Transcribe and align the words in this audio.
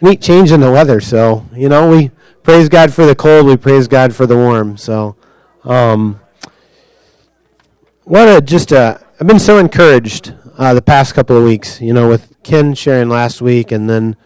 neat 0.00 0.20
change 0.20 0.52
in 0.52 0.60
the 0.60 0.70
weather. 0.70 1.00
So 1.00 1.46
you 1.54 1.68
know, 1.68 1.90
we 1.90 2.10
praise 2.48 2.70
God 2.70 2.94
for 2.94 3.04
the 3.04 3.14
cold. 3.14 3.44
We 3.44 3.58
praise 3.58 3.88
God 3.88 4.14
for 4.14 4.26
the 4.26 4.34
warm. 4.34 4.78
So, 4.78 5.16
um, 5.64 6.18
what 8.04 8.26
a 8.26 8.40
just 8.40 8.72
a. 8.72 9.04
I've 9.20 9.26
been 9.26 9.38
so 9.38 9.58
encouraged 9.58 10.32
uh, 10.56 10.72
the 10.72 10.80
past 10.80 11.14
couple 11.14 11.36
of 11.36 11.44
weeks. 11.44 11.78
You 11.80 11.92
know, 11.92 12.08
with 12.08 12.34
Ken 12.42 12.74
sharing 12.74 13.10
last 13.10 13.42
week, 13.42 13.70
and 13.70 13.90
then 13.90 14.16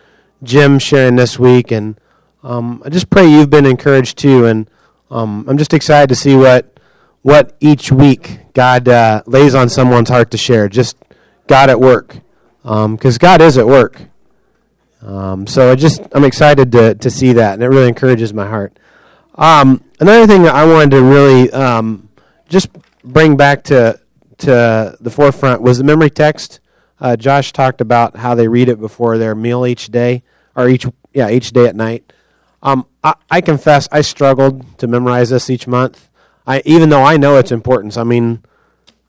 Jim 0.45 0.79
sharing 0.79 1.17
this 1.17 1.37
week, 1.37 1.73
and 1.73 1.99
um, 2.45 2.81
I 2.85 2.91
just 2.91 3.11
pray 3.11 3.27
you've 3.27 3.51
been 3.51 3.67
encouraged 3.67 4.19
too. 4.19 4.47
And 4.47 4.71
um, 5.11 5.45
I'm 5.49 5.59
just 5.59 5.75
excited 5.75 6.09
to 6.09 6.15
see 6.15 6.37
what 6.37 6.79
what 7.23 7.57
each 7.59 7.91
week 7.91 8.39
God 8.53 8.89
uh, 8.89 9.23
lays 9.27 9.55
on 9.55 9.69
someone's 9.69 10.11
heart 10.11 10.31
to 10.31 10.39
share. 10.39 10.69
Just 10.69 10.97
God 11.49 11.71
at 11.71 11.81
work, 11.81 12.19
because 12.63 13.17
um, 13.17 13.19
God 13.19 13.41
is 13.41 13.59
at 13.59 13.67
work. 13.67 14.01
Um, 15.03 15.47
so 15.47 15.71
I 15.71 15.75
just 15.75 16.01
I'm 16.13 16.25
excited 16.25 16.73
to 16.73 16.95
to 16.95 17.11
see 17.11 17.35
that, 17.35 17.55
and 17.55 17.63
it 17.63 17.69
really 17.69 17.89
encourages 17.89 18.33
my 18.33 18.47
heart. 18.47 18.79
Um, 19.35 19.83
another 19.99 20.27
thing 20.27 20.43
that 20.43 20.55
I 20.55 20.65
wanted 20.65 20.91
to 20.93 21.03
really 21.03 21.51
um, 21.53 22.09
just 22.49 22.69
bring 23.03 23.37
back 23.37 23.65
to 23.65 23.99
to 24.39 24.97
the 25.01 25.11
forefront 25.11 25.63
was 25.63 25.79
the 25.79 25.85
memory 25.85 26.11
text. 26.11 26.61
Uh, 27.01 27.17
Josh 27.17 27.53
talked 27.53 27.81
about 27.81 28.17
how 28.17 28.35
they 28.35 28.47
read 28.47 28.69
it 28.69 28.79
before 28.79 29.19
their 29.19 29.35
meal 29.35 29.67
each 29.67 29.89
day, 29.89 30.23
or 30.55 30.69
each 30.69 30.87
yeah 31.13 31.29
each 31.31 31.51
day 31.51 31.67
at 31.67 31.75
night. 31.75 32.13
Um, 32.63 32.87
I, 33.03 33.15
I 33.31 33.41
confess 33.41 33.89
I 33.91 34.03
struggled 34.03 34.79
to 34.79 34.87
memorize 34.87 35.31
this 35.31 35.51
each 35.51 35.67
month. 35.67 36.09
I 36.47 36.63
even 36.65 36.91
though 36.91 37.03
I 37.03 37.17
know 37.17 37.39
its 37.39 37.51
importance. 37.51 37.97
I 37.97 38.05
mean, 38.05 38.45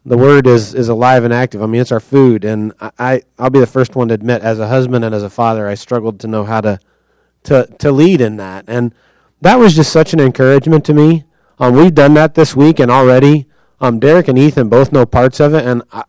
the 0.06 0.18
word 0.18 0.48
is 0.48 0.74
is 0.74 0.90
alive 0.90 1.24
and 1.24 1.34
active. 1.34 1.62
I 1.62 1.66
mean, 1.66 1.82
it's 1.82 1.92
our 1.92 2.00
food, 2.00 2.44
and 2.44 2.74
I 3.00 3.22
I'll 3.40 3.50
be 3.50 3.60
the 3.60 3.68
first 3.68 3.96
one 3.96 4.10
to 4.10 4.14
admit, 4.14 4.42
as 4.42 4.60
a 4.60 4.68
husband 4.68 5.06
and 5.06 5.16
as 5.16 5.24
a 5.24 5.30
father, 5.30 5.68
I 5.68 5.76
struggled 5.76 6.20
to 6.22 6.28
know 6.28 6.44
how 6.44 6.62
to 6.62 6.80
to 7.44 7.68
to 7.80 7.92
lead 7.92 8.22
in 8.22 8.38
that, 8.38 8.66
and 8.68 8.94
that 9.42 9.60
was 9.60 9.76
just 9.76 9.92
such 9.92 10.14
an 10.14 10.20
encouragement 10.20 10.86
to 10.86 10.94
me. 10.94 11.26
Um, 11.60 11.76
we've 11.76 11.94
done 11.94 12.14
that 12.16 12.36
this 12.36 12.56
week, 12.56 12.80
and 12.80 12.92
already, 12.92 13.48
um, 13.80 14.00
Derek 14.00 14.28
and 14.28 14.38
Ethan 14.38 14.70
both 14.70 14.92
know 14.92 15.06
parts 15.06 15.40
of 15.40 15.54
it, 15.54 15.66
and 15.66 15.84
I, 15.92 16.04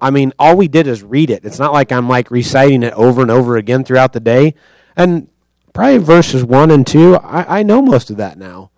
I 0.00 0.10
mean, 0.10 0.32
all 0.38 0.56
we 0.56 0.68
did 0.68 0.86
is 0.86 1.02
read 1.02 1.30
it. 1.30 1.44
It's 1.44 1.58
not 1.58 1.72
like 1.72 1.90
I'm 1.92 2.08
like 2.08 2.30
reciting 2.30 2.82
it 2.82 2.92
over 2.94 3.22
and 3.22 3.30
over 3.30 3.56
again 3.56 3.84
throughout 3.84 4.12
the 4.12 4.20
day, 4.20 4.54
and 4.96 5.28
probably 5.72 5.98
verses 5.98 6.44
one 6.44 6.70
and 6.70 6.86
two, 6.86 7.16
I, 7.16 7.60
I 7.60 7.62
know 7.62 7.80
most 7.80 8.10
of 8.10 8.16
that 8.18 8.38
now. 8.38 8.71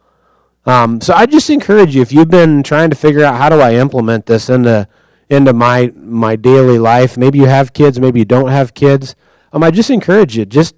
Um, 0.67 1.01
so 1.01 1.13
I 1.15 1.27
just 1.27 1.51
encourage 1.51 1.95
you 1.95 2.03
if 2.03 2.13
you've 2.13 2.31
been 2.31 2.63
trying 2.63 2.91
to 2.91 2.97
figure 2.97 3.25
out 3.25 3.37
how 3.37 3.49
do 3.49 3.61
I 3.61 3.75
implement 3.75 4.27
this 4.27 4.49
into 4.49 4.89
into 5.29 5.53
my 5.53 5.93
my 5.97 6.37
daily 6.37 6.79
life. 6.79 7.17
Maybe 7.17 7.39
you 7.39 7.47
have 7.47 7.73
kids, 7.73 8.01
maybe 8.01 8.21
you 8.21 8.25
don't 8.25 8.49
have 8.49 8.75
kids. 8.75 9.15
Um, 9.53 9.63
I 9.63 9.71
just 9.71 9.91
encourage 9.91 10.37
you 10.37 10.45
just 10.45 10.75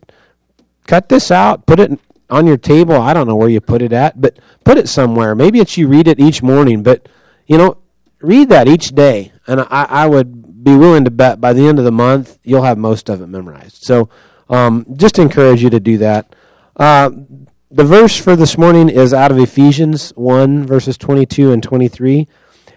cut 0.87 1.09
this 1.09 1.31
out, 1.31 1.67
put 1.67 1.81
it 1.81 1.99
on 2.31 2.47
your 2.47 2.57
table. 2.57 2.95
I 2.95 3.15
don't 3.15 3.27
know 3.27 3.37
where 3.37 3.49
you 3.49 3.61
put 3.61 3.83
it 3.83 3.93
at, 3.93 4.21
but 4.21 4.39
put 4.65 4.79
it 4.79 4.89
somewhere. 4.89 5.35
Maybe 5.35 5.61
it's 5.61 5.77
you 5.77 5.89
read 5.89 6.09
it 6.09 6.21
each 6.21 6.43
morning, 6.43 6.83
but 6.83 7.09
you 7.47 7.57
know, 7.57 7.79
read 8.21 8.49
that 8.49 8.67
each 8.69 8.89
day, 8.89 9.33
and 9.47 9.61
I, 9.61 9.87
I 9.89 10.07
would 10.07 10.65
be 10.65 10.75
willing 10.77 11.05
to 11.05 11.11
bet 11.11 11.41
by 11.41 11.53
the 11.53 11.67
end 11.67 11.79
of 11.79 11.85
the 11.85 11.93
month 11.93 12.39
you'll 12.43 12.65
have 12.65 12.77
most 12.77 13.09
of 13.09 13.21
it 13.23 13.29
memorized. 13.29 13.85
So, 13.85 14.09
um, 14.49 14.85
just 14.97 15.19
encourage 15.19 15.63
you 15.63 15.71
to 15.71 15.79
do 15.79 15.99
that. 15.99 16.35
Uh, 16.75 17.11
the 17.77 17.85
verse 17.85 18.17
for 18.17 18.37
this 18.37 18.57
morning 18.57 18.89
is 18.89 19.13
out 19.13 19.31
of 19.31 19.39
Ephesians 19.39 20.09
1, 20.17 20.67
verses 20.67 20.97
22 20.97 21.53
and 21.53 21.63
23. 21.63 22.27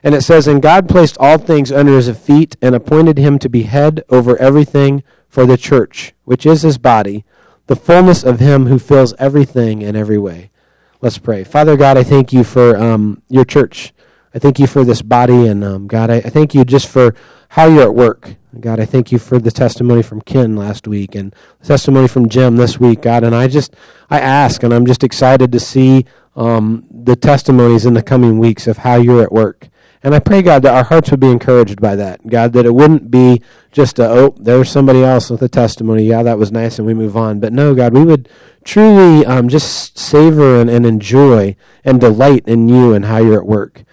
And 0.03 0.13
it 0.13 0.23
says, 0.23 0.45
And 0.45 0.61
God 0.61 0.89
placed 0.89 1.17
all 1.21 1.37
things 1.37 1.71
under 1.71 1.95
his 1.95 2.09
feet 2.19 2.57
and 2.61 2.75
appointed 2.75 3.17
him 3.17 3.39
to 3.39 3.47
be 3.47 3.63
head 3.63 4.03
over 4.09 4.35
everything 4.39 5.03
for 5.29 5.45
the 5.45 5.55
church, 5.55 6.13
which 6.25 6.45
is 6.45 6.63
his 6.63 6.77
body, 6.77 7.23
the 7.67 7.77
fullness 7.77 8.25
of 8.25 8.41
him 8.41 8.65
who 8.65 8.77
fills 8.77 9.13
everything 9.13 9.81
in 9.81 9.95
every 9.95 10.17
way. 10.17 10.51
Let's 10.99 11.17
pray. 11.17 11.45
Father 11.45 11.77
God, 11.77 11.97
I 11.97 12.03
thank 12.03 12.33
you 12.33 12.43
for 12.43 12.75
um, 12.75 13.21
your 13.29 13.45
church. 13.45 13.93
I 14.35 14.39
thank 14.39 14.59
you 14.59 14.67
for 14.67 14.83
this 14.83 15.01
body. 15.01 15.47
And 15.47 15.63
um, 15.63 15.87
God, 15.87 16.09
I, 16.09 16.15
I 16.15 16.29
thank 16.29 16.53
you 16.53 16.65
just 16.65 16.89
for 16.89 17.15
how 17.47 17.67
you're 17.67 17.83
at 17.83 17.95
work. 17.95 18.35
God, 18.57 18.79
I 18.79 18.85
thank 18.85 19.11
you 19.11 19.19
for 19.19 19.37
the 19.37 19.51
testimony 19.51 20.01
from 20.01 20.21
Ken 20.21 20.55
last 20.55 20.87
week 20.87 21.13
and 21.13 21.35
the 21.59 21.67
testimony 21.67 22.07
from 22.07 22.29
Jim 22.29 22.55
this 22.55 22.79
week, 22.79 23.03
God. 23.03 23.23
And 23.23 23.35
I 23.35 23.47
just, 23.47 23.75
I 24.09 24.19
ask, 24.19 24.63
and 24.63 24.73
I'm 24.73 24.87
just 24.87 25.03
excited 25.03 25.51
to 25.51 25.59
see 25.59 26.05
um, 26.35 26.87
the 26.89 27.15
testimonies 27.15 27.85
in 27.85 27.93
the 27.93 28.01
coming 28.01 28.39
weeks 28.39 28.65
of 28.65 28.79
how 28.79 28.95
you're 28.95 29.21
at 29.21 29.31
work. 29.31 29.67
And 30.01 30.15
I 30.15 30.19
pray, 30.19 30.41
God, 30.41 30.63
that 30.63 30.73
our 30.73 30.83
hearts 30.83 31.11
would 31.11 31.19
be 31.19 31.29
encouraged 31.29 31.79
by 31.79 31.95
that. 31.97 32.25
God, 32.25 32.53
that 32.53 32.65
it 32.65 32.73
wouldn't 32.73 33.11
be 33.11 33.43
just 33.71 33.99
a, 33.99 34.09
oh, 34.09 34.35
there's 34.39 34.71
somebody 34.71 35.03
else 35.03 35.29
with 35.29 35.43
a 35.43 35.49
testimony. 35.49 36.05
Yeah, 36.05 36.23
that 36.23 36.39
was 36.39 36.51
nice, 36.51 36.79
and 36.79 36.87
we 36.87 36.93
move 36.95 37.15
on. 37.15 37.39
But 37.39 37.53
no, 37.53 37.75
God, 37.75 37.93
we 37.93 38.03
would 38.03 38.29
truly 38.63 39.25
um, 39.25 39.49
just 39.49 39.97
savor 39.97 40.59
and, 40.59 40.69
and 40.69 40.85
enjoy 40.85 41.55
and 41.83 41.99
delight 41.99 42.47
in 42.47 42.67
you 42.67 42.93
and 42.93 43.05
how 43.05 43.17
you're 43.17 43.39
at 43.39 43.45
work. 43.45 43.83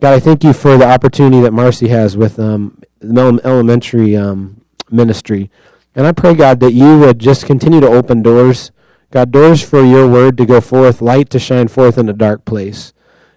God, 0.00 0.14
I 0.14 0.18
thank 0.18 0.42
you 0.42 0.54
for 0.54 0.78
the 0.78 0.88
opportunity 0.88 1.42
that 1.42 1.52
Marcy 1.52 1.88
has 1.88 2.16
with 2.16 2.38
um, 2.38 2.82
elementary 3.02 4.16
um, 4.16 4.60
ministry. 4.90 5.50
And 5.94 6.06
I 6.06 6.12
pray, 6.12 6.34
God, 6.34 6.60
that 6.60 6.72
you 6.72 6.98
would 6.98 7.18
just 7.18 7.46
continue 7.46 7.80
to 7.80 7.88
open 7.88 8.22
doors. 8.22 8.70
God, 9.10 9.32
doors 9.32 9.62
for 9.62 9.82
your 9.82 10.08
word 10.08 10.36
to 10.38 10.46
go 10.46 10.60
forth, 10.60 11.02
light 11.02 11.30
to 11.30 11.38
shine 11.38 11.68
forth 11.68 11.98
in 11.98 12.08
a 12.08 12.12
dark 12.12 12.44
place. 12.44 12.92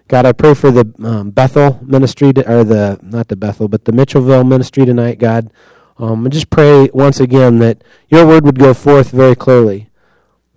God, 0.06 0.26
I 0.26 0.32
pray 0.32 0.54
for 0.54 0.70
the 0.70 0.92
um, 1.02 1.30
Bethel 1.30 1.80
ministry, 1.82 2.32
to, 2.34 2.40
or 2.50 2.62
the, 2.62 2.98
not 3.02 3.28
the 3.28 3.36
Bethel, 3.36 3.68
but 3.68 3.86
the 3.86 3.92
Mitchellville 3.92 4.46
ministry 4.46 4.84
tonight, 4.84 5.18
God. 5.18 5.50
Um, 5.98 6.26
and 6.26 6.32
just 6.32 6.50
pray 6.50 6.90
once 6.92 7.20
again 7.20 7.58
that 7.60 7.82
your 8.08 8.26
word 8.26 8.44
would 8.44 8.58
go 8.58 8.74
forth 8.74 9.10
very 9.10 9.34
clearly. 9.34 9.88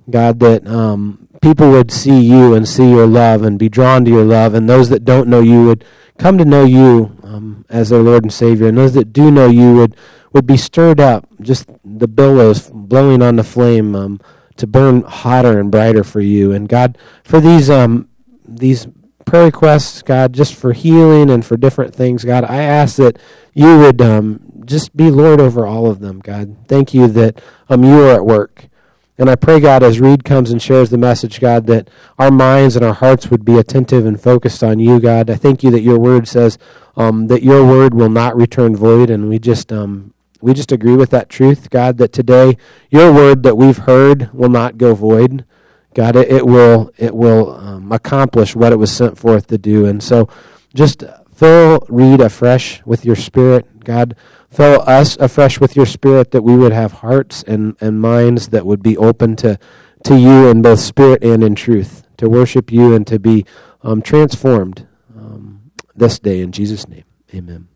God, 0.10 0.40
that 0.40 0.66
um, 0.68 1.28
people 1.42 1.70
would 1.72 1.92
see 1.92 2.20
you 2.20 2.54
and 2.54 2.68
see 2.68 2.90
your 2.90 3.08
love 3.08 3.44
and 3.44 3.60
be 3.60 3.70
drawn 3.70 4.06
to 4.06 4.12
your 4.12 4.24
love, 4.24 4.54
and 4.54 4.70
those 4.70 4.90
that 4.90 5.06
don't 5.06 5.28
know 5.28 5.42
you 5.42 5.66
would 5.66 5.84
come 6.18 6.38
to 6.38 6.46
know 6.46 6.64
you 6.64 7.18
um, 7.24 7.66
as 7.70 7.90
their 7.90 8.02
Lord 8.02 8.24
and 8.24 8.34
Savior, 8.34 8.68
and 8.68 8.78
those 8.78 8.94
that 8.94 9.14
do 9.14 9.30
know 9.30 9.48
you 9.48 9.74
would, 9.76 9.96
would 10.34 10.48
be 10.48 10.58
stirred 10.58 11.00
up, 11.00 11.28
just 11.42 11.70
the 11.84 12.08
billows 12.08 12.70
blowing 12.70 13.22
on 13.22 13.36
the 13.36 13.44
flame 13.44 13.96
um, 13.96 14.20
to 14.56 14.66
burn 14.66 15.02
hotter 15.04 15.60
and 15.60 15.72
brighter 15.72 16.04
for 16.04 16.22
you. 16.22 16.52
And 16.52 16.68
God, 16.68 16.98
for 17.24 17.40
these 17.40 17.70
um, 17.70 18.10
these 18.48 18.88
prayer 19.26 19.46
requests, 19.46 20.02
God, 20.02 20.34
just 20.34 20.56
for 20.56 20.74
healing 20.74 21.30
and 21.30 21.46
for 21.46 21.58
different 21.58 21.94
things, 21.94 22.24
God, 22.24 22.46
I 22.46 22.64
ask 22.64 22.96
that 22.96 23.20
you 23.54 23.78
would 23.80 24.02
um, 24.02 24.40
just 24.66 24.96
be 24.96 25.12
Lord 25.12 25.40
over 25.40 25.66
all 25.66 25.88
of 25.88 26.00
them, 26.00 26.20
God. 26.20 26.68
Thank 26.68 26.94
you 26.94 27.08
that 27.10 27.42
um, 27.70 27.84
you 27.84 28.02
are 28.04 28.14
at 28.14 28.26
work. 28.26 28.70
And 29.20 29.30
I 29.32 29.36
pray, 29.36 29.60
God, 29.60 29.82
as 29.82 30.00
Reed 30.00 30.24
comes 30.24 30.52
and 30.52 30.62
shares 30.62 30.92
the 30.92 30.98
message, 30.98 31.40
God, 31.40 31.66
that 31.68 31.90
our 32.20 32.30
minds 32.30 32.76
and 32.76 32.86
our 32.86 32.94
hearts 32.94 33.32
would 33.32 33.44
be 33.44 33.58
attentive 33.58 34.06
and 34.06 34.22
focused 34.22 34.64
on 34.64 34.80
you, 34.80 35.00
God. 35.00 35.30
I 35.30 35.36
thank 35.36 35.64
you 35.64 35.72
that 35.72 35.82
your 35.82 35.98
word 35.98 36.28
says 36.28 36.60
um, 36.96 37.26
that 37.28 37.42
your 37.42 37.66
word 37.66 37.96
will 37.96 38.10
not 38.10 38.36
return 38.36 38.76
void, 38.76 39.10
and 39.10 39.28
we 39.28 39.40
just 39.40 39.74
um, 39.74 40.14
we 40.40 40.54
just 40.54 40.72
agree 40.72 40.96
with 40.96 41.10
that 41.10 41.30
truth, 41.30 41.72
God. 41.72 41.98
That 41.98 42.14
today 42.14 42.58
your 42.92 43.12
word 43.12 43.42
that 43.42 43.56
we've 43.56 43.80
heard 43.80 44.32
will 44.34 44.50
not 44.50 44.78
go 44.78 44.94
void, 44.94 45.46
God. 45.96 46.16
It, 46.16 46.32
it 46.32 46.46
will 46.46 46.92
it 46.98 47.16
will 47.16 47.56
um, 47.56 47.92
accomplish 47.92 48.56
what 48.56 48.72
it 48.72 48.78
was 48.78 48.92
sent 48.92 49.18
forth 49.18 49.48
to 49.48 49.58
do, 49.58 49.88
and 49.88 50.04
so 50.04 50.30
just 50.76 51.04
fill 51.34 51.84
Reed 51.90 52.22
afresh 52.22 52.86
with 52.86 53.04
your 53.04 53.16
Spirit, 53.16 53.84
God. 53.84 54.16
Fill 54.50 54.82
us 54.82 55.18
afresh 55.18 55.60
with 55.60 55.76
your 55.76 55.86
spirit 55.86 56.32
that 56.32 56.42
we 56.42 56.56
would 56.56 56.72
have 56.72 56.94
hearts 56.94 57.44
and, 57.44 57.76
and 57.82 58.00
minds 58.00 58.50
that 58.50 58.66
would 58.66 58.82
be 58.82 58.98
open 58.98 59.36
to, 59.38 59.60
to 60.04 60.18
you 60.18 60.48
in 60.48 60.62
both 60.62 60.80
spirit 60.80 61.24
and 61.24 61.44
in 61.44 61.54
truth, 61.54 62.08
to 62.18 62.30
worship 62.30 62.72
you 62.72 62.96
and 62.96 63.06
to 63.08 63.20
be 63.20 63.46
um, 63.84 64.02
transformed 64.02 64.88
um, 65.16 65.72
this 65.96 66.18
day. 66.20 66.42
In 66.42 66.52
Jesus' 66.52 66.88
name, 66.88 67.04
amen. 67.34 67.68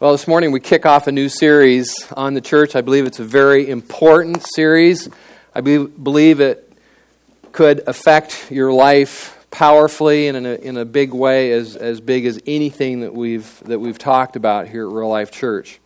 Well, 0.00 0.12
this 0.12 0.26
morning 0.26 0.50
we 0.50 0.60
kick 0.60 0.86
off 0.86 1.08
a 1.08 1.12
new 1.12 1.28
series 1.28 2.10
on 2.16 2.32
the 2.32 2.40
church. 2.40 2.74
I 2.74 2.80
believe 2.80 3.04
it's 3.04 3.20
a 3.20 3.24
very 3.24 3.68
important 3.68 4.42
series. 4.54 5.10
I 5.54 5.60
believe 5.60 6.40
it 6.40 6.72
could 7.52 7.82
affect 7.86 8.50
your 8.50 8.72
life 8.72 9.46
powerfully 9.50 10.28
and 10.28 10.38
in 10.38 10.46
a, 10.46 10.54
in 10.54 10.76
a 10.78 10.86
big 10.86 11.12
way, 11.12 11.52
as, 11.52 11.76
as 11.76 12.00
big 12.00 12.24
as 12.24 12.40
anything 12.46 13.00
that 13.00 13.12
we've, 13.12 13.62
that 13.64 13.78
we've 13.78 13.98
talked 13.98 14.36
about 14.36 14.68
here 14.68 14.86
at 14.86 14.90
Real 14.90 15.10
Life 15.10 15.32
Church. 15.32 15.78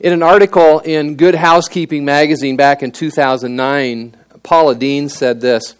In 0.00 0.12
an 0.12 0.24
article 0.24 0.80
in 0.80 1.14
Good 1.14 1.36
Housekeeping 1.36 2.04
magazine 2.04 2.56
back 2.56 2.82
in 2.82 2.90
2009, 2.90 4.16
Paula 4.42 4.74
Deen 4.74 5.08
said 5.08 5.40
this 5.40 5.76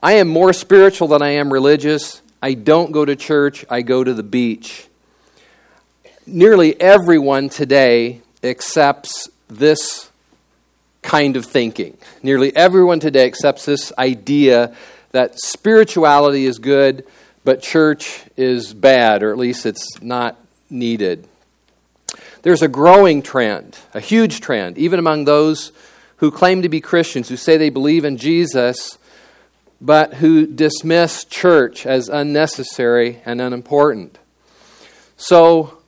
I 0.00 0.12
am 0.12 0.28
more 0.28 0.52
spiritual 0.52 1.08
than 1.08 1.20
I 1.20 1.30
am 1.30 1.52
religious. 1.52 2.22
I 2.40 2.54
don't 2.54 2.92
go 2.92 3.04
to 3.04 3.16
church, 3.16 3.64
I 3.68 3.82
go 3.82 4.04
to 4.04 4.14
the 4.14 4.22
beach. 4.22 4.86
Nearly 6.26 6.80
everyone 6.80 7.48
today 7.48 8.20
accepts 8.42 9.28
this 9.48 10.10
kind 11.02 11.36
of 11.36 11.44
thinking. 11.46 11.96
Nearly 12.22 12.54
everyone 12.54 13.00
today 13.00 13.26
accepts 13.26 13.64
this 13.64 13.92
idea 13.98 14.76
that 15.12 15.40
spirituality 15.40 16.44
is 16.44 16.58
good, 16.58 17.06
but 17.44 17.62
church 17.62 18.22
is 18.36 18.74
bad, 18.74 19.22
or 19.22 19.30
at 19.32 19.38
least 19.38 19.66
it's 19.66 20.00
not 20.02 20.36
needed. 20.70 21.26
There's 22.42 22.62
a 22.62 22.68
growing 22.68 23.22
trend, 23.22 23.78
a 23.94 24.00
huge 24.00 24.40
trend, 24.40 24.78
even 24.78 24.98
among 24.98 25.24
those 25.24 25.72
who 26.18 26.30
claim 26.30 26.62
to 26.62 26.68
be 26.68 26.80
Christians, 26.80 27.28
who 27.28 27.36
say 27.36 27.56
they 27.56 27.70
believe 27.70 28.04
in 28.04 28.16
Jesus, 28.16 28.97
but 29.80 30.14
who 30.14 30.46
dismiss 30.46 31.24
church 31.24 31.86
as 31.86 32.08
unnecessary 32.08 33.20
and 33.24 33.40
unimportant. 33.40 34.18
So, 35.16 35.78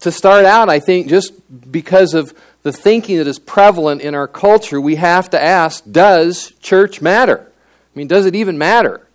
to 0.00 0.10
start 0.10 0.44
out, 0.44 0.68
I 0.68 0.80
think 0.80 1.08
just 1.08 1.32
because 1.70 2.14
of 2.14 2.34
the 2.62 2.72
thinking 2.72 3.18
that 3.18 3.26
is 3.26 3.38
prevalent 3.38 4.00
in 4.00 4.14
our 4.14 4.28
culture, 4.28 4.80
we 4.80 4.96
have 4.96 5.30
to 5.30 5.40
ask 5.40 5.84
does 5.90 6.52
church 6.60 7.00
matter? 7.00 7.50
I 7.50 7.98
mean, 7.98 8.08
does 8.08 8.26
it 8.26 8.34
even 8.34 8.58
matter? 8.58 9.06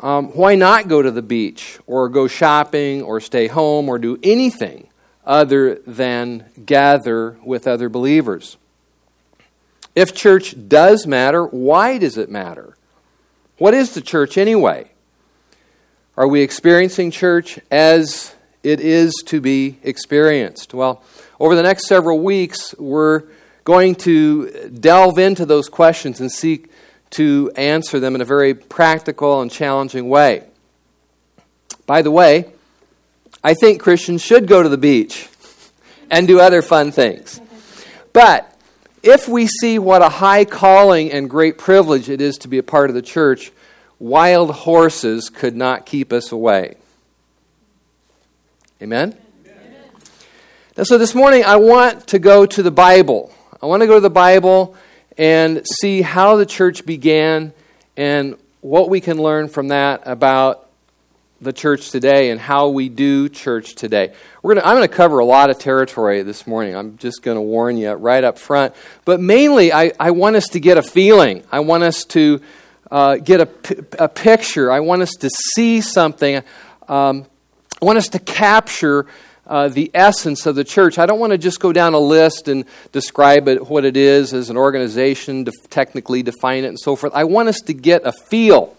Um, 0.00 0.28
why 0.28 0.56
not 0.56 0.88
go 0.88 1.00
to 1.00 1.10
the 1.10 1.22
beach 1.22 1.78
or 1.86 2.08
go 2.08 2.28
shopping 2.28 3.02
or 3.02 3.20
stay 3.20 3.46
home 3.46 3.88
or 3.88 3.98
do 3.98 4.18
anything 4.22 4.88
other 5.24 5.76
than 5.86 6.44
gather 6.64 7.36
with 7.42 7.66
other 7.66 7.88
believers? 7.88 8.58
If 9.94 10.14
church 10.14 10.54
does 10.68 11.06
matter, 11.06 11.44
why 11.44 11.96
does 11.96 12.18
it 12.18 12.30
matter? 12.30 12.76
What 13.58 13.74
is 13.74 13.94
the 13.94 14.00
church 14.00 14.36
anyway? 14.36 14.90
Are 16.16 16.28
we 16.28 16.42
experiencing 16.42 17.10
church 17.10 17.58
as 17.70 18.34
it 18.62 18.80
is 18.80 19.14
to 19.26 19.40
be 19.40 19.78
experienced? 19.82 20.74
Well, 20.74 21.02
over 21.38 21.54
the 21.54 21.62
next 21.62 21.86
several 21.86 22.20
weeks, 22.20 22.74
we're 22.78 23.24
going 23.64 23.94
to 23.96 24.68
delve 24.68 25.18
into 25.18 25.46
those 25.46 25.68
questions 25.68 26.20
and 26.20 26.30
seek 26.30 26.70
to 27.10 27.50
answer 27.56 28.00
them 28.00 28.14
in 28.14 28.20
a 28.20 28.24
very 28.24 28.54
practical 28.54 29.40
and 29.40 29.50
challenging 29.50 30.08
way. 30.08 30.44
By 31.86 32.02
the 32.02 32.10
way, 32.10 32.52
I 33.44 33.54
think 33.54 33.80
Christians 33.80 34.22
should 34.22 34.48
go 34.48 34.62
to 34.62 34.68
the 34.68 34.78
beach 34.78 35.28
and 36.10 36.26
do 36.26 36.40
other 36.40 36.62
fun 36.62 36.92
things. 36.92 37.40
But 38.12 38.55
if 39.02 39.28
we 39.28 39.46
see 39.46 39.78
what 39.78 40.02
a 40.02 40.08
high 40.08 40.44
calling 40.44 41.12
and 41.12 41.30
great 41.30 41.58
privilege 41.58 42.08
it 42.08 42.20
is 42.20 42.36
to 42.38 42.48
be 42.48 42.58
a 42.58 42.62
part 42.62 42.90
of 42.90 42.94
the 42.94 43.02
church, 43.02 43.52
wild 43.98 44.50
horses 44.50 45.30
could 45.30 45.56
not 45.56 45.86
keep 45.86 46.12
us 46.12 46.32
away. 46.32 46.76
Amen? 48.82 49.16
Amen? 49.46 49.84
And 50.76 50.86
so 50.86 50.98
this 50.98 51.14
morning 51.14 51.44
I 51.44 51.56
want 51.56 52.08
to 52.08 52.18
go 52.18 52.46
to 52.46 52.62
the 52.62 52.70
Bible. 52.70 53.32
I 53.62 53.66
want 53.66 53.80
to 53.80 53.86
go 53.86 53.94
to 53.94 54.00
the 54.00 54.10
Bible 54.10 54.76
and 55.16 55.66
see 55.66 56.02
how 56.02 56.36
the 56.36 56.46
church 56.46 56.84
began 56.84 57.52
and 57.96 58.36
what 58.60 58.90
we 58.90 59.00
can 59.00 59.16
learn 59.16 59.48
from 59.48 59.68
that 59.68 60.02
about 60.04 60.65
the 61.46 61.52
church 61.52 61.90
today 61.90 62.30
and 62.30 62.40
how 62.40 62.68
we 62.68 62.88
do 62.88 63.28
church 63.28 63.74
today. 63.76 64.12
We're 64.42 64.54
gonna, 64.54 64.66
I'm 64.66 64.76
going 64.76 64.86
to 64.86 64.94
cover 64.94 65.20
a 65.20 65.24
lot 65.24 65.48
of 65.48 65.58
territory 65.58 66.22
this 66.22 66.46
morning. 66.46 66.76
I'm 66.76 66.98
just 66.98 67.22
going 67.22 67.36
to 67.36 67.40
warn 67.40 67.78
you 67.78 67.92
right 67.92 68.22
up 68.22 68.38
front. 68.38 68.74
But 69.04 69.20
mainly, 69.20 69.72
I, 69.72 69.92
I 69.98 70.10
want 70.10 70.36
us 70.36 70.48
to 70.48 70.60
get 70.60 70.76
a 70.76 70.82
feeling. 70.82 71.44
I 71.50 71.60
want 71.60 71.84
us 71.84 72.04
to 72.08 72.42
uh, 72.90 73.16
get 73.16 73.40
a, 73.40 74.04
a 74.04 74.08
picture. 74.08 74.70
I 74.70 74.80
want 74.80 75.02
us 75.02 75.12
to 75.20 75.30
see 75.54 75.80
something. 75.80 76.42
Um, 76.88 77.26
I 77.80 77.84
want 77.84 77.98
us 77.98 78.08
to 78.08 78.18
capture 78.18 79.06
uh, 79.46 79.68
the 79.68 79.90
essence 79.94 80.46
of 80.46 80.56
the 80.56 80.64
church. 80.64 80.98
I 80.98 81.06
don't 81.06 81.20
want 81.20 81.30
to 81.30 81.38
just 81.38 81.60
go 81.60 81.72
down 81.72 81.94
a 81.94 82.00
list 82.00 82.48
and 82.48 82.64
describe 82.90 83.46
it, 83.46 83.68
what 83.68 83.84
it 83.84 83.96
is 83.96 84.34
as 84.34 84.50
an 84.50 84.56
organization, 84.56 85.44
to 85.44 85.52
technically 85.70 86.24
define 86.24 86.64
it, 86.64 86.68
and 86.68 86.78
so 86.78 86.96
forth. 86.96 87.12
I 87.14 87.22
want 87.24 87.48
us 87.48 87.60
to 87.66 87.72
get 87.72 88.04
a 88.04 88.12
feel 88.12 88.76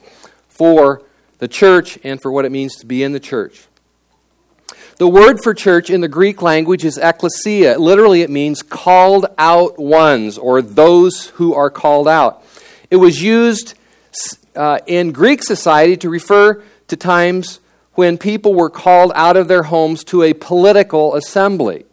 for 0.50 1.02
the 1.40 1.48
church 1.48 1.98
and 2.04 2.22
for 2.22 2.32
what 2.32 2.46
it 2.46 2.52
means 2.52 2.76
to 2.78 2.86
be 2.86 3.04
in 3.04 3.12
the 3.12 3.20
church. 3.20 3.68
The 4.98 5.08
word 5.08 5.44
for 5.44 5.54
church 5.54 5.92
in 5.92 6.02
the 6.02 6.08
Greek 6.08 6.42
language 6.42 6.84
is 6.84 6.98
ecclesia. 6.98 7.78
Literally, 7.78 8.24
it 8.24 8.32
means 8.32 8.64
called 8.64 9.28
out 9.38 9.78
ones 9.78 10.40
or 10.40 10.62
those 10.64 11.28
who 11.28 11.54
are 11.54 11.70
called 11.70 12.08
out. 12.08 12.44
It 12.90 12.96
was 12.96 13.22
used 13.22 13.76
uh, 14.56 14.80
in 14.88 15.12
Greek 15.12 15.44
society 15.44 15.98
to 15.98 16.10
refer 16.10 16.64
to 16.88 16.96
times 16.96 17.60
when 17.94 18.18
people 18.18 18.56
were 18.56 18.70
called 18.70 19.12
out 19.14 19.38
of 19.38 19.48
their 19.48 19.64
homes 19.64 20.04
to 20.06 20.24
a 20.24 20.34
political 20.34 21.16
assembly. 21.16 21.86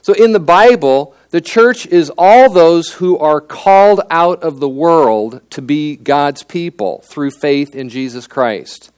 So 0.00 0.14
in 0.14 0.32
the 0.32 0.40
Bible, 0.40 1.14
the 1.36 1.42
church 1.42 1.86
is 1.88 2.10
all 2.16 2.50
those 2.50 2.94
who 2.94 3.18
are 3.18 3.42
called 3.42 4.00
out 4.08 4.42
of 4.42 4.58
the 4.58 4.68
world 4.70 5.42
to 5.50 5.60
be 5.60 5.94
God's 5.94 6.42
people 6.42 7.04
through 7.10 7.30
faith 7.30 7.74
in 7.74 7.90
Jesus 7.90 8.26
Christ. 8.26 8.90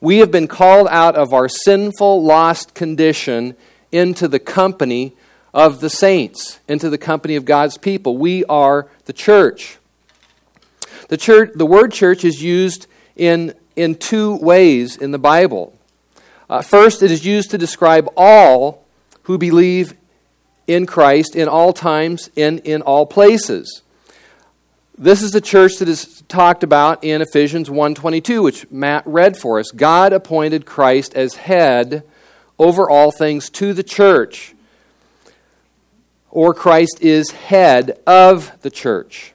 We 0.00 0.18
have 0.18 0.30
been 0.30 0.46
called 0.46 0.86
out 0.88 1.16
of 1.16 1.34
our 1.34 1.48
sinful, 1.48 2.22
lost 2.22 2.74
condition 2.74 3.56
into 3.90 4.28
the 4.28 4.38
company 4.38 5.16
of 5.52 5.80
the 5.80 5.90
saints, 5.90 6.60
into 6.68 6.88
the 6.88 6.98
company 6.98 7.34
of 7.34 7.44
God's 7.44 7.78
people. 7.78 8.16
We 8.16 8.44
are 8.44 8.86
the 9.06 9.12
church. 9.12 9.78
The, 11.08 11.16
church, 11.16 11.50
the 11.56 11.66
word 11.66 11.92
church 11.92 12.24
is 12.24 12.40
used 12.40 12.86
in, 13.16 13.54
in 13.74 13.96
two 13.96 14.36
ways 14.36 14.96
in 14.96 15.10
the 15.10 15.18
Bible. 15.18 15.76
Uh, 16.48 16.62
first, 16.62 17.02
it 17.02 17.10
is 17.10 17.26
used 17.26 17.50
to 17.50 17.58
describe 17.58 18.08
all 18.16 18.84
who 19.24 19.36
believe 19.36 19.94
in 20.66 20.86
Christ 20.86 21.36
in 21.36 21.48
all 21.48 21.72
times 21.72 22.30
and 22.36 22.60
in 22.60 22.82
all 22.82 23.06
places. 23.06 23.82
This 24.98 25.22
is 25.22 25.32
the 25.32 25.40
church 25.40 25.76
that 25.76 25.88
is 25.88 26.22
talked 26.28 26.62
about 26.62 27.04
in 27.04 27.20
Ephesians 27.20 27.68
1:22 27.68 28.42
which 28.42 28.70
Matt 28.70 29.02
read 29.06 29.36
for 29.36 29.58
us. 29.58 29.70
God 29.70 30.12
appointed 30.12 30.64
Christ 30.64 31.14
as 31.14 31.34
head 31.34 32.02
over 32.58 32.88
all 32.88 33.12
things 33.12 33.50
to 33.50 33.74
the 33.74 33.82
church. 33.82 34.54
Or 36.30 36.54
Christ 36.54 36.98
is 37.00 37.30
head 37.30 37.98
of 38.06 38.52
the 38.62 38.70
church. 38.70 39.34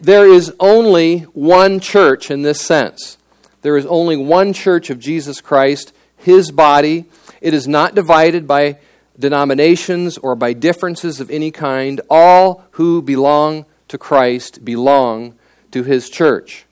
There 0.00 0.26
is 0.26 0.52
only 0.60 1.20
one 1.32 1.80
church 1.80 2.30
in 2.30 2.42
this 2.42 2.60
sense. 2.60 3.18
There 3.62 3.76
is 3.76 3.86
only 3.86 4.16
one 4.16 4.52
church 4.52 4.90
of 4.90 4.98
Jesus 4.98 5.40
Christ, 5.40 5.92
his 6.16 6.50
body 6.50 7.06
it 7.44 7.52
is 7.52 7.68
not 7.68 7.94
divided 7.94 8.48
by 8.48 8.78
denominations 9.18 10.16
or 10.16 10.34
by 10.34 10.54
differences 10.54 11.20
of 11.20 11.30
any 11.30 11.50
kind. 11.50 12.00
All 12.08 12.64
who 12.72 13.02
belong 13.02 13.66
to 13.88 13.98
Christ 13.98 14.64
belong 14.64 15.34
to 15.70 15.82
his 15.82 16.08
church. 16.08 16.64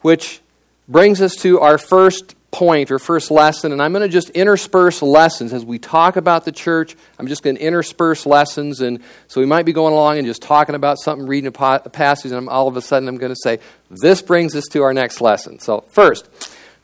Which 0.00 0.40
brings 0.86 1.20
us 1.20 1.34
to 1.36 1.58
our 1.58 1.78
first 1.78 2.36
point 2.52 2.92
or 2.92 3.00
first 3.00 3.32
lesson, 3.32 3.72
and 3.72 3.82
I'm 3.82 3.92
going 3.92 4.02
to 4.02 4.08
just 4.08 4.30
intersperse 4.30 5.02
lessons 5.02 5.52
as 5.52 5.64
we 5.64 5.80
talk 5.80 6.14
about 6.14 6.44
the 6.44 6.52
church. 6.52 6.94
I'm 7.18 7.26
just 7.26 7.42
going 7.42 7.56
to 7.56 7.62
intersperse 7.62 8.24
lessons, 8.24 8.80
and 8.80 9.00
so 9.26 9.40
we 9.40 9.46
might 9.46 9.66
be 9.66 9.72
going 9.72 9.92
along 9.92 10.18
and 10.18 10.26
just 10.28 10.42
talking 10.42 10.76
about 10.76 10.98
something, 10.98 11.26
reading 11.26 11.48
a, 11.48 11.90
passage, 11.90 12.30
and 12.30 12.48
all 12.48 12.68
of 12.68 12.76
a 12.76 12.82
sudden 12.82 13.08
I'm 13.08 13.18
going 13.18 13.32
to 13.32 13.40
say, 13.42 13.58
This 13.90 14.22
brings 14.22 14.54
us 14.54 14.64
to 14.70 14.82
our 14.84 14.94
next 14.94 15.20
lesson. 15.20 15.58
So, 15.58 15.80
first, 15.90 16.28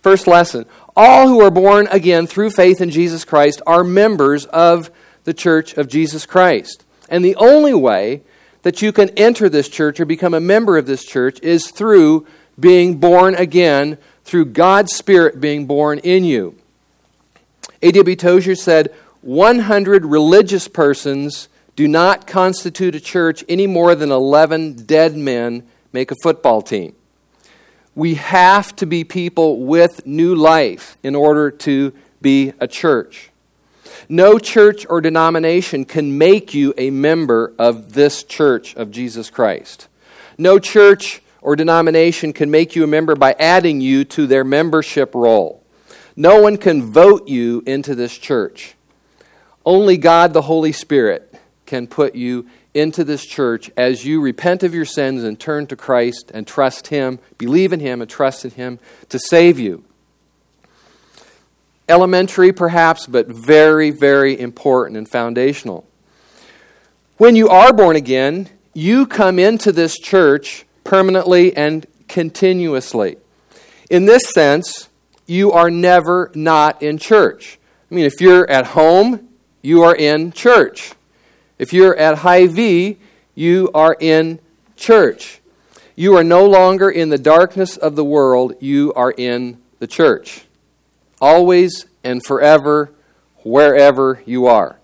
first 0.02 0.26
lesson 0.26 0.66
all 0.96 1.28
who 1.28 1.40
are 1.40 1.50
born 1.50 1.88
again 1.90 2.26
through 2.26 2.50
faith 2.50 2.80
in 2.80 2.90
Jesus 2.90 3.24
Christ 3.24 3.60
are 3.66 3.84
members 3.84 4.46
of 4.46 4.90
the 5.24 5.34
church 5.34 5.74
of 5.74 5.88
Jesus 5.88 6.26
Christ. 6.26 6.84
And 7.08 7.24
the 7.24 7.36
only 7.36 7.74
way 7.74 8.22
that 8.62 8.80
you 8.80 8.92
can 8.92 9.10
enter 9.10 9.48
this 9.48 9.68
church 9.68 10.00
or 10.00 10.04
become 10.04 10.34
a 10.34 10.40
member 10.40 10.78
of 10.78 10.86
this 10.86 11.04
church 11.04 11.40
is 11.40 11.70
through 11.70 12.26
being 12.58 12.98
born 12.98 13.34
again, 13.34 13.98
through 14.24 14.46
God's 14.46 14.94
Spirit 14.94 15.40
being 15.40 15.66
born 15.66 15.98
in 15.98 16.24
you. 16.24 16.56
A.W. 17.82 18.16
Tozer 18.16 18.54
said 18.54 18.94
100 19.22 20.06
religious 20.06 20.68
persons 20.68 21.48
do 21.76 21.88
not 21.88 22.26
constitute 22.26 22.94
a 22.94 23.00
church 23.00 23.44
any 23.48 23.66
more 23.66 23.94
than 23.94 24.10
11 24.12 24.84
dead 24.86 25.16
men 25.16 25.66
make 25.92 26.10
a 26.10 26.16
football 26.22 26.62
team. 26.62 26.94
We 27.94 28.14
have 28.14 28.74
to 28.76 28.86
be 28.86 29.04
people 29.04 29.60
with 29.64 30.06
new 30.06 30.34
life 30.34 30.96
in 31.02 31.14
order 31.14 31.50
to 31.50 31.92
be 32.20 32.52
a 32.60 32.66
church. 32.66 33.30
No 34.08 34.38
church 34.38 34.86
or 34.88 35.00
denomination 35.00 35.84
can 35.84 36.18
make 36.18 36.54
you 36.54 36.74
a 36.76 36.90
member 36.90 37.52
of 37.58 37.92
this 37.92 38.24
church 38.24 38.74
of 38.74 38.90
Jesus 38.90 39.30
Christ. 39.30 39.88
No 40.36 40.58
church 40.58 41.22
or 41.40 41.56
denomination 41.56 42.32
can 42.32 42.50
make 42.50 42.74
you 42.74 42.84
a 42.84 42.88
member 42.88 43.14
by 43.14 43.36
adding 43.38 43.80
you 43.80 44.04
to 44.06 44.26
their 44.26 44.44
membership 44.44 45.14
roll. 45.14 45.62
No 46.16 46.40
one 46.40 46.56
can 46.56 46.90
vote 46.90 47.28
you 47.28 47.62
into 47.66 47.94
this 47.94 48.16
church. 48.16 48.74
Only 49.64 49.96
God, 49.96 50.32
the 50.32 50.42
Holy 50.42 50.72
Spirit, 50.72 51.34
can 51.66 51.86
put 51.86 52.14
you 52.14 52.46
into 52.74 53.04
this 53.04 53.24
church 53.24 53.70
as 53.76 54.04
you 54.04 54.20
repent 54.20 54.62
of 54.62 54.74
your 54.74 54.84
sins 54.84 55.22
and 55.22 55.38
turn 55.38 55.66
to 55.68 55.76
Christ 55.76 56.30
and 56.34 56.46
trust 56.46 56.88
Him, 56.88 57.20
believe 57.38 57.72
in 57.72 57.80
Him, 57.80 58.02
and 58.02 58.10
trust 58.10 58.44
in 58.44 58.50
Him 58.50 58.80
to 59.08 59.18
save 59.18 59.58
you. 59.58 59.84
Elementary, 61.88 62.52
perhaps, 62.52 63.06
but 63.06 63.28
very, 63.28 63.90
very 63.90 64.38
important 64.38 64.96
and 64.96 65.08
foundational. 65.08 65.86
When 67.16 67.36
you 67.36 67.48
are 67.48 67.72
born 67.72 67.94
again, 67.94 68.48
you 68.72 69.06
come 69.06 69.38
into 69.38 69.70
this 69.70 69.96
church 69.96 70.66
permanently 70.82 71.56
and 71.56 71.86
continuously. 72.08 73.16
In 73.88 74.06
this 74.06 74.30
sense, 74.34 74.88
you 75.26 75.52
are 75.52 75.70
never 75.70 76.32
not 76.34 76.82
in 76.82 76.98
church. 76.98 77.58
I 77.90 77.94
mean, 77.94 78.04
if 78.04 78.20
you're 78.20 78.48
at 78.50 78.66
home, 78.66 79.28
you 79.62 79.82
are 79.82 79.94
in 79.94 80.32
church. 80.32 80.92
If 81.64 81.72
you're 81.72 81.96
at 81.96 82.18
Hy-Vee, 82.18 82.98
you 83.34 83.70
are 83.72 83.96
in 83.98 84.38
church. 84.76 85.40
You 85.96 86.14
are 86.18 86.22
no 86.22 86.44
longer 86.44 86.90
in 86.90 87.08
the 87.08 87.16
darkness 87.16 87.78
of 87.78 87.96
the 87.96 88.04
world, 88.04 88.56
you 88.60 88.92
are 88.92 89.10
in 89.10 89.62
the 89.78 89.86
church. 89.86 90.44
Always 91.22 91.86
and 92.04 92.22
forever, 92.22 92.92
wherever 93.44 94.20
you 94.26 94.44
are. 94.44 94.78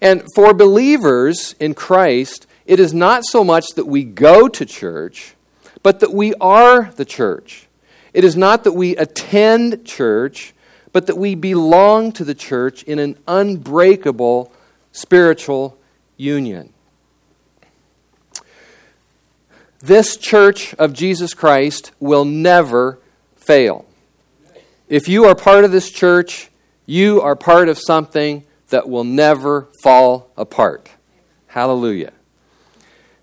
And 0.00 0.22
for 0.34 0.54
believers 0.54 1.54
in 1.60 1.74
Christ, 1.74 2.46
it 2.64 2.80
is 2.80 2.94
not 2.94 3.26
so 3.26 3.44
much 3.44 3.66
that 3.76 3.84
we 3.84 4.02
go 4.02 4.48
to 4.48 4.64
church, 4.64 5.34
but 5.82 6.00
that 6.00 6.14
we 6.14 6.32
are 6.36 6.90
the 6.92 7.04
church. 7.04 7.68
It 8.14 8.24
is 8.24 8.34
not 8.34 8.64
that 8.64 8.72
we 8.72 8.96
attend 8.96 9.84
church, 9.84 10.54
but 10.94 11.06
that 11.06 11.18
we 11.18 11.34
belong 11.34 12.12
to 12.12 12.24
the 12.24 12.34
church 12.34 12.82
in 12.84 12.98
an 12.98 13.18
unbreakable 13.28 14.50
spiritual 14.90 15.77
union. 16.18 16.74
This 19.80 20.16
church 20.16 20.74
of 20.74 20.92
Jesus 20.92 21.32
Christ 21.32 21.92
will 22.00 22.24
never 22.24 22.98
fail. 23.36 23.86
If 24.88 25.08
you 25.08 25.24
are 25.24 25.34
part 25.34 25.64
of 25.64 25.70
this 25.72 25.90
church, 25.90 26.50
you 26.84 27.20
are 27.20 27.36
part 27.36 27.68
of 27.68 27.78
something 27.78 28.44
that 28.68 28.88
will 28.88 29.04
never 29.04 29.68
fall 29.82 30.30
apart. 30.36 30.90
Hallelujah. 31.46 32.12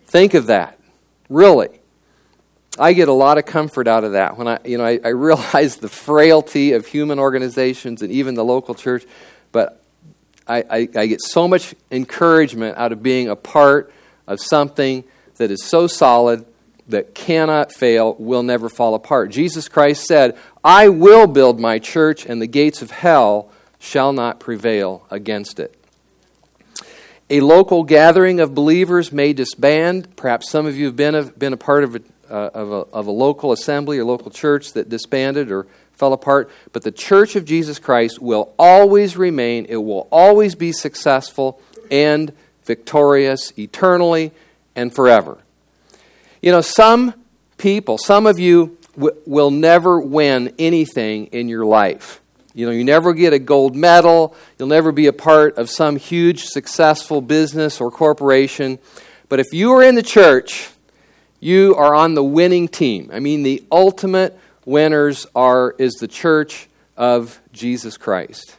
Think 0.07 0.33
of 0.33 0.47
that. 0.47 0.79
Really. 1.29 1.69
I 2.77 2.93
get 2.93 3.07
a 3.07 3.13
lot 3.13 3.37
of 3.37 3.45
comfort 3.45 3.87
out 3.87 4.03
of 4.03 4.13
that 4.13 4.37
when 4.37 4.47
I, 4.47 4.59
you 4.65 4.77
know, 4.77 4.85
I, 4.85 4.99
I 5.03 5.09
realize 5.09 5.77
the 5.77 5.89
frailty 5.89 6.73
of 6.73 6.85
human 6.85 7.19
organizations 7.19 8.01
and 8.01 8.11
even 8.11 8.35
the 8.35 8.43
local 8.43 8.75
church, 8.75 9.05
but 9.51 9.81
I, 10.47 10.57
I, 10.69 10.89
I 10.95 11.05
get 11.07 11.21
so 11.21 11.47
much 11.47 11.75
encouragement 11.91 12.77
out 12.77 12.91
of 12.91 13.01
being 13.01 13.29
a 13.29 13.35
part 13.35 13.91
of 14.27 14.39
something 14.39 15.03
that 15.37 15.51
is 15.51 15.63
so 15.63 15.87
solid 15.87 16.45
that 16.87 17.15
cannot 17.15 17.71
fail, 17.71 18.15
will 18.19 18.43
never 18.43 18.69
fall 18.69 18.93
apart. 18.93 19.31
Jesus 19.31 19.67
Christ 19.67 20.05
said, 20.05 20.37
I 20.63 20.89
will 20.89 21.27
build 21.27 21.59
my 21.59 21.79
church, 21.79 22.25
and 22.25 22.41
the 22.41 22.47
gates 22.47 22.81
of 22.81 22.91
hell 22.91 23.49
shall 23.79 24.13
not 24.13 24.39
prevail 24.39 25.05
against 25.09 25.59
it. 25.59 25.75
A 27.29 27.41
local 27.41 27.83
gathering 27.83 28.39
of 28.39 28.53
believers 28.53 29.11
may 29.11 29.33
disband. 29.33 30.15
Perhaps 30.15 30.49
some 30.49 30.67
of 30.67 30.77
you 30.77 30.85
have 30.85 30.95
been 30.95 31.15
a, 31.15 31.23
been 31.23 31.53
a 31.53 31.57
part 31.57 31.83
of 31.83 31.95
a, 31.95 32.01
uh, 32.29 32.49
of, 32.53 32.71
a, 32.71 32.75
of 32.75 33.07
a 33.07 33.11
local 33.11 33.51
assembly 33.51 33.97
or 33.97 34.05
local 34.05 34.29
church 34.29 34.73
that 34.73 34.89
disbanded 34.89 35.51
or 35.51 35.65
fell 35.95 36.13
apart. 36.13 36.49
But 36.73 36.83
the 36.83 36.91
church 36.91 37.35
of 37.35 37.45
Jesus 37.45 37.79
Christ 37.79 38.21
will 38.21 38.53
always 38.57 39.17
remain, 39.17 39.65
it 39.69 39.77
will 39.77 40.07
always 40.11 40.55
be 40.55 40.71
successful 40.71 41.61
and 41.89 42.33
victorious 42.63 43.53
eternally 43.57 44.31
and 44.75 44.93
forever. 44.93 45.37
You 46.41 46.51
know, 46.51 46.61
some 46.61 47.13
people, 47.57 47.97
some 47.97 48.25
of 48.25 48.39
you 48.39 48.77
w- 48.95 49.15
will 49.25 49.51
never 49.51 49.99
win 49.99 50.53
anything 50.59 51.27
in 51.27 51.47
your 51.47 51.65
life. 51.65 52.21
You 52.53 52.65
know, 52.65 52.71
you 52.71 52.83
never 52.83 53.13
get 53.13 53.33
a 53.33 53.39
gold 53.39 53.75
medal. 53.75 54.35
You'll 54.57 54.69
never 54.69 54.91
be 54.91 55.07
a 55.07 55.13
part 55.13 55.57
of 55.57 55.69
some 55.69 55.97
huge 55.97 56.45
successful 56.45 57.21
business 57.21 57.81
or 57.81 57.91
corporation. 57.91 58.79
But 59.27 59.39
if 59.39 59.47
you 59.51 59.73
are 59.73 59.83
in 59.83 59.95
the 59.95 60.03
church, 60.03 60.69
you 61.39 61.75
are 61.75 61.93
on 61.93 62.13
the 62.13 62.23
winning 62.23 62.67
team. 62.67 63.09
I 63.13 63.19
mean, 63.19 63.43
the 63.43 63.63
ultimate 63.71 64.39
winners 64.65 65.25
are 65.35 65.75
is 65.77 65.93
the 65.93 66.07
church 66.07 66.67
of 66.97 67.39
Jesus 67.53 67.97
Christ. 67.97 68.57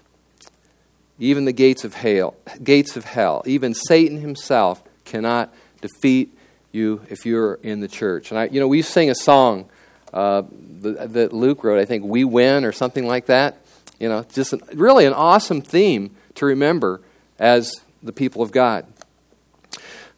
Even 1.18 1.44
the 1.44 1.52
gates 1.52 1.84
of 1.84 1.94
hell, 1.94 2.36
gates 2.62 2.96
of 2.96 3.04
hell, 3.04 3.42
even 3.46 3.74
Satan 3.74 4.20
himself 4.20 4.82
cannot 5.04 5.52
defeat 5.80 6.36
you 6.72 7.00
if 7.08 7.24
you're 7.24 7.54
in 7.62 7.80
the 7.80 7.88
church. 7.88 8.30
And 8.30 8.38
I, 8.38 8.46
you 8.46 8.60
know, 8.60 8.68
we 8.68 8.82
sing 8.82 9.10
a 9.10 9.14
song 9.14 9.68
uh, 10.12 10.42
that 10.80 11.32
Luke 11.32 11.64
wrote. 11.64 11.78
I 11.78 11.84
think 11.84 12.04
"We 12.04 12.24
Win" 12.24 12.64
or 12.64 12.72
something 12.72 13.06
like 13.06 13.26
that. 13.26 13.58
You 13.98 14.08
know, 14.08 14.24
just 14.32 14.52
an, 14.52 14.60
really 14.74 15.06
an 15.06 15.14
awesome 15.14 15.62
theme 15.62 16.14
to 16.34 16.46
remember 16.46 17.00
as 17.38 17.80
the 18.02 18.12
people 18.12 18.42
of 18.42 18.52
God. 18.52 18.86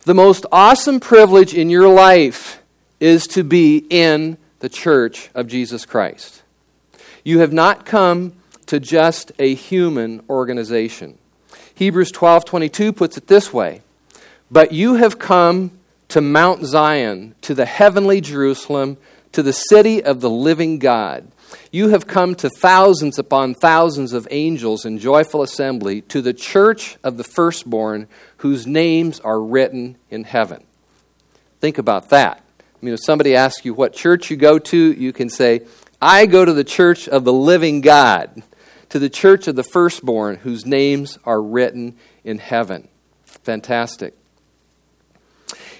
The 0.00 0.14
most 0.14 0.46
awesome 0.50 1.00
privilege 1.00 1.54
in 1.54 1.70
your 1.70 1.88
life 1.88 2.60
is 3.00 3.26
to 3.28 3.44
be 3.44 3.86
in 3.90 4.36
the 4.60 4.68
church 4.68 5.30
of 5.34 5.46
Jesus 5.46 5.86
Christ. 5.86 6.42
You 7.24 7.40
have 7.40 7.52
not 7.52 7.86
come 7.86 8.32
to 8.66 8.80
just 8.80 9.32
a 9.38 9.54
human 9.54 10.22
organization. 10.28 11.18
Hebrews 11.74 12.10
12:22 12.12 12.92
puts 12.92 13.16
it 13.16 13.26
this 13.26 13.52
way: 13.52 13.82
"But 14.50 14.72
you 14.72 14.94
have 14.94 15.18
come 15.18 15.72
to 16.08 16.20
Mount 16.20 16.64
Zion, 16.64 17.34
to 17.42 17.54
the 17.54 17.66
heavenly 17.66 18.20
Jerusalem, 18.20 18.96
to 19.32 19.42
the 19.42 19.52
city 19.52 20.02
of 20.02 20.20
the 20.20 20.30
living 20.30 20.78
God." 20.78 21.28
You 21.70 21.88
have 21.88 22.06
come 22.06 22.34
to 22.36 22.50
thousands 22.50 23.18
upon 23.18 23.54
thousands 23.54 24.12
of 24.12 24.28
angels 24.30 24.84
in 24.84 24.98
joyful 24.98 25.42
assembly 25.42 26.02
to 26.02 26.20
the 26.20 26.34
church 26.34 26.98
of 27.02 27.16
the 27.16 27.24
firstborn 27.24 28.06
whose 28.38 28.66
names 28.66 29.20
are 29.20 29.40
written 29.40 29.96
in 30.10 30.24
heaven. 30.24 30.64
Think 31.60 31.78
about 31.78 32.10
that. 32.10 32.42
Mean, 32.80 32.94
if 32.94 33.00
somebody 33.04 33.34
asks 33.34 33.64
you 33.64 33.74
what 33.74 33.92
church 33.92 34.30
you 34.30 34.36
go 34.36 34.58
to, 34.58 34.92
you 34.92 35.12
can 35.12 35.28
say, 35.28 35.62
I 36.00 36.26
go 36.26 36.44
to 36.44 36.52
the 36.52 36.64
church 36.64 37.08
of 37.08 37.24
the 37.24 37.32
living 37.32 37.80
God, 37.80 38.42
to 38.90 38.98
the 38.98 39.10
church 39.10 39.48
of 39.48 39.56
the 39.56 39.64
firstborn 39.64 40.36
whose 40.36 40.64
names 40.64 41.18
are 41.24 41.42
written 41.42 41.96
in 42.22 42.38
heaven. 42.38 42.88
Fantastic. 43.24 44.14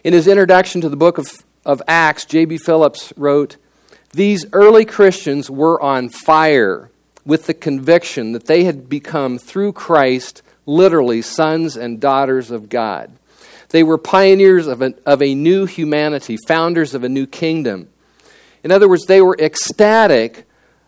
In 0.02 0.12
his 0.12 0.26
introduction 0.26 0.80
to 0.80 0.88
the 0.88 0.96
book 0.96 1.18
of, 1.18 1.30
of 1.64 1.82
Acts, 1.86 2.24
J.B. 2.24 2.58
Phillips 2.58 3.12
wrote, 3.16 3.56
these 4.12 4.46
early 4.52 4.84
Christians 4.84 5.50
were 5.50 5.80
on 5.80 6.08
fire 6.08 6.90
with 7.24 7.46
the 7.46 7.54
conviction 7.54 8.32
that 8.32 8.46
they 8.46 8.64
had 8.64 8.88
become, 8.88 9.38
through 9.38 9.72
Christ, 9.74 10.42
literally 10.64 11.20
sons 11.20 11.76
and 11.76 12.00
daughters 12.00 12.50
of 12.50 12.68
God. 12.68 13.12
They 13.70 13.82
were 13.82 13.98
pioneers 13.98 14.66
of 14.66 14.80
a, 14.82 14.94
of 15.04 15.22
a 15.22 15.34
new 15.34 15.66
humanity, 15.66 16.38
founders 16.46 16.94
of 16.94 17.04
a 17.04 17.08
new 17.08 17.26
kingdom. 17.26 17.88
In 18.64 18.70
other 18.70 18.88
words, 18.88 19.06
they 19.06 19.20
were 19.20 19.36
ecstatic 19.38 20.46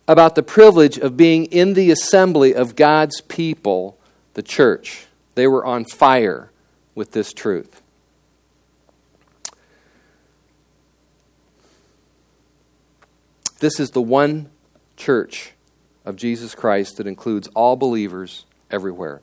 about 0.08 0.34
the 0.34 0.42
privilege 0.42 0.99
of 0.99 1.16
being 1.16 1.44
in 1.46 1.75
the 1.75 1.90
assembly 1.90 2.54
of 2.54 2.76
God's 2.76 3.20
people, 3.20 3.99
the 4.34 4.42
church. 4.42 5.06
They 5.34 5.46
were 5.46 5.64
on 5.64 5.84
fire 5.84 6.50
with 6.94 7.12
this 7.12 7.32
truth. 7.32 7.80
This 13.60 13.78
is 13.78 13.90
the 13.90 14.02
one 14.02 14.50
church 14.96 15.52
of 16.04 16.16
Jesus 16.16 16.54
Christ 16.54 16.96
that 16.96 17.06
includes 17.06 17.46
all 17.49 17.76
believers 17.76 18.46
everywhere. 18.70 19.20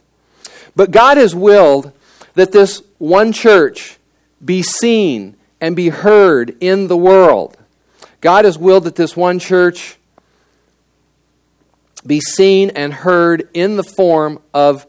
But 0.75 0.91
God 0.91 1.17
has 1.17 1.35
willed 1.35 1.91
that 2.37 2.51
this 2.51 2.83
one 2.99 3.31
church 3.31 3.97
be 4.45 4.61
seen 4.61 5.35
and 5.59 5.75
be 5.75 5.89
heard 5.89 6.55
in 6.61 6.87
the 6.87 6.95
world. 6.95 7.57
God 8.21 8.45
has 8.45 8.59
willed 8.59 8.83
that 8.83 8.95
this 8.95 9.17
one 9.17 9.39
church 9.39 9.97
be 12.05 12.19
seen 12.19 12.69
and 12.75 12.93
heard 12.93 13.49
in 13.55 13.75
the 13.75 13.83
form 13.83 14.39
of 14.53 14.85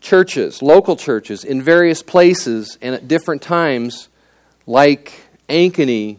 churches, 0.00 0.62
local 0.62 0.94
churches, 0.94 1.42
in 1.42 1.62
various 1.62 2.00
places 2.00 2.78
and 2.80 2.94
at 2.94 3.08
different 3.08 3.42
times, 3.42 4.08
like 4.68 5.12
Ankeny, 5.48 6.18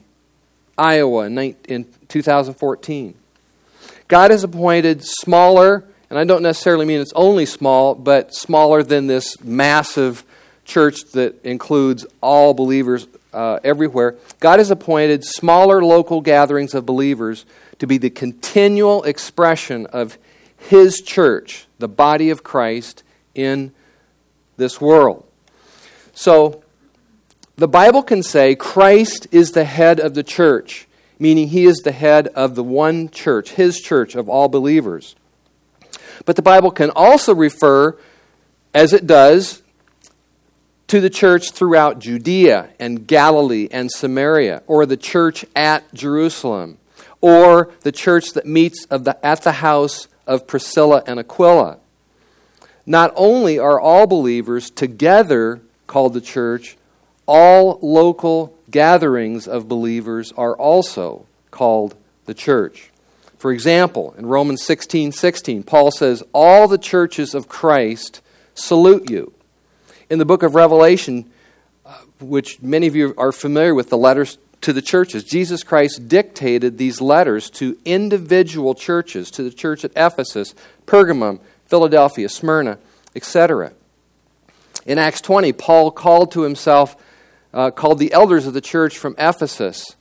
Iowa 0.78 1.28
in 1.28 1.86
2014. 2.10 3.14
God 4.10 4.32
has 4.32 4.44
appointed 4.44 5.06
smaller, 5.06 5.86
and 6.12 6.20
I 6.20 6.26
don't 6.26 6.44
necessarily 6.44 6.86
mean 6.86 7.00
it's 7.00 7.14
only 7.14 7.46
small, 7.46 7.96
but 7.96 8.36
smaller 8.36 8.84
than 8.84 9.08
this 9.08 9.42
massive 9.42 10.26
church 10.66 11.06
that 11.14 11.46
includes 11.46 12.06
all 12.20 12.54
believers 12.54 13.08
uh, 13.32 13.60
everywhere. 13.64 14.18
God 14.42 14.60
has 14.60 14.72
appointed 14.72 15.24
smaller 15.24 15.82
local 15.82 16.20
gatherings 16.20 16.74
of 16.74 16.86
believers 16.86 17.46
to 17.80 17.88
be 17.88 17.98
the 17.98 18.10
continual 18.10 19.04
expression 19.04 19.86
of 19.86 20.18
His 20.58 21.00
church, 21.00 21.66
the 21.80 21.88
body 21.88 22.30
of 22.30 22.44
Christ 22.44 23.04
in 23.34 23.72
this 24.58 24.82
world. 24.82 25.26
So, 26.12 26.62
the 27.56 27.70
Bible 27.70 28.04
can 28.04 28.22
say 28.22 28.56
Christ 28.56 29.28
is 29.32 29.52
the 29.52 29.64
head 29.64 30.02
of 30.02 30.14
the 30.14 30.24
church, 30.24 30.90
meaning 31.20 31.48
he 31.48 31.64
is 31.64 31.78
the 31.78 31.94
head 31.94 32.28
of 32.28 32.56
the 32.56 32.64
one 32.66 33.08
church, 33.08 33.52
his 33.52 33.80
church 33.80 34.16
of 34.16 34.28
all 34.28 34.50
believers. 34.50 35.16
But 36.26 36.36
the 36.36 36.42
Bible 36.42 36.72
can 36.72 36.92
also 36.92 37.34
refer, 37.34 37.98
as 38.74 38.94
it 38.94 39.08
does, 39.08 39.62
to 40.88 41.00
the 41.00 41.10
church 41.10 41.52
throughout 41.52 42.00
Judea 42.00 42.70
and 42.80 43.08
Galilee 43.08 43.68
and 43.72 43.90
Samaria, 43.90 44.62
or 44.68 44.86
the 44.86 44.98
church 44.98 45.46
at 45.56 45.94
Jerusalem, 45.94 46.78
or 47.22 47.72
the 47.82 47.92
church 47.94 48.34
that 48.34 48.46
meets 48.46 48.86
the, 48.88 49.18
at 49.24 49.42
the 49.44 49.54
house 49.54 50.08
of 50.28 50.48
Priscilla 50.48 51.04
and 51.08 51.20
Aquila. 51.20 51.78
Not 52.86 53.14
only 53.16 53.58
are 53.58 53.80
all 53.80 54.06
believers 54.06 54.70
together 54.70 55.62
called 55.88 56.14
the 56.14 56.22
church, 56.22 56.78
all 57.26 57.80
local 57.82 58.58
gatherings 58.70 59.48
of 59.48 59.68
believers 59.68 60.34
are 60.36 60.56
also 60.56 61.26
called 61.52 61.96
the 62.26 62.34
church. 62.34 62.91
For 63.42 63.52
example, 63.52 64.14
in 64.20 64.28
Romans 64.28 64.62
16 64.62 65.14
16, 65.14 65.64
Paul 65.64 65.90
says, 65.90 66.22
All 66.32 66.68
the 66.68 66.78
churches 66.78 67.34
of 67.34 67.50
Christ 67.50 68.22
salute 68.54 69.10
you 69.10 69.34
in 70.12 70.20
the 70.20 70.26
book 70.26 70.44
of 70.44 70.54
Revelation, 70.54 71.28
uh, 71.84 71.98
which 72.20 72.62
many 72.62 72.86
of 72.86 72.96
you 72.96 73.16
are 73.18 73.32
familiar 73.32 73.74
with, 73.74 73.90
the 73.90 73.98
letters 73.98 74.38
to 74.62 74.72
the 74.74 74.82
churches. 74.84 75.24
Jesus 75.24 75.64
Christ 75.64 76.08
dictated 76.08 76.78
these 76.78 77.02
letters 77.02 77.50
to 77.50 77.80
individual 77.84 78.76
churches, 78.76 79.32
to 79.32 79.42
the 79.42 79.50
church 79.50 79.84
at 79.84 79.92
Ephesus, 79.96 80.54
Pergamum, 80.86 81.40
Philadelphia, 81.66 82.30
Smyrna, 82.30 82.78
etc. 83.16 83.74
In 84.86 85.00
Acts 85.00 85.20
20, 85.20 85.52
Paul 85.54 85.90
called 85.90 86.32
to 86.34 86.44
himself, 86.44 86.96
uh, 87.56 87.72
called 87.72 87.98
the 87.98 88.14
elders 88.14 88.46
of 88.46 88.54
the 88.54 88.62
church 88.62 89.00
from 89.00 89.16
Ephesus 89.18 89.96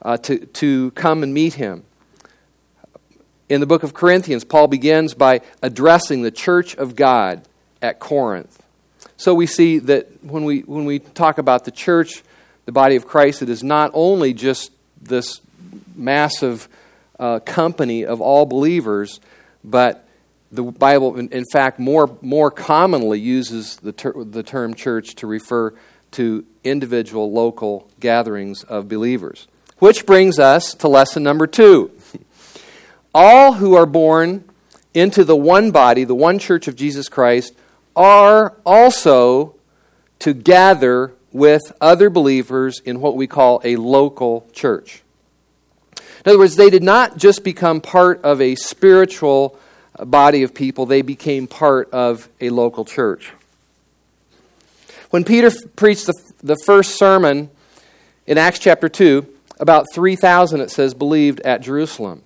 uh, 0.00 0.16
to, 0.16 0.46
to 0.46 0.92
come 0.92 1.22
and 1.22 1.34
meet 1.34 1.52
him. 1.52 1.84
In 3.54 3.60
the 3.60 3.68
book 3.68 3.84
of 3.84 3.94
Corinthians, 3.94 4.42
Paul 4.42 4.66
begins 4.66 5.14
by 5.14 5.40
addressing 5.62 6.22
the 6.22 6.32
church 6.32 6.74
of 6.74 6.96
God 6.96 7.42
at 7.80 8.00
Corinth. 8.00 8.60
So 9.16 9.32
we 9.32 9.46
see 9.46 9.78
that 9.78 10.24
when 10.24 10.44
we, 10.44 10.62
when 10.62 10.86
we 10.86 10.98
talk 10.98 11.38
about 11.38 11.64
the 11.64 11.70
church, 11.70 12.24
the 12.64 12.72
body 12.72 12.96
of 12.96 13.06
Christ, 13.06 13.42
it 13.42 13.48
is 13.48 13.62
not 13.62 13.92
only 13.94 14.34
just 14.34 14.72
this 15.00 15.40
massive 15.94 16.68
uh, 17.20 17.38
company 17.46 18.04
of 18.04 18.20
all 18.20 18.44
believers, 18.44 19.20
but 19.62 20.04
the 20.50 20.64
Bible, 20.64 21.16
in, 21.16 21.28
in 21.28 21.44
fact, 21.52 21.78
more, 21.78 22.10
more 22.22 22.50
commonly 22.50 23.20
uses 23.20 23.76
the, 23.76 23.92
ter- 23.92 24.24
the 24.24 24.42
term 24.42 24.74
church 24.74 25.14
to 25.14 25.28
refer 25.28 25.74
to 26.10 26.44
individual 26.64 27.30
local 27.30 27.88
gatherings 28.00 28.64
of 28.64 28.88
believers. 28.88 29.46
Which 29.78 30.06
brings 30.06 30.40
us 30.40 30.74
to 30.74 30.88
lesson 30.88 31.22
number 31.22 31.46
two. 31.46 31.92
All 33.14 33.54
who 33.54 33.74
are 33.74 33.86
born 33.86 34.44
into 34.92 35.24
the 35.24 35.36
one 35.36 35.70
body, 35.70 36.04
the 36.04 36.14
one 36.14 36.38
church 36.38 36.68
of 36.68 36.76
Jesus 36.76 37.08
Christ, 37.08 37.54
are 37.94 38.56
also 38.66 39.54
to 40.20 40.32
gather 40.32 41.12
with 41.32 41.72
other 41.80 42.10
believers 42.10 42.80
in 42.80 43.00
what 43.00 43.16
we 43.16 43.26
call 43.26 43.60
a 43.64 43.76
local 43.76 44.46
church. 44.52 45.02
In 46.24 46.30
other 46.30 46.38
words, 46.38 46.56
they 46.56 46.70
did 46.70 46.82
not 46.82 47.18
just 47.18 47.44
become 47.44 47.80
part 47.80 48.22
of 48.22 48.40
a 48.40 48.54
spiritual 48.54 49.58
body 49.98 50.42
of 50.42 50.54
people, 50.54 50.86
they 50.86 51.02
became 51.02 51.46
part 51.46 51.90
of 51.90 52.28
a 52.40 52.50
local 52.50 52.84
church. 52.84 53.32
When 55.10 55.22
Peter 55.22 55.50
preached 55.76 56.06
the, 56.06 56.14
the 56.42 56.56
first 56.64 56.96
sermon 56.96 57.50
in 58.26 58.38
Acts 58.38 58.58
chapter 58.58 58.88
2, 58.88 59.26
about 59.60 59.86
3,000, 59.92 60.60
it 60.60 60.70
says, 60.70 60.94
believed 60.94 61.40
at 61.40 61.60
Jerusalem. 61.60 62.22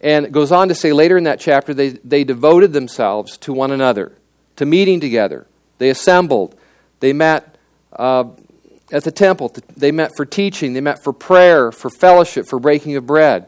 And 0.00 0.24
it 0.24 0.32
goes 0.32 0.50
on 0.50 0.68
to 0.68 0.74
say 0.74 0.92
later 0.92 1.18
in 1.18 1.24
that 1.24 1.40
chapter, 1.40 1.74
they, 1.74 1.90
they 1.90 2.24
devoted 2.24 2.72
themselves 2.72 3.36
to 3.38 3.52
one 3.52 3.70
another 3.70 4.12
to 4.56 4.66
meeting 4.66 5.00
together. 5.00 5.46
They 5.78 5.90
assembled. 5.90 6.54
They 7.00 7.12
met 7.12 7.56
uh, 7.92 8.24
at 8.92 9.04
the 9.04 9.12
temple. 9.12 9.54
They 9.76 9.92
met 9.92 10.12
for 10.16 10.24
teaching. 10.24 10.72
They 10.72 10.80
met 10.80 11.02
for 11.02 11.12
prayer, 11.12 11.70
for 11.72 11.90
fellowship, 11.90 12.46
for 12.46 12.58
breaking 12.58 12.96
of 12.96 13.06
bread. 13.06 13.46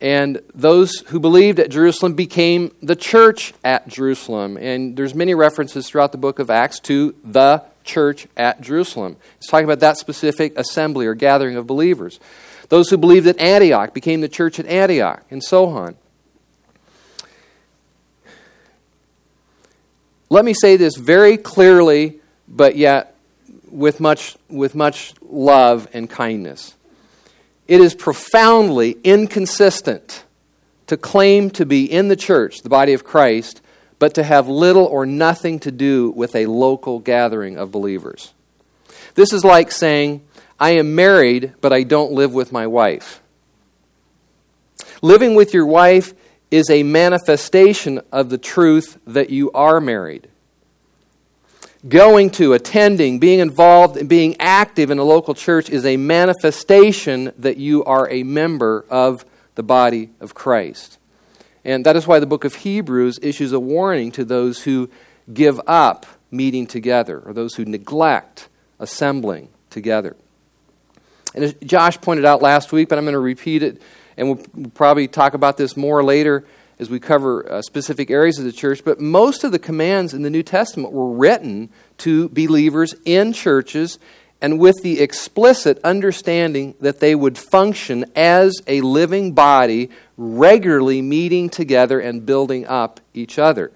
And 0.00 0.42
those 0.54 1.00
who 1.06 1.18
believed 1.18 1.58
at 1.58 1.70
Jerusalem 1.70 2.14
became 2.14 2.74
the 2.82 2.96
church 2.96 3.54
at 3.64 3.88
Jerusalem. 3.88 4.56
And 4.58 4.96
there's 4.96 5.14
many 5.14 5.34
references 5.34 5.88
throughout 5.88 6.12
the 6.12 6.18
book 6.18 6.38
of 6.38 6.50
Acts 6.50 6.80
to 6.80 7.14
the 7.24 7.62
church 7.82 8.26
at 8.36 8.60
Jerusalem. 8.60 9.16
It's 9.38 9.46
talking 9.46 9.64
about 9.64 9.80
that 9.80 9.96
specific 9.96 10.58
assembly 10.58 11.06
or 11.06 11.14
gathering 11.14 11.56
of 11.56 11.66
believers. 11.66 12.20
Those 12.68 12.90
who 12.90 12.96
believed 12.96 13.26
at 13.26 13.38
Antioch 13.38 13.94
became 13.94 14.20
the 14.20 14.28
church 14.28 14.58
at 14.58 14.66
Antioch, 14.66 15.24
and 15.30 15.42
so 15.42 15.66
on. 15.66 15.96
Let 20.28 20.44
me 20.44 20.54
say 20.54 20.76
this 20.76 20.96
very 20.96 21.36
clearly, 21.36 22.20
but 22.48 22.76
yet 22.76 23.14
with 23.70 24.00
much, 24.00 24.36
with 24.48 24.74
much 24.74 25.14
love 25.22 25.88
and 25.92 26.10
kindness. 26.10 26.74
It 27.68 27.80
is 27.80 27.94
profoundly 27.94 28.96
inconsistent 29.04 30.24
to 30.86 30.96
claim 30.96 31.50
to 31.50 31.66
be 31.66 31.84
in 31.84 32.08
the 32.08 32.16
church, 32.16 32.62
the 32.62 32.68
body 32.68 32.92
of 32.92 33.04
Christ, 33.04 33.60
but 33.98 34.14
to 34.14 34.22
have 34.22 34.48
little 34.48 34.84
or 34.84 35.06
nothing 35.06 35.58
to 35.60 35.70
do 35.70 36.10
with 36.10 36.34
a 36.36 36.46
local 36.46 36.98
gathering 36.98 37.56
of 37.56 37.70
believers. 37.70 38.32
This 39.14 39.32
is 39.32 39.44
like 39.44 39.72
saying, 39.72 40.22
I 40.58 40.70
am 40.70 40.94
married, 40.94 41.54
but 41.60 41.72
I 41.72 41.82
don't 41.82 42.12
live 42.12 42.32
with 42.32 42.52
my 42.52 42.66
wife. 42.66 43.20
Living 45.02 45.34
with 45.34 45.52
your 45.52 45.66
wife 45.66 46.14
is 46.50 46.70
a 46.70 46.82
manifestation 46.82 48.00
of 48.12 48.30
the 48.30 48.38
truth 48.38 48.98
that 49.06 49.30
you 49.30 49.50
are 49.52 49.80
married. 49.80 50.28
Going 51.86 52.30
to, 52.32 52.54
attending, 52.54 53.18
being 53.18 53.38
involved, 53.38 53.96
and 53.96 54.08
being 54.08 54.36
active 54.40 54.90
in 54.90 54.98
a 54.98 55.04
local 55.04 55.34
church 55.34 55.68
is 55.68 55.84
a 55.84 55.96
manifestation 55.96 57.32
that 57.38 57.58
you 57.58 57.84
are 57.84 58.08
a 58.10 58.22
member 58.22 58.84
of 58.88 59.24
the 59.54 59.62
body 59.62 60.10
of 60.20 60.34
Christ. 60.34 60.98
And 61.64 61.84
that 61.84 61.96
is 61.96 62.06
why 62.06 62.18
the 62.18 62.26
book 62.26 62.44
of 62.44 62.54
Hebrews 62.54 63.18
issues 63.22 63.52
a 63.52 63.60
warning 63.60 64.10
to 64.12 64.24
those 64.24 64.62
who 64.62 64.88
give 65.32 65.60
up 65.66 66.06
meeting 66.30 66.66
together 66.66 67.20
or 67.20 67.32
those 67.32 67.54
who 67.54 67.64
neglect 67.64 68.48
assembling 68.78 69.48
together. 69.70 70.16
And 71.36 71.44
as 71.44 71.54
Josh 71.62 72.00
pointed 72.00 72.24
out 72.24 72.42
last 72.42 72.72
week, 72.72 72.88
but 72.88 72.98
I'm 72.98 73.04
going 73.04 73.12
to 73.12 73.20
repeat 73.20 73.62
it 73.62 73.80
and 74.16 74.28
we'll 74.28 74.70
probably 74.70 75.08
talk 75.08 75.34
about 75.34 75.56
this 75.56 75.76
more 75.76 76.02
later 76.02 76.44
as 76.78 76.90
we 76.90 76.98
cover 76.98 77.50
uh, 77.50 77.62
specific 77.62 78.10
areas 78.10 78.38
of 78.38 78.44
the 78.44 78.52
church. 78.52 78.82
But 78.84 79.00
most 79.00 79.44
of 79.44 79.52
the 79.52 79.58
commands 79.58 80.14
in 80.14 80.22
the 80.22 80.30
New 80.30 80.42
Testament 80.42 80.92
were 80.92 81.10
written 81.10 81.70
to 81.98 82.28
believers 82.30 82.94
in 83.04 83.32
churches 83.32 83.98
and 84.40 84.58
with 84.58 84.76
the 84.82 85.00
explicit 85.00 85.78
understanding 85.82 86.74
that 86.80 87.00
they 87.00 87.14
would 87.14 87.38
function 87.38 88.04
as 88.14 88.60
a 88.66 88.82
living 88.82 89.32
body, 89.32 89.90
regularly 90.16 91.00
meeting 91.00 91.48
together 91.48 92.00
and 92.00 92.26
building 92.26 92.66
up 92.66 93.00
each 93.14 93.38
other. 93.38 93.72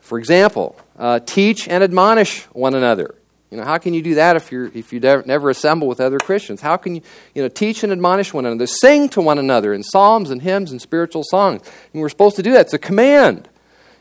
For 0.00 0.18
example, 0.18 0.76
uh, 0.98 1.20
teach 1.20 1.66
and 1.68 1.82
admonish 1.82 2.42
one 2.46 2.74
another. 2.74 3.14
You 3.50 3.56
know, 3.56 3.64
how 3.64 3.78
can 3.78 3.94
you 3.94 4.02
do 4.02 4.14
that 4.14 4.36
if, 4.36 4.52
you're, 4.52 4.66
if 4.74 4.92
you 4.92 5.00
never 5.00 5.50
assemble 5.50 5.88
with 5.88 6.00
other 6.00 6.18
Christians? 6.18 6.60
How 6.60 6.76
can 6.76 6.96
you, 6.96 7.02
you 7.34 7.42
know, 7.42 7.48
teach 7.48 7.82
and 7.82 7.92
admonish 7.92 8.32
one 8.32 8.46
another? 8.46 8.66
Sing 8.66 9.08
to 9.10 9.20
one 9.20 9.38
another 9.38 9.74
in 9.74 9.82
psalms 9.82 10.30
and 10.30 10.40
hymns 10.40 10.70
and 10.70 10.80
spiritual 10.80 11.24
songs. 11.24 11.62
And 11.92 12.00
we're 12.00 12.10
supposed 12.10 12.36
to 12.36 12.44
do 12.44 12.52
that. 12.52 12.66
It's 12.66 12.74
a 12.74 12.78
command. 12.78 13.48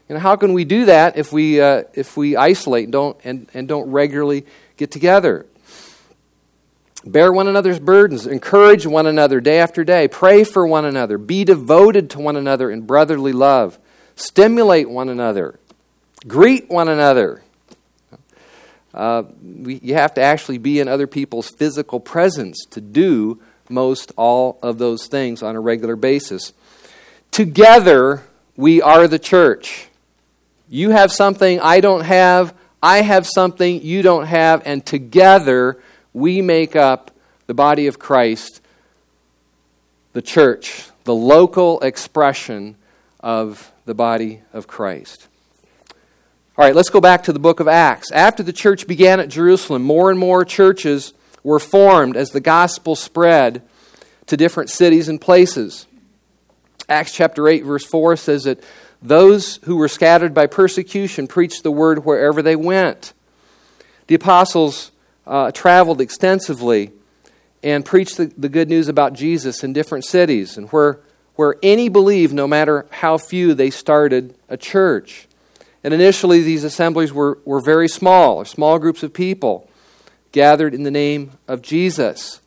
You 0.07 0.15
know, 0.15 0.21
how 0.21 0.35
can 0.35 0.53
we 0.53 0.65
do 0.65 0.85
that 0.85 1.17
if 1.17 1.33
we, 1.33 1.59
uh, 1.59 1.83
if 1.95 2.15
we 2.15 2.35
isolate 2.35 2.85
and 2.85 2.91
don't, 2.91 3.17
and, 3.23 3.49
and 3.55 3.67
don't 3.67 3.89
regularly 3.89 4.45
get 4.77 4.91
together? 4.91 5.47
Bear 7.05 7.31
one 7.31 7.47
another's 7.47 7.79
burdens, 7.79 8.27
encourage 8.27 8.85
one 8.85 9.07
another 9.07 9.39
day 9.39 9.59
after 9.59 9.83
day, 9.83 10.07
pray 10.07 10.43
for 10.43 10.67
one 10.67 10.85
another, 10.85 11.17
be 11.17 11.43
devoted 11.43 12.09
to 12.11 12.19
one 12.19 12.35
another 12.35 12.69
in 12.69 12.81
brotherly 12.81 13.31
love, 13.31 13.79
stimulate 14.15 14.89
one 14.89 15.09
another, 15.09 15.59
greet 16.27 16.69
one 16.69 16.89
another 16.89 17.41
uh, 18.99 19.23
we, 19.41 19.75
you 19.75 19.93
have 19.93 20.13
to 20.15 20.21
actually 20.21 20.57
be 20.57 20.81
in 20.81 20.89
other 20.89 21.07
people's 21.07 21.49
physical 21.49 22.01
presence 22.01 22.65
to 22.71 22.81
do 22.81 23.39
most 23.69 24.11
all 24.17 24.59
of 24.61 24.77
those 24.77 25.07
things 25.07 25.41
on 25.41 25.55
a 25.55 25.59
regular 25.59 25.95
basis. 25.95 26.51
Together, 27.31 28.23
we 28.57 28.81
are 28.81 29.07
the 29.07 29.17
church. 29.17 29.87
You 30.67 30.89
have 30.89 31.13
something 31.13 31.61
I 31.61 31.79
don't 31.79 32.03
have, 32.03 32.53
I 32.83 33.01
have 33.01 33.25
something 33.25 33.81
you 33.81 34.01
don't 34.01 34.25
have, 34.25 34.63
and 34.65 34.85
together 34.85 35.81
we 36.11 36.41
make 36.41 36.75
up 36.75 37.11
the 37.47 37.53
body 37.53 37.87
of 37.87 37.99
Christ, 37.99 38.59
the 40.11 40.21
church, 40.21 40.83
the 41.05 41.15
local 41.15 41.79
expression 41.79 42.75
of 43.21 43.71
the 43.85 43.95
body 43.95 44.41
of 44.51 44.67
Christ. 44.67 45.29
All 46.59 46.65
right, 46.65 46.75
let's 46.75 46.89
go 46.89 46.99
back 46.99 47.23
to 47.23 47.31
the 47.31 47.39
book 47.39 47.61
of 47.61 47.69
Acts. 47.69 48.11
After 48.11 48.43
the 48.43 48.51
church 48.51 48.85
began 48.85 49.21
at 49.21 49.29
Jerusalem, 49.29 49.81
more 49.81 50.11
and 50.11 50.19
more 50.19 50.43
churches 50.43 51.13
were 51.41 51.57
formed 51.57 52.17
as 52.17 52.31
the 52.31 52.41
gospel 52.41 52.97
spread 52.97 53.61
to 54.25 54.35
different 54.35 54.69
cities 54.69 55.07
and 55.07 55.21
places. 55.21 55.87
Acts 56.89 57.13
chapter 57.13 57.47
8, 57.47 57.63
verse 57.63 57.85
4 57.85 58.17
says 58.17 58.43
that 58.43 58.61
those 59.01 59.61
who 59.63 59.77
were 59.77 59.87
scattered 59.87 60.33
by 60.33 60.47
persecution 60.47 61.29
preached 61.29 61.63
the 61.63 61.71
word 61.71 62.03
wherever 62.03 62.41
they 62.41 62.57
went. 62.57 63.13
The 64.07 64.15
apostles 64.15 64.91
uh, 65.25 65.53
traveled 65.53 66.01
extensively 66.01 66.91
and 67.63 67.85
preached 67.85 68.17
the, 68.17 68.33
the 68.37 68.49
good 68.49 68.67
news 68.67 68.89
about 68.89 69.13
Jesus 69.13 69.63
in 69.63 69.71
different 69.71 70.03
cities 70.03 70.57
and 70.57 70.67
where, 70.71 70.99
where 71.35 71.55
any 71.63 71.87
believed, 71.87 72.33
no 72.33 72.49
matter 72.49 72.85
how 72.89 73.17
few, 73.17 73.53
they 73.53 73.69
started 73.69 74.35
a 74.49 74.57
church. 74.57 75.28
And 75.83 75.93
initially, 75.93 76.41
these 76.41 76.63
assemblies 76.63 77.13
were, 77.13 77.39
were 77.45 77.61
very 77.61 77.87
small, 77.87 78.37
or 78.37 78.45
small 78.45 78.79
groups 78.79 79.03
of 79.03 79.13
people 79.13 79.69
gathered 80.31 80.73
in 80.73 80.83
the 80.83 80.91
name 80.91 81.31
of 81.47 81.61
Jesus, 81.61 82.41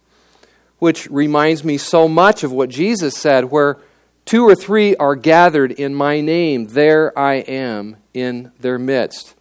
which 0.79 1.09
reminds 1.11 1.65
me 1.65 1.79
so 1.79 2.09
much 2.09 2.45
of 2.45 2.53
what 2.53 2.69
Jesus 2.69 3.17
said, 3.17 3.47
where 3.47 3.79
two 4.25 4.47
or 4.47 4.55
three 4.55 4.95
are 4.97 5.17
gathered 5.17 5.73
in 5.73 5.95
my 5.95 6.21
name, 6.21 6.67
there 6.69 7.17
I 7.19 7.35
am 7.35 7.97
in 8.13 8.53
their 8.61 8.79
midst. 8.79 9.35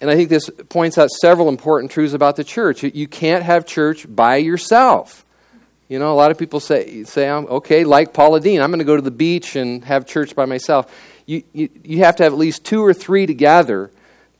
And 0.00 0.10
I 0.10 0.16
think 0.16 0.30
this 0.30 0.50
points 0.68 0.98
out 0.98 1.10
several 1.10 1.48
important 1.48 1.92
truths 1.92 2.12
about 2.12 2.36
the 2.36 2.42
church. 2.42 2.82
You 2.82 3.06
can't 3.06 3.44
have 3.44 3.66
church 3.66 4.04
by 4.08 4.36
yourself. 4.36 5.24
You 5.88 5.98
know, 5.98 6.12
a 6.12 6.16
lot 6.16 6.30
of 6.30 6.38
people 6.38 6.58
say, 6.58 7.04
say 7.04 7.28
um, 7.28 7.46
okay, 7.48 7.84
like 7.84 8.12
Paula 8.12 8.40
Deen, 8.40 8.60
I'm 8.60 8.70
going 8.70 8.78
to 8.78 8.84
go 8.84 8.96
to 8.96 9.02
the 9.02 9.10
beach 9.12 9.54
and 9.56 9.84
have 9.84 10.06
church 10.06 10.34
by 10.34 10.46
myself. 10.46 10.92
You, 11.26 11.42
you, 11.52 11.68
you 11.84 11.98
have 11.98 12.16
to 12.16 12.24
have 12.24 12.32
at 12.32 12.38
least 12.38 12.64
two 12.64 12.84
or 12.84 12.92
three 12.92 13.26
together 13.26 13.90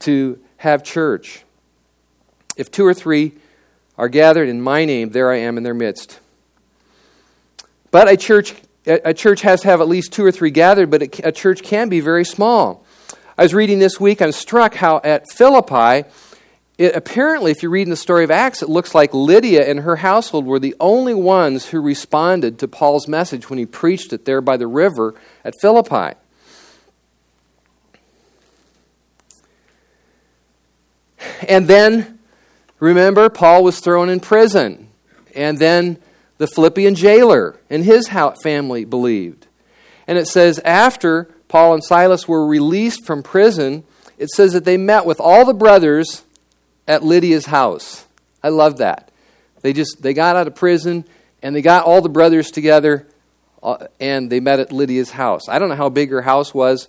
to 0.01 0.38
have 0.59 0.83
church. 0.83 1.45
If 2.57 2.71
two 2.71 2.85
or 2.85 2.95
three 2.95 3.33
are 3.97 4.09
gathered 4.09 4.49
in 4.49 4.61
my 4.61 4.85
name, 4.85 5.11
there 5.11 5.31
I 5.31 5.38
am 5.38 5.57
in 5.57 5.62
their 5.62 5.75
midst. 5.75 6.18
But 7.90 8.09
a 8.09 8.16
church, 8.16 8.55
a 8.87 9.14
church 9.14 9.42
has 9.42 9.61
to 9.62 9.68
have 9.68 9.81
at 9.81 9.88
least 9.88 10.12
two 10.12 10.25
or 10.25 10.33
three 10.33 10.51
gathered, 10.51 10.90
but 10.90 11.21
a 11.25 11.33
church 11.33 11.62
can 11.62 11.88
be 11.88 12.01
very 12.01 12.25
small. 12.25 12.85
I 13.37 13.42
was 13.42 13.55
reading 13.55 13.79
this 13.79 14.01
week, 14.01 14.21
I'm 14.21 14.33
struck 14.33 14.75
how 14.75 15.01
at 15.05 15.31
Philippi, 15.31 16.09
it, 16.79 16.97
apparently, 16.97 17.51
if 17.51 17.62
you 17.62 17.68
read 17.68 17.83
in 17.83 17.90
the 17.90 17.97
story 17.97 18.25
of 18.25 18.31
Acts, 18.31 18.62
it 18.62 18.68
looks 18.68 18.95
like 18.95 19.12
Lydia 19.12 19.68
and 19.68 19.81
her 19.81 19.97
household 19.97 20.47
were 20.47 20.59
the 20.59 20.75
only 20.81 21.14
ones 21.14 21.66
who 21.66 21.81
responded 21.81 22.59
to 22.59 22.68
Paul's 22.68 23.07
message 23.07 23.51
when 23.51 23.59
he 23.59 23.66
preached 23.66 24.12
it 24.12 24.25
there 24.25 24.40
by 24.40 24.57
the 24.57 24.66
river 24.66 25.14
at 25.45 25.55
Philippi. 25.61 26.16
And 31.49 31.69
then, 31.69 32.19
remember, 32.81 33.29
Paul 33.29 33.65
was 33.65 33.81
thrown 33.81 34.09
in 34.09 34.21
prison. 34.21 34.89
And 35.35 35.59
then 35.59 35.99
the 36.39 36.47
Philippian 36.47 36.95
jailer 36.95 37.59
and 37.71 37.85
his 37.85 38.09
family 38.43 38.85
believed. 38.85 39.47
And 40.07 40.19
it 40.19 40.27
says, 40.27 40.59
after 40.61 41.25
Paul 41.49 41.75
and 41.75 41.85
Silas 41.85 42.27
were 42.27 42.47
released 42.47 43.07
from 43.07 43.23
prison, 43.23 43.85
it 44.19 44.31
says 44.31 44.53
that 44.53 44.65
they 44.65 44.77
met 44.77 45.07
with 45.07 45.21
all 45.21 45.45
the 45.45 45.55
brothers 45.55 46.25
at 46.87 47.03
Lydia's 47.03 47.47
house. 47.47 48.07
I 48.43 48.49
love 48.49 48.79
that. 48.79 49.11
They 49.61 49.73
just 49.73 50.03
they 50.03 50.15
got 50.15 50.37
out 50.37 50.47
of 50.47 50.55
prison 50.55 51.05
and 51.43 51.55
they 51.55 51.63
got 51.63 51.85
all 51.85 52.01
the 52.01 52.09
brothers 52.09 52.51
together 52.51 53.07
uh, 53.63 53.87
and 54.01 54.31
they 54.31 54.41
met 54.41 54.61
at 54.61 54.73
Lydia's 54.73 55.11
house. 55.11 55.49
I 55.49 55.59
don't 55.59 55.69
know 55.69 55.77
how 55.77 55.89
big 55.89 56.11
her 56.11 56.23
house 56.23 56.53
was, 56.53 56.89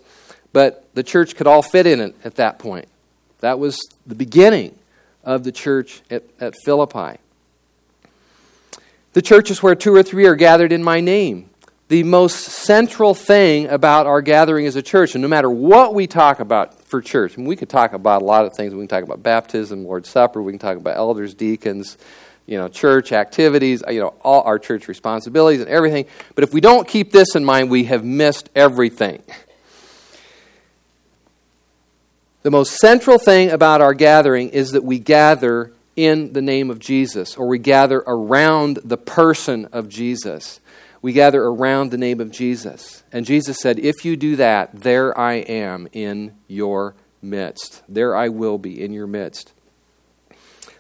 but 0.52 0.90
the 0.96 1.04
church 1.04 1.36
could 1.36 1.48
all 1.48 1.62
fit 1.62 1.86
in 1.86 2.00
it 2.00 2.16
at 2.24 2.36
that 2.36 2.60
point. 2.60 2.88
That 3.44 3.60
was 3.60 3.78
the 4.08 4.16
beginning 4.16 4.74
of 5.22 5.44
the 5.44 5.52
church 5.52 6.02
at, 6.10 6.24
at 6.40 6.54
Philippi. 6.64 7.20
The 9.12 9.22
church 9.22 9.52
is 9.52 9.62
where 9.62 9.76
two 9.76 9.94
or 9.94 10.02
three 10.02 10.28
are 10.28 10.36
gathered 10.36 10.72
in 10.72 10.82
my 10.82 11.02
name 11.02 11.50
the 11.90 12.04
most 12.04 12.38
central 12.38 13.14
thing 13.14 13.68
about 13.68 14.08
our 14.08 14.22
gathering 14.22 14.66
as 14.66 14.78
a 14.78 14.82
church. 14.82 15.14
And 15.14 15.22
no 15.22 15.28
matter 15.28 15.50
what 15.50 15.94
we 15.94 16.08
talk 16.08 16.40
about 16.40 16.82
for 16.86 17.02
church, 17.02 17.36
and 17.36 17.46
we 17.46 17.58
could 17.58 17.68
talk 17.68 17.92
about 17.92 18.22
a 18.22 18.26
lot 18.26 18.46
of 18.46 18.54
things. 18.56 18.74
We 18.74 18.80
can 18.80 18.88
talk 18.88 19.04
about 19.04 19.22
baptism, 19.22 19.84
Lord's 19.84 20.08
Supper, 20.08 20.42
we 20.42 20.54
can 20.54 20.60
talk 20.60 20.78
about 20.78 20.96
elders, 20.96 21.34
deacons, 21.34 21.98
you 22.46 22.58
know, 22.58 22.70
church 22.70 23.12
activities, 23.12 23.84
you 23.90 24.00
know, 24.00 24.14
all 24.22 24.44
our 24.44 24.58
church 24.58 24.88
responsibilities 24.88 25.60
and 25.60 25.70
everything. 25.70 26.06
But 26.34 26.46
if 26.46 26.54
we 26.54 26.62
don't 26.62 26.88
keep 26.88 27.12
this 27.12 27.36
in 27.36 27.44
mind, 27.44 27.70
we 27.70 27.84
have 27.84 28.06
missed 28.06 28.50
everything. 28.56 29.22
The 32.44 32.52
most 32.52 32.76
central 32.78 33.18
thing 33.18 33.50
about 33.50 33.82
our 33.82 33.94
gathering 33.94 34.50
is 34.50 34.72
that 34.72 34.84
we 34.84 35.00
gather 35.00 35.74
in 35.96 36.34
the 36.34 36.42
name 36.42 36.70
of 36.70 36.80
Jesus, 36.80 37.36
or 37.36 37.48
we 37.48 37.60
gather 37.60 38.04
around 38.06 38.80
the 38.84 38.98
person 38.98 39.66
of 39.72 39.90
Jesus 39.90 40.60
we 41.04 41.12
gather 41.12 41.44
around 41.44 41.92
the 41.92 41.98
name 41.98 42.22
of 42.22 42.32
Jesus. 42.32 43.04
And 43.12 43.26
Jesus 43.26 43.60
said, 43.60 43.78
If 43.78 44.06
you 44.06 44.16
do 44.16 44.38
that, 44.38 44.72
there 44.74 45.16
I 45.20 45.34
am 45.34 45.90
in 45.92 46.34
your 46.48 46.96
midst. 47.22 47.84
There 47.90 48.16
I 48.16 48.30
will 48.30 48.58
be 48.58 48.82
in 48.82 48.94
your 48.94 49.06
midst. 49.06 49.52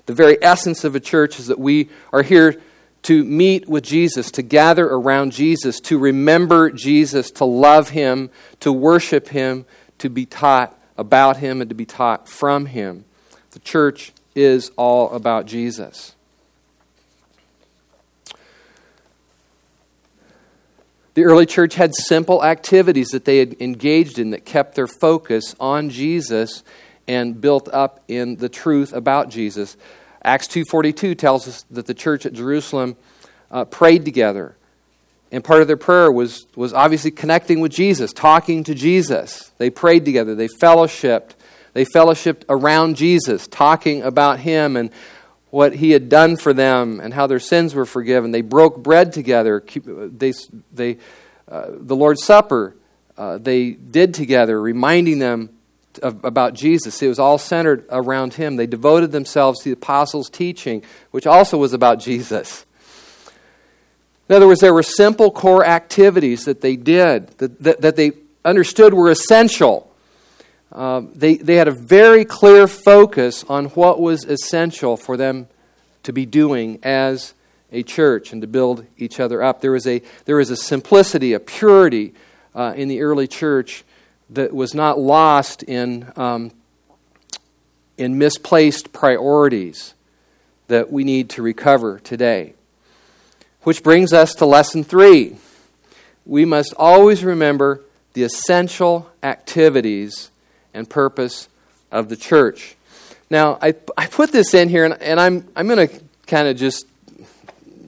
The 0.05 0.13
very 0.13 0.41
essence 0.41 0.85
of 0.85 0.95
a 0.95 1.01
church 1.01 1.39
is 1.39 1.47
that 1.47 1.59
we 1.59 1.89
are 2.13 2.23
here 2.23 2.61
to 3.03 3.23
meet 3.25 3.67
with 3.67 3.83
Jesus, 3.83 4.31
to 4.31 4.41
gather 4.41 4.87
around 4.87 5.33
Jesus, 5.33 5.81
to 5.81 5.99
remember 5.99 6.71
Jesus, 6.71 7.29
to 7.31 7.45
love 7.45 7.89
him, 7.89 8.29
to 8.61 8.71
worship 8.71 9.27
him, 9.27 9.65
to 9.97 10.09
be 10.09 10.25
taught 10.25 10.77
about 10.97 11.37
him, 11.37 11.61
and 11.61 11.69
to 11.69 11.75
be 11.75 11.85
taught 11.85 12.27
from 12.27 12.67
him. 12.67 13.05
The 13.51 13.59
church 13.59 14.11
is 14.35 14.71
all 14.77 15.11
about 15.11 15.45
Jesus. 15.45 16.15
The 21.13 21.25
early 21.25 21.45
church 21.45 21.75
had 21.75 21.93
simple 21.93 22.43
activities 22.43 23.09
that 23.09 23.25
they 23.25 23.37
had 23.37 23.55
engaged 23.59 24.17
in 24.17 24.31
that 24.31 24.45
kept 24.45 24.75
their 24.75 24.87
focus 24.87 25.55
on 25.59 25.89
Jesus 25.89 26.63
and 27.07 27.39
built 27.39 27.69
up 27.71 28.03
in 28.07 28.37
the 28.37 28.49
truth 28.49 28.93
about 28.93 29.29
Jesus. 29.29 29.77
Acts 30.23 30.47
2:42 30.47 31.15
tells 31.15 31.47
us 31.47 31.65
that 31.69 31.85
the 31.85 31.93
church 31.93 32.25
at 32.25 32.33
Jerusalem 32.33 32.95
uh, 33.51 33.65
prayed 33.65 34.05
together. 34.05 34.55
And 35.33 35.43
part 35.43 35.61
of 35.61 35.67
their 35.67 35.77
prayer 35.77 36.11
was, 36.11 36.45
was 36.55 36.73
obviously 36.73 37.09
connecting 37.09 37.59
with 37.59 37.71
Jesus, 37.71 38.13
talking 38.13 38.63
to 38.65 38.75
Jesus. 38.75 39.51
They 39.57 39.71
prayed 39.71 40.05
together, 40.05 40.35
they 40.35 40.47
fellowshipped. 40.47 41.31
They 41.73 41.85
fellowshipped 41.85 42.43
around 42.49 42.97
Jesus, 42.97 43.47
talking 43.47 44.03
about 44.03 44.39
him 44.39 44.77
and 44.77 44.91
what 45.49 45.73
he 45.73 45.89
had 45.89 46.07
done 46.07 46.37
for 46.37 46.53
them 46.53 46.99
and 46.99 47.11
how 47.11 47.25
their 47.25 47.39
sins 47.39 47.73
were 47.73 47.87
forgiven. 47.87 48.29
They 48.29 48.41
broke 48.41 48.83
bread 48.83 49.11
together. 49.11 49.63
They, 49.75 50.33
they, 50.71 50.97
uh, 51.49 51.71
the 51.71 51.95
Lord's 51.95 52.23
Supper 52.23 52.75
uh, 53.17 53.39
they 53.39 53.71
did 53.71 54.13
together, 54.13 54.59
reminding 54.59 55.19
them 55.19 55.49
of, 56.01 56.23
about 56.23 56.53
Jesus. 56.53 57.01
It 57.01 57.07
was 57.07 57.19
all 57.19 57.39
centered 57.39 57.85
around 57.89 58.35
him. 58.35 58.55
They 58.55 58.67
devoted 58.67 59.11
themselves 59.11 59.59
to 59.61 59.69
the 59.69 59.73
apostles' 59.73 60.29
teaching, 60.29 60.83
which 61.11 61.27
also 61.27 61.57
was 61.57 61.73
about 61.73 61.99
Jesus. 61.99 62.65
In 64.33 64.37
other 64.37 64.47
words, 64.47 64.61
there 64.61 64.73
were 64.73 64.81
simple 64.81 65.29
core 65.29 65.63
activities 65.63 66.45
that 66.45 66.61
they 66.61 66.75
did, 66.75 67.27
that, 67.37 67.61
that, 67.61 67.81
that 67.81 67.95
they 67.95 68.13
understood 68.43 68.93
were 68.93 69.11
essential 69.11 69.93
uh, 70.73 71.03
they, 71.13 71.35
they 71.35 71.55
had 71.55 71.67
a 71.67 71.71
very 71.71 72.25
clear 72.25 72.67
focus 72.67 73.43
on 73.43 73.65
what 73.65 73.99
was 73.99 74.25
essential 74.25 74.97
for 74.97 75.15
them 75.15 75.47
to 76.01 76.11
be 76.11 76.25
doing 76.25 76.79
as 76.81 77.35
a 77.71 77.83
church 77.83 78.33
and 78.33 78.41
to 78.41 78.47
build 78.47 78.85
each 78.97 79.19
other 79.19 79.43
up. 79.43 79.61
There 79.61 79.71
was 79.71 79.85
a, 79.85 80.01
there 80.25 80.37
was 80.37 80.49
a 80.49 80.57
simplicity, 80.57 81.33
a 81.33 81.39
purity 81.39 82.13
uh, 82.55 82.73
in 82.75 82.87
the 82.87 83.01
early 83.01 83.27
church 83.27 83.83
that 84.31 84.51
was 84.51 84.73
not 84.73 84.97
lost 84.97 85.61
in, 85.61 86.11
um, 86.15 86.51
in 87.97 88.17
misplaced 88.17 88.91
priorities 88.91 89.93
that 90.69 90.91
we 90.91 91.03
need 91.03 91.29
to 91.31 91.43
recover 91.43 91.99
today. 91.99 92.55
Which 93.63 93.81
brings 93.81 94.11
us 94.11 94.33
to 94.35 94.45
lesson 94.45 94.83
three. 94.83 95.37
We 96.25 96.43
must 96.43 96.73
always 96.77 97.23
remember 97.23 97.81
the 98.13 98.23
essential 98.23 99.09
activities 99.23 100.31
and 100.73 100.89
purpose 100.89 101.47
of 101.91 102.09
the 102.09 102.17
church. 102.17 102.75
Now, 103.29 103.57
I, 103.61 103.73
I 103.97 104.07
put 104.07 104.31
this 104.31 104.53
in 104.53 104.69
here, 104.69 104.85
and, 104.85 105.01
and 105.01 105.19
I'm, 105.19 105.47
I'm 105.55 105.67
going 105.67 105.87
to 105.87 106.01
kind 106.27 106.47
of 106.47 106.57
just 106.57 106.85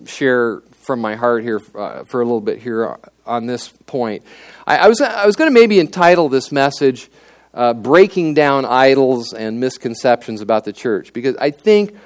share 0.05 0.61
from 0.83 1.01
my 1.01 1.15
heart 1.15 1.43
here 1.43 1.61
uh, 1.75 2.03
for 2.05 2.21
a 2.21 2.23
little 2.23 2.41
bit 2.41 2.59
here 2.59 2.97
on 3.25 3.45
this 3.45 3.67
point. 3.85 4.23
I, 4.65 4.77
I 4.77 4.87
was, 4.87 5.01
I 5.01 5.25
was 5.25 5.35
going 5.35 5.49
to 5.49 5.53
maybe 5.53 5.79
entitle 5.79 6.29
this 6.29 6.51
message 6.51 7.09
uh, 7.53 7.73
Breaking 7.73 8.33
Down 8.33 8.65
Idols 8.65 9.33
and 9.33 9.59
Misconceptions 9.59 10.41
About 10.41 10.63
the 10.63 10.73
Church, 10.73 11.11
because 11.11 11.35
I 11.37 11.51
think 11.51 11.97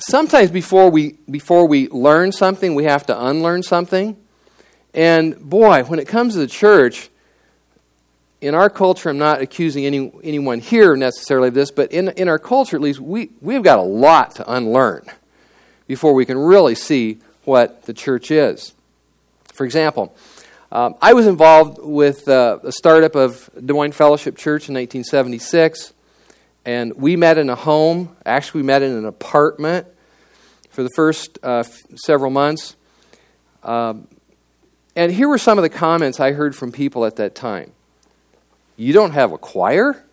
sometimes 0.00 0.50
before 0.50 0.90
we, 0.90 1.18
before 1.30 1.66
we 1.66 1.88
learn 1.88 2.32
something, 2.32 2.74
we 2.74 2.84
have 2.84 3.06
to 3.06 3.26
unlearn 3.26 3.62
something. 3.62 4.16
And 4.94 5.38
boy, 5.38 5.84
when 5.84 5.98
it 5.98 6.08
comes 6.08 6.34
to 6.34 6.40
the 6.40 6.46
church, 6.46 7.10
in 8.40 8.54
our 8.54 8.70
culture, 8.70 9.10
I'm 9.10 9.18
not 9.18 9.40
accusing 9.40 9.84
any, 9.84 10.10
anyone 10.24 10.60
here 10.60 10.96
necessarily 10.96 11.48
of 11.48 11.54
this, 11.54 11.70
but 11.70 11.92
in, 11.92 12.08
in 12.10 12.28
our 12.28 12.38
culture 12.38 12.76
at 12.76 12.82
least, 12.82 13.00
we, 13.00 13.30
we've 13.40 13.62
got 13.62 13.78
a 13.78 13.82
lot 13.82 14.36
to 14.36 14.52
unlearn 14.52 15.04
before 15.86 16.14
we 16.14 16.24
can 16.24 16.38
really 16.38 16.74
see 16.74 17.18
what 17.44 17.82
the 17.82 17.92
church 17.92 18.30
is. 18.30 18.74
For 19.52 19.64
example, 19.64 20.14
um, 20.72 20.94
I 21.02 21.12
was 21.12 21.26
involved 21.26 21.78
with 21.82 22.28
uh, 22.28 22.60
the 22.62 22.72
startup 22.72 23.14
of 23.14 23.50
Des 23.54 23.72
Moines 23.72 23.92
Fellowship 23.92 24.36
Church 24.36 24.68
in 24.68 24.74
1976, 24.74 25.92
and 26.64 26.92
we 26.96 27.16
met 27.16 27.38
in 27.38 27.50
a 27.50 27.54
home. 27.54 28.16
Actually, 28.24 28.62
we 28.62 28.66
met 28.66 28.82
in 28.82 28.92
an 28.92 29.06
apartment 29.06 29.86
for 30.70 30.82
the 30.82 30.90
first 30.94 31.38
uh, 31.42 31.60
f- 31.60 31.82
several 31.96 32.30
months. 32.30 32.76
Um, 33.62 34.08
and 34.96 35.12
here 35.12 35.28
were 35.28 35.38
some 35.38 35.58
of 35.58 35.62
the 35.62 35.68
comments 35.68 36.20
I 36.20 36.32
heard 36.32 36.54
from 36.54 36.72
people 36.72 37.04
at 37.04 37.16
that 37.16 37.34
time. 37.34 37.72
You 38.76 38.92
don't 38.92 39.12
have 39.12 39.32
a 39.32 39.38
choir? 39.38 40.04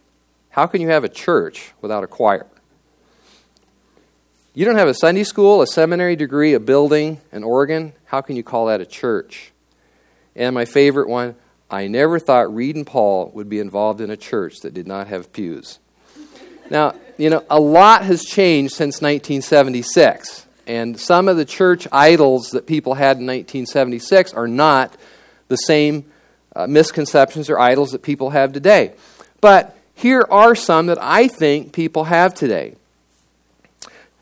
How 0.49 0.67
can 0.67 0.81
you 0.81 0.89
have 0.89 1.03
a 1.03 1.09
church 1.09 1.73
without 1.81 2.03
a 2.03 2.07
choir? 2.07 2.47
You 4.53 4.65
don't 4.65 4.75
have 4.75 4.87
a 4.87 4.93
Sunday 4.93 5.23
school, 5.23 5.61
a 5.61 5.67
seminary 5.67 6.15
degree, 6.15 6.53
a 6.53 6.59
building, 6.59 7.21
an 7.31 7.43
organ. 7.43 7.93
How 8.05 8.21
can 8.21 8.35
you 8.35 8.43
call 8.43 8.65
that 8.65 8.81
a 8.81 8.85
church? 8.85 9.51
And 10.35 10.55
my 10.55 10.65
favorite 10.65 11.09
one 11.09 11.35
I 11.69 11.87
never 11.87 12.17
thought 12.17 12.53
Reed 12.53 12.75
and 12.75 12.87
Paul 12.87 13.29
would 13.33 13.49
be 13.49 13.59
involved 13.59 13.99
in 13.99 14.09
a 14.09 14.17
church 14.17 14.61
that 14.61 14.73
did 14.73 14.87
not 14.87 15.07
have 15.07 15.33
pews. 15.33 15.79
Now, 16.69 16.95
you 17.17 17.29
know, 17.29 17.43
a 17.49 17.59
lot 17.59 18.03
has 18.05 18.23
changed 18.23 18.73
since 18.73 19.01
1976. 19.01 20.45
And 20.67 20.99
some 20.99 21.29
of 21.29 21.37
the 21.37 21.45
church 21.45 21.87
idols 21.91 22.49
that 22.49 22.67
people 22.67 22.93
had 22.93 23.17
in 23.17 23.25
1976 23.25 24.33
are 24.33 24.47
not 24.47 24.95
the 25.47 25.55
same 25.55 26.05
uh, 26.55 26.67
misconceptions 26.67 27.49
or 27.49 27.57
idols 27.57 27.91
that 27.91 28.01
people 28.01 28.31
have 28.31 28.51
today. 28.51 28.93
But 29.39 29.77
here 29.95 30.27
are 30.29 30.55
some 30.55 30.87
that 30.87 30.97
I 31.01 31.27
think 31.27 31.71
people 31.71 32.03
have 32.03 32.33
today. 32.33 32.75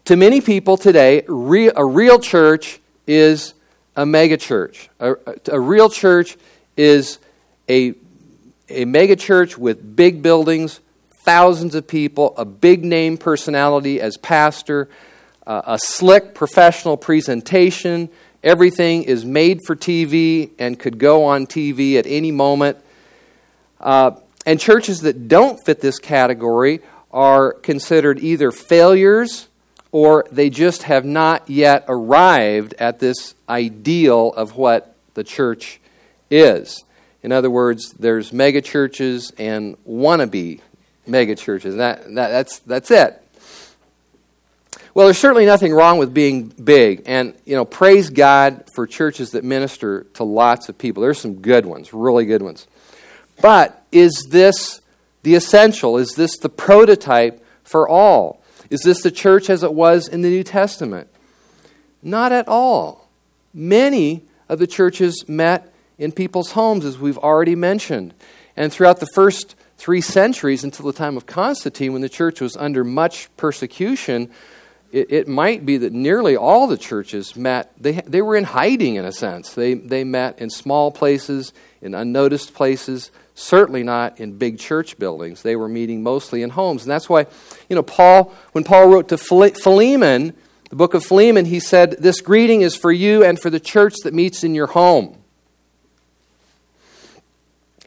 To 0.05 0.15
many 0.15 0.39
people 0.39 0.77
today, 0.77 1.23
re- 1.27 1.71
a 1.75 1.83
real 1.83 2.19
church 2.19 2.79
is 3.07 3.55
a 3.95 4.03
megachurch. 4.03 4.87
A, 4.99 5.15
a 5.47 5.59
real 5.59 5.89
church 5.89 6.37
is 6.77 7.17
a, 7.67 7.89
a 8.69 8.85
megachurch 8.85 9.57
with 9.57 9.95
big 9.95 10.21
buildings, 10.21 10.79
thousands 11.25 11.73
of 11.75 11.87
people, 11.87 12.35
a 12.37 12.45
big 12.45 12.85
name 12.85 13.17
personality 13.17 13.99
as 13.99 14.15
pastor, 14.15 14.87
uh, 15.45 15.61
a 15.65 15.79
slick 15.79 16.35
professional 16.35 16.97
presentation. 16.97 18.09
Everything 18.43 19.03
is 19.03 19.25
made 19.25 19.59
for 19.65 19.75
TV 19.75 20.51
and 20.59 20.79
could 20.79 20.99
go 20.99 21.25
on 21.25 21.47
TV 21.47 21.97
at 21.97 22.05
any 22.05 22.31
moment. 22.31 22.77
Uh, 23.81 24.11
and 24.45 24.59
churches 24.59 25.01
that 25.01 25.27
don't 25.27 25.63
fit 25.65 25.81
this 25.81 25.97
category 25.97 26.79
are 27.11 27.53
considered 27.53 28.19
either 28.19 28.51
failures 28.51 29.47
or 29.91 30.25
they 30.31 30.49
just 30.49 30.83
have 30.83 31.05
not 31.05 31.49
yet 31.49 31.85
arrived 31.87 32.75
at 32.77 32.99
this 32.99 33.33
ideal 33.49 34.31
of 34.33 34.57
what 34.57 34.95
the 35.15 35.23
church 35.23 35.79
is. 36.29 36.83
In 37.23 37.31
other 37.31 37.49
words, 37.49 37.93
there's 37.93 38.31
mega 38.31 38.61
churches 38.61 39.31
and 39.39 39.75
wannabe 39.87 40.59
mega 41.07 41.35
churches. 41.35 41.75
That, 41.75 42.03
that, 42.15 42.29
that's, 42.29 42.59
that's 42.59 42.91
it. 42.91 43.21
Well, 44.93 45.07
there's 45.07 45.17
certainly 45.17 45.45
nothing 45.45 45.73
wrong 45.73 45.97
with 45.97 46.13
being 46.13 46.47
big. 46.47 47.03
And, 47.05 47.33
you 47.45 47.55
know, 47.55 47.65
praise 47.65 48.09
God 48.09 48.63
for 48.73 48.87
churches 48.87 49.31
that 49.31 49.43
minister 49.43 50.05
to 50.13 50.23
lots 50.23 50.69
of 50.69 50.77
people. 50.77 51.03
There's 51.03 51.19
some 51.19 51.41
good 51.41 51.65
ones, 51.65 51.93
really 51.93 52.25
good 52.25 52.41
ones. 52.41 52.65
But 53.41 53.85
is 53.91 54.27
this 54.29 54.81
the 55.23 55.35
essential? 55.35 55.97
Is 55.97 56.15
this 56.15 56.37
the 56.37 56.47
prototype 56.47 57.45
for 57.65 57.89
all? 57.89 58.41
Is 58.69 58.81
this 58.81 59.01
the 59.01 59.11
church 59.11 59.49
as 59.49 59.63
it 59.63 59.73
was 59.73 60.07
in 60.07 60.21
the 60.21 60.29
New 60.29 60.43
Testament? 60.43 61.09
Not 62.01 62.31
at 62.31 62.47
all. 62.47 63.09
Many 63.53 64.23
of 64.47 64.59
the 64.59 64.67
churches 64.67 65.27
met 65.27 65.73
in 65.97 66.11
people's 66.13 66.51
homes, 66.51 66.85
as 66.85 66.97
we've 66.97 67.17
already 67.17 67.55
mentioned. 67.55 68.13
And 68.55 68.71
throughout 68.71 68.99
the 68.99 69.07
first 69.07 69.55
three 69.77 70.01
centuries 70.01 70.63
until 70.63 70.85
the 70.85 70.93
time 70.93 71.17
of 71.17 71.25
Constantine, 71.25 71.93
when 71.93 72.01
the 72.01 72.09
church 72.09 72.41
was 72.41 72.55
under 72.55 72.83
much 72.83 73.29
persecution, 73.37 74.29
it, 74.91 75.11
it, 75.11 75.27
might 75.27 75.65
be 75.65 75.77
that 75.77 75.91
nearly 75.91 76.37
all 76.37 76.67
the 76.67 76.77
churches 76.77 77.35
met, 77.35 77.73
they, 77.77 77.93
they 77.93 78.21
were 78.21 78.35
in 78.35 78.45
hiding 78.45 78.95
in 78.95 79.03
a 79.03 79.11
sense. 79.11 79.53
They, 79.53 79.73
they 79.73 80.03
met 80.03 80.39
in 80.39 80.49
small 80.49 80.91
places, 80.91 81.51
in 81.81 81.93
unnoticed 81.93 82.53
places, 82.53 83.11
certainly 83.33 83.83
not 83.83 84.19
in 84.19 84.37
big 84.37 84.57
church 84.57 84.97
buildings. 84.97 85.41
They 85.41 85.57
were 85.57 85.67
meeting 85.67 86.01
mostly 86.01 86.41
in 86.43 86.49
homes. 86.49 86.83
And 86.83 86.91
that's 86.91 87.09
why, 87.09 87.25
you 87.67 87.75
know, 87.75 87.83
Paul, 87.83 88.33
when 88.53 88.63
Paul 88.63 88.87
wrote 88.87 89.09
to 89.09 89.17
Philemon, 89.17 90.33
the 90.69 90.75
book 90.75 90.93
of 90.93 91.03
Philemon, 91.03 91.45
he 91.45 91.59
said, 91.59 91.97
This 91.99 92.21
greeting 92.21 92.61
is 92.61 92.75
for 92.75 92.91
you 92.91 93.23
and 93.23 93.39
for 93.39 93.49
the 93.49 93.59
church 93.59 93.95
that 94.03 94.13
meets 94.13 94.43
in 94.43 94.55
your 94.55 94.67
home. 94.67 95.17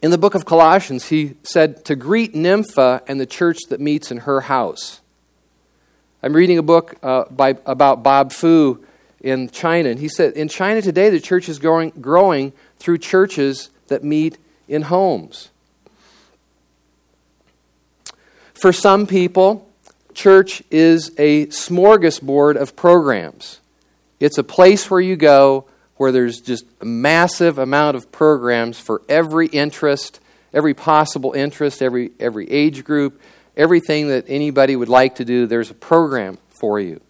In 0.01 0.11
the 0.11 0.17
book 0.17 0.33
of 0.33 0.45
Colossians, 0.45 1.09
he 1.09 1.35
said 1.43 1.83
to 1.85 1.95
greet 1.95 2.33
Nympha 2.33 3.01
and 3.07 3.19
the 3.19 3.25
church 3.25 3.57
that 3.67 3.81
meets 3.81 4.11
in 4.11 4.19
her 4.19 4.41
house. 4.41 5.01
I'm 6.23 6.33
reading 6.33 6.57
a 6.57 6.63
book 6.63 6.95
uh, 7.03 7.25
by, 7.29 7.57
about 7.65 8.01
Bob 8.01 8.31
Fu 8.31 8.85
in 9.19 9.49
China, 9.49 9.89
and 9.89 9.99
he 9.99 10.07
said 10.07 10.33
in 10.33 10.47
China 10.47 10.81
today 10.81 11.09
the 11.09 11.19
church 11.19 11.49
is 11.49 11.59
growing, 11.59 11.91
growing 11.99 12.53
through 12.77 12.99
churches 12.99 13.69
that 13.87 14.03
meet 14.03 14.37
in 14.69 14.83
homes. 14.83 15.49
For 18.53 18.71
some 18.71 19.05
people, 19.05 19.69
church 20.13 20.63
is 20.71 21.11
a 21.17 21.47
smorgasbord 21.47 22.55
of 22.55 22.75
programs. 22.75 23.59
It's 24.21 24.37
a 24.37 24.43
place 24.43 24.89
where 24.89 25.01
you 25.01 25.17
go 25.17 25.65
where 25.99 26.13
there's 26.13 26.39
just 26.39 26.63
a 26.79 26.85
massive 26.85 27.57
amount 27.57 27.97
of 27.97 28.09
programs 28.09 28.79
for 28.79 29.01
every 29.09 29.47
interest, 29.47 30.21
every 30.53 30.73
possible 30.73 31.33
interest, 31.33 31.81
every, 31.81 32.11
every 32.21 32.49
age 32.49 32.85
group, 32.85 33.19
everything 33.57 34.07
that 34.07 34.23
anybody 34.29 34.77
would 34.77 34.87
like 34.87 35.15
to 35.15 35.25
do, 35.25 35.45
there's 35.45 35.71
a 35.71 35.73
program 35.73 36.37
for 36.57 36.79
you. 36.79 37.01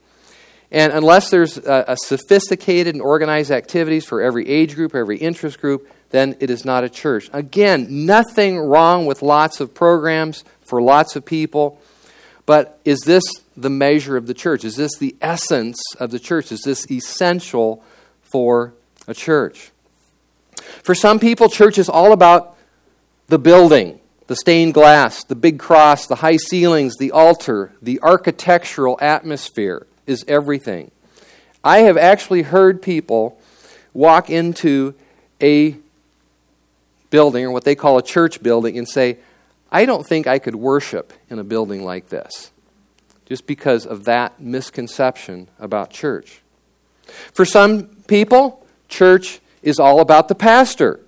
And 0.71 0.91
unless 0.91 1.29
there's 1.29 1.59
a, 1.59 1.85
a, 1.89 1.97
sophisticated 1.97 2.95
and 2.95 3.01
organized 3.03 3.51
activities 3.51 4.05
for 4.05 4.23
every 4.23 4.49
age 4.49 4.73
group, 4.73 4.95
every 4.95 5.17
interest 5.17 5.61
group, 5.61 5.87
then 6.09 6.35
it 6.39 6.49
is 6.49 6.65
not 6.65 6.83
a 6.83 6.89
church. 6.89 7.29
Again, 7.31 8.07
nothing 8.07 8.57
wrong 8.57 9.05
with 9.05 9.21
lots 9.21 9.59
of 9.59 9.75
programs 9.75 10.43
for 10.61 10.81
lots 10.81 11.15
of 11.15 11.23
people, 11.23 11.79
but 12.47 12.79
is 12.85 13.01
this 13.05 13.23
the 13.55 13.69
measure 13.69 14.17
of 14.17 14.25
the 14.25 14.33
church? 14.33 14.65
Is 14.65 14.77
this 14.77 14.97
the 14.97 15.15
essence 15.21 15.79
of 15.99 16.09
the 16.09 16.17
church? 16.17 16.51
Is 16.51 16.61
this 16.65 16.89
essential 16.89 17.83
for 18.31 18.73
a 19.09 19.13
church? 19.13 19.71
For 20.83 20.95
some 20.95 21.19
people, 21.19 21.49
church 21.49 21.77
is 21.77 21.89
all 21.89 22.11
about 22.13 22.57
the 23.27 23.39
building 23.39 23.99
the 24.29 24.35
stained 24.35 24.75
glass, 24.75 25.23
the 25.23 25.35
big 25.35 25.57
cross, 25.57 26.05
the 26.05 26.13
high 26.13 26.37
ceilings, 26.37 26.95
the 26.97 27.11
altar, 27.11 27.73
the 27.81 27.99
architectural 28.03 28.95
atmosphere 29.01 29.87
is 30.05 30.23
everything. 30.27 30.91
I 31.63 31.79
have 31.79 31.97
actually 31.97 32.43
heard 32.43 32.79
people 32.79 33.39
walk 33.91 34.29
into 34.29 34.93
a 35.41 35.75
building, 37.09 37.43
or 37.43 37.49
what 37.49 37.63
they 37.63 37.73
call 37.73 37.97
a 37.97 38.03
church 38.03 38.43
building, 38.43 38.77
and 38.77 38.87
say, 38.87 39.17
I 39.71 39.85
don't 39.85 40.05
think 40.05 40.27
I 40.27 40.37
could 40.37 40.55
worship 40.55 41.11
in 41.31 41.39
a 41.39 41.43
building 41.43 41.83
like 41.83 42.09
this, 42.09 42.51
just 43.25 43.47
because 43.47 43.87
of 43.87 44.05
that 44.05 44.39
misconception 44.39 45.47
about 45.59 45.89
church. 45.89 46.41
For 47.33 47.45
some 47.45 47.87
people, 48.07 48.63
church 48.89 49.39
is 49.61 49.79
all 49.79 50.01
about 50.01 50.27
the 50.27 50.35
pastor. 50.35 50.99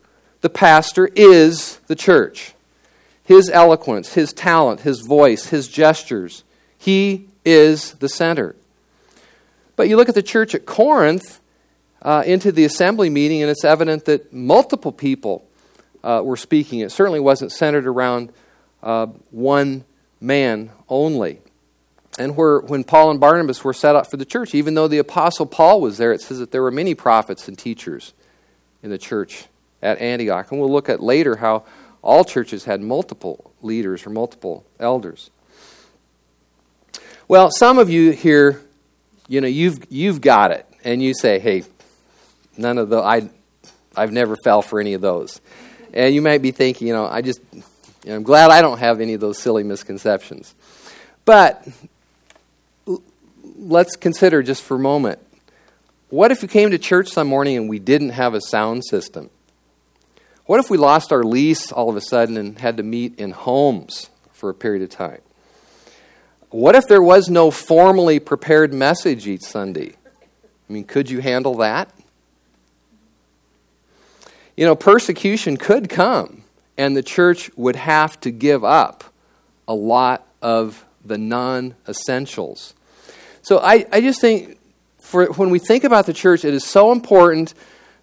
The 0.41 0.49
pastor 0.49 1.07
is 1.15 1.77
the 1.87 1.95
church 1.95 2.53
his 3.23 3.49
eloquence, 3.49 4.13
his 4.13 4.33
talent, 4.33 4.81
his 4.81 5.01
voice, 5.01 5.45
his 5.45 5.69
gestures. 5.69 6.43
He 6.77 7.29
is 7.45 7.93
the 7.93 8.09
center. 8.09 8.55
But 9.77 9.87
you 9.87 9.95
look 9.95 10.09
at 10.09 10.15
the 10.15 10.23
church 10.23 10.53
at 10.53 10.65
Corinth 10.65 11.39
uh, 12.01 12.23
into 12.25 12.51
the 12.51 12.65
assembly 12.65 13.09
meeting, 13.09 13.41
and 13.41 13.49
it's 13.49 13.63
evident 13.63 14.03
that 14.05 14.33
multiple 14.33 14.91
people 14.91 15.45
uh, 16.03 16.21
were 16.25 16.35
speaking. 16.35 16.81
It 16.81 16.91
certainly 16.91 17.21
wasn't 17.21 17.53
centered 17.53 17.87
around 17.87 18.33
uh, 18.83 19.05
one 19.29 19.85
man 20.19 20.71
only. 20.89 21.39
And 22.19 22.35
where, 22.35 22.59
when 22.59 22.83
Paul 22.83 23.11
and 23.11 23.19
Barnabas 23.19 23.63
were 23.63 23.73
set 23.73 23.95
up 23.95 24.09
for 24.09 24.17
the 24.17 24.25
church, 24.25 24.53
even 24.53 24.73
though 24.73 24.87
the 24.87 24.97
Apostle 24.97 25.45
Paul 25.45 25.79
was 25.79 25.97
there, 25.97 26.11
it 26.11 26.21
says 26.21 26.39
that 26.39 26.51
there 26.51 26.61
were 26.61 26.71
many 26.71 26.93
prophets 26.93 27.47
and 27.47 27.57
teachers 27.57 28.13
in 28.83 28.89
the 28.89 28.97
church 28.97 29.45
at 29.81 29.99
Antioch. 29.99 30.51
And 30.51 30.59
we'll 30.59 30.71
look 30.71 30.89
at 30.89 31.01
later 31.01 31.37
how 31.37 31.63
all 32.01 32.25
churches 32.25 32.65
had 32.65 32.81
multiple 32.81 33.51
leaders 33.61 34.05
or 34.05 34.09
multiple 34.09 34.65
elders. 34.79 35.29
Well, 37.27 37.49
some 37.49 37.79
of 37.79 37.89
you 37.89 38.11
here, 38.11 38.61
you 39.27 39.39
know, 39.39 39.47
you've 39.47 39.85
you've 39.89 40.19
got 40.19 40.51
it, 40.51 40.65
and 40.83 41.01
you 41.01 41.13
say, 41.13 41.39
"Hey, 41.39 41.63
none 42.57 42.77
of 42.77 42.89
the 42.89 42.97
I, 42.97 43.29
I've 43.95 44.11
never 44.11 44.35
fell 44.43 44.61
for 44.61 44.81
any 44.81 44.93
of 44.95 45.01
those," 45.01 45.39
and 45.93 46.13
you 46.13 46.21
might 46.21 46.41
be 46.41 46.51
thinking, 46.51 46.89
you 46.89 46.93
know, 46.93 47.05
I 47.05 47.21
just, 47.21 47.39
you 47.53 47.61
know, 48.03 48.15
I'm 48.15 48.23
glad 48.23 48.51
I 48.51 48.61
don't 48.61 48.79
have 48.79 48.99
any 48.99 49.13
of 49.13 49.21
those 49.21 49.37
silly 49.37 49.63
misconceptions. 49.63 50.53
But 51.23 51.65
let's 53.61 53.95
consider 53.95 54.43
just 54.43 54.63
for 54.63 54.75
a 54.75 54.79
moment 54.79 55.19
what 56.11 56.29
if 56.29 56.41
you 56.41 56.49
came 56.49 56.71
to 56.71 56.77
church 56.77 57.07
some 57.07 57.27
morning 57.27 57.55
and 57.55 57.69
we 57.69 57.79
didn't 57.79 58.09
have 58.09 58.33
a 58.33 58.41
sound 58.41 58.83
system? 58.83 59.29
What 60.45 60.59
if 60.59 60.69
we 60.69 60.77
lost 60.77 61.13
our 61.13 61.23
lease 61.23 61.71
all 61.71 61.89
of 61.89 61.95
a 61.95 62.01
sudden 62.01 62.35
and 62.35 62.59
had 62.59 62.75
to 62.75 62.83
meet 62.83 63.17
in 63.17 63.31
homes 63.31 64.09
for 64.33 64.49
a 64.49 64.53
period 64.53 64.83
of 64.83 64.89
time? 64.89 65.21
What 66.49 66.75
if 66.75 66.85
there 66.89 67.01
was 67.01 67.29
no 67.29 67.49
formally 67.49 68.19
prepared 68.19 68.73
message 68.73 69.25
each 69.25 69.43
Sunday? 69.43 69.93
I 70.69 70.73
mean, 70.73 70.83
could 70.83 71.09
you 71.09 71.19
handle 71.19 71.55
that? 71.55 71.89
You 74.57 74.65
know, 74.65 74.75
persecution 74.75 75.55
could 75.55 75.87
come, 75.87 76.43
and 76.77 76.97
the 76.97 77.03
church 77.03 77.49
would 77.55 77.77
have 77.77 78.19
to 78.19 78.31
give 78.31 78.65
up 78.65 79.05
a 79.65 79.73
lot 79.73 80.27
of 80.41 80.85
the 81.05 81.17
non 81.17 81.75
essentials. 81.87 82.73
So 83.41 83.59
I, 83.59 83.85
I 83.91 84.01
just 84.01 84.21
think 84.21 84.57
for 84.99 85.25
when 85.33 85.49
we 85.49 85.59
think 85.59 85.83
about 85.83 86.05
the 86.05 86.13
church, 86.13 86.45
it 86.45 86.53
is 86.53 86.63
so 86.63 86.91
important 86.91 87.53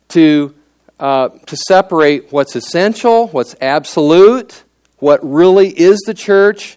to, 0.09 0.55
uh, 0.98 1.29
to 1.29 1.57
separate 1.57 2.33
what's 2.33 2.57
essential, 2.57 3.29
what's 3.29 3.55
absolute, 3.61 4.64
what 4.98 5.20
really 5.22 5.68
is 5.68 5.98
the 6.07 6.14
church, 6.14 6.77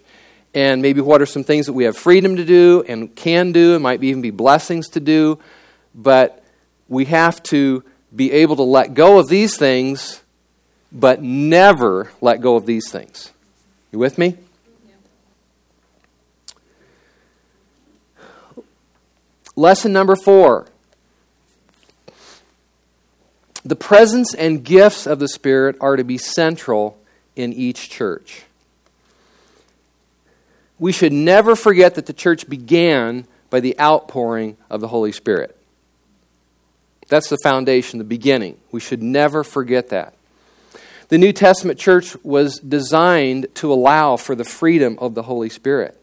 and 0.54 0.82
maybe 0.82 1.02
what 1.02 1.22
are 1.22 1.26
some 1.26 1.44
things 1.44 1.66
that 1.66 1.74
we 1.74 1.86
have 1.86 1.98
freedom 1.98 2.36
to 2.36 2.46
do 2.46 2.84
and 2.88 3.16
can 3.16 3.52
do, 3.52 3.74
and 3.74 3.84
might 3.84 4.04
even 4.04 4.22
be 4.22 4.32
blessings 4.32 4.90
to 4.90 5.00
do. 5.00 5.40
But 5.96 6.44
we 6.88 7.06
have 7.06 7.42
to 7.44 7.84
be 8.16 8.32
able 8.32 8.58
to 8.58 8.64
let 8.64 8.94
go 8.94 9.18
of 9.18 9.28
these 9.28 9.58
things, 9.58 10.22
but 10.92 11.22
never 11.22 12.12
let 12.22 12.42
go 12.42 12.56
of 12.58 12.66
these 12.66 12.92
things. 12.92 13.32
You 13.92 14.00
with 14.00 14.18
me? 14.18 14.38
Lesson 19.56 19.92
number 19.94 20.16
four 20.16 20.68
the 23.64 23.76
presence 23.76 24.34
and 24.34 24.64
gifts 24.64 25.06
of 25.06 25.20
the 25.20 25.28
Spirit 25.28 25.76
are 25.80 25.96
to 25.96 26.04
be 26.04 26.18
central 26.18 26.98
in 27.36 27.54
each 27.54 27.90
church. 27.90 28.44
We 30.80 30.92
should 30.92 31.14
never 31.14 31.56
forget 31.56 31.96
that 31.96 32.08
the 32.08 32.14
church 32.14 32.50
began 32.50 33.28
by 33.52 33.60
the 33.60 33.80
outpouring 33.80 34.58
of 34.70 34.82
the 34.82 34.88
Holy 34.88 35.12
Spirit. 35.12 35.56
That's 37.08 37.30
the 37.30 37.38
foundation, 37.44 38.00
the 38.00 38.06
beginning. 38.06 38.58
We 38.72 38.80
should 38.80 39.04
never 39.04 39.44
forget 39.44 39.90
that. 39.90 40.16
The 41.10 41.18
New 41.18 41.34
Testament 41.34 41.78
church 41.78 42.16
was 42.24 42.58
designed 42.60 43.54
to 43.56 43.72
allow 43.72 44.16
for 44.16 44.34
the 44.34 44.46
freedom 44.46 44.98
of 45.00 45.14
the 45.14 45.24
Holy 45.24 45.50
Spirit. 45.50 46.02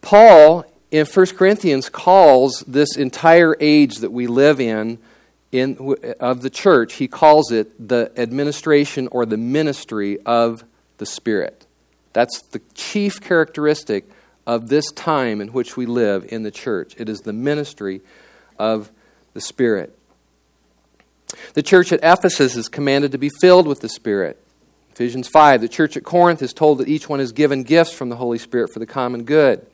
Paul 0.00 0.64
in 0.90 1.06
1 1.06 1.26
Corinthians 1.36 1.88
calls 1.88 2.64
this 2.66 2.96
entire 2.96 3.56
age 3.60 3.96
that 3.96 4.10
we 4.10 4.26
live 4.26 4.60
in, 4.60 4.98
in 5.52 5.96
of 6.20 6.42
the 6.42 6.50
church, 6.50 6.94
he 6.94 7.08
calls 7.08 7.50
it 7.52 7.88
the 7.88 8.12
administration 8.16 9.08
or 9.08 9.26
the 9.26 9.36
ministry 9.36 10.18
of 10.24 10.64
the 10.98 11.06
Spirit. 11.06 11.66
That's 12.12 12.42
the 12.42 12.60
chief 12.74 13.20
characteristic 13.20 14.08
of 14.46 14.68
this 14.68 14.90
time 14.92 15.40
in 15.40 15.48
which 15.48 15.76
we 15.76 15.86
live 15.86 16.26
in 16.30 16.42
the 16.42 16.50
church. 16.50 16.94
It 16.98 17.08
is 17.08 17.20
the 17.20 17.32
ministry 17.32 18.00
of 18.58 18.90
the 19.34 19.40
Spirit. 19.40 19.96
The 21.52 21.62
church 21.62 21.92
at 21.92 22.00
Ephesus 22.02 22.56
is 22.56 22.68
commanded 22.68 23.12
to 23.12 23.18
be 23.18 23.28
filled 23.28 23.66
with 23.66 23.80
the 23.80 23.88
Spirit. 23.88 24.42
Ephesians 24.92 25.28
5. 25.28 25.60
The 25.60 25.68
church 25.68 25.96
at 25.96 26.04
Corinth 26.04 26.42
is 26.42 26.52
told 26.52 26.78
that 26.78 26.88
each 26.88 27.08
one 27.08 27.20
is 27.20 27.32
given 27.32 27.62
gifts 27.62 27.92
from 27.92 28.08
the 28.08 28.16
Holy 28.16 28.38
Spirit 28.38 28.72
for 28.72 28.78
the 28.78 28.86
common 28.86 29.24
good. 29.24 29.66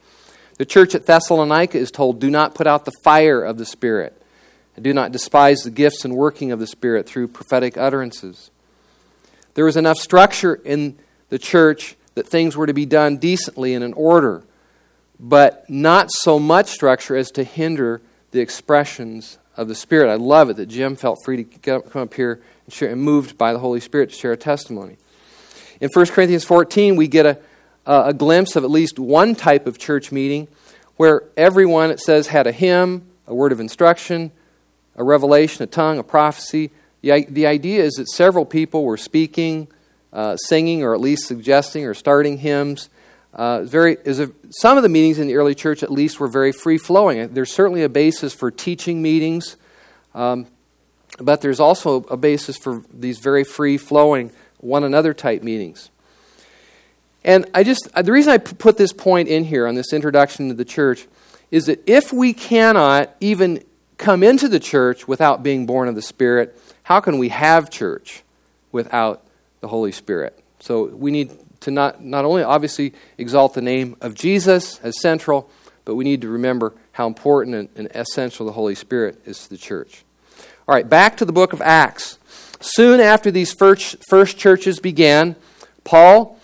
The 0.57 0.64
church 0.64 0.95
at 0.95 1.07
Thessalonica 1.07 1.79
is 1.79 1.90
told, 1.90 2.21
Do 2.21 2.31
not 2.31 2.55
put 2.55 2.67
out 2.67 2.85
the 2.85 2.93
fire 3.03 3.43
of 3.43 3.59
the 3.59 3.64
Spirit, 3.64 4.21
and 4.77 4.85
do 4.85 4.93
not 4.93 5.12
despise 5.12 5.61
the 5.61 5.71
gifts 5.71 6.05
and 6.05 6.14
working 6.14 6.53
of 6.53 6.61
the 6.61 6.67
Spirit 6.67 7.07
through 7.07 7.29
prophetic 7.29 7.77
utterances. 7.77 8.51
There 9.55 9.64
was 9.64 9.77
enough 9.77 9.99
structure 9.99 10.55
in 10.55 10.99
the 11.29 11.38
church 11.38 11.97
that 12.14 12.29
things 12.29 12.57
were 12.57 12.67
to 12.67 12.75
be 12.75 12.87
done 12.87 13.17
decently 13.17 13.75
and 13.75 13.85
in 13.85 13.93
order, 13.95 14.45
but 15.19 15.69
not 15.69 16.11
so 16.12 16.38
much 16.38 16.69
structure 16.69 17.17
as 17.17 17.31
to 17.33 17.45
hinder 17.45 18.01
the 18.31 18.40
expressions 18.40 19.38
of 19.57 19.69
the 19.69 19.75
Spirit. 19.75 20.11
I 20.11 20.17
love 20.17 20.51
it 20.51 20.57
that 20.57 20.67
Jim 20.67 20.97
felt 20.97 21.19
free 21.25 21.45
to 21.45 21.81
come 21.81 22.03
up 22.03 22.14
here 22.14 22.40
and, 22.64 22.73
share, 22.73 22.90
and 22.90 23.01
moved 23.01 23.38
by 23.38 23.53
the 23.53 23.59
Holy 23.59 23.81
Spirit 23.81 24.11
to 24.11 24.17
share 24.17 24.33
a 24.33 24.37
testimony. 24.37 24.97
In 25.81 25.90
1 25.93 26.07
Corinthians 26.07 26.45
14, 26.45 26.97
we 26.97 27.09
get 27.09 27.27
a 27.27 27.38
uh, 27.87 28.05
a 28.07 28.14
glimpse 28.14 28.57
of 28.57 28.64
at 28.64 28.70
least 28.70 28.99
one 28.99 29.35
type 29.35 29.66
of 29.66 29.79
church 29.79 30.11
meeting 30.12 30.49
where 30.97 31.25
everyone, 31.37 31.90
it 31.90 32.01
says, 32.01 32.29
had 32.29 32.47
a 32.47 32.53
hymn, 32.53 33.07
a 33.27 33.35
word 33.35 33.53
of 33.53 33.61
instruction, 33.61 34.31
a 34.97 35.05
revelation, 35.05 35.62
a 35.62 35.66
tongue, 35.66 35.99
a 35.99 36.03
prophecy. 36.03 36.70
The, 37.03 37.27
the 37.29 37.47
idea 37.47 37.83
is 37.83 37.94
that 37.94 38.09
several 38.09 38.44
people 38.44 38.85
were 38.85 38.97
speaking, 38.97 39.68
uh, 40.12 40.37
singing, 40.37 40.83
or 40.83 40.94
at 40.94 41.01
least 41.01 41.27
suggesting 41.27 41.85
or 41.85 41.94
starting 41.94 42.38
hymns. 42.38 42.88
Uh, 43.33 43.64
very, 43.64 43.97
a, 44.07 44.31
some 44.51 44.77
of 44.77 44.85
the 44.85 44.88
meetings 44.88 45.18
in 45.18 45.27
the 45.27 45.35
early 45.35 45.55
church, 45.55 45.83
at 45.83 45.90
least, 45.90 46.20
were 46.20 46.29
very 46.29 46.53
free 46.53 46.79
flowing. 46.79 47.35
There's 47.35 47.53
certainly 47.53 47.83
a 47.83 47.88
basis 47.88 48.33
for 48.33 48.51
teaching 48.53 49.03
meetings, 49.03 49.57
um, 50.14 50.47
but 51.18 51.40
there's 51.40 51.59
also 51.59 52.03
a 52.05 52.16
basis 52.16 52.57
for 52.57 52.85
these 52.92 53.18
very 53.18 53.42
free 53.42 53.77
flowing 53.77 54.31
one 54.59 54.85
another 54.85 55.12
type 55.12 55.42
meetings. 55.42 55.90
And 57.25 57.47
I 57.55 57.65
just, 57.65 57.89
uh, 57.95 58.03
the 58.03 58.13
reason 58.13 58.33
I 58.33 58.39
put 58.39 58.77
this 58.77 58.93
point 58.93 59.29
in 59.29 59.45
here 59.45 59.67
on 59.67 59.75
this 59.75 59.93
introduction 59.93 60.49
to 60.49 60.55
the 60.55 60.65
church 60.65 61.07
is 61.51 61.67
that 61.67 61.83
if 61.89 62.13
we 62.13 62.33
cannot 62.33 63.15
even 63.21 63.63
come 63.97 64.23
into 64.23 64.49
the 64.49 64.61
church 64.61 65.09
without 65.09 65.43
being 65.43 65.67
born 65.67 65.89
of 65.89 65.95
the 65.95 66.03
Spirit, 66.03 66.59
how 66.83 67.01
can 67.01 67.19
we 67.19 67.31
have 67.31 67.71
church 67.71 68.23
without 68.73 69.25
the 69.61 69.69
Holy 69.69 69.93
Spirit? 69.93 70.39
So 70.61 70.85
we 70.85 71.11
need 71.11 71.33
to 71.61 71.71
not, 71.71 72.03
not 72.05 72.25
only 72.25 72.43
obviously 72.43 72.93
exalt 73.17 73.55
the 73.55 73.63
name 73.63 73.97
of 74.01 74.15
Jesus 74.15 74.79
as 74.81 75.01
central, 75.01 75.49
but 75.85 75.95
we 75.95 76.05
need 76.05 76.21
to 76.23 76.29
remember 76.29 76.75
how 76.93 77.07
important 77.07 77.57
and, 77.57 77.69
and 77.77 77.89
essential 77.95 78.45
the 78.45 78.53
Holy 78.53 78.75
Spirit 78.75 79.21
is 79.25 79.45
to 79.45 79.51
the 79.51 79.57
church. 79.57 80.05
All 80.69 80.75
right, 80.75 80.89
back 80.89 81.17
to 81.19 81.25
the 81.25 81.33
book 81.33 81.53
of 81.53 81.63
Acts. 81.63 82.19
Soon 82.61 83.01
after 83.01 83.31
these 83.31 83.53
first, 83.53 83.97
first 84.09 84.39
churches 84.39 84.79
began, 84.79 85.37
Paul 85.85 86.39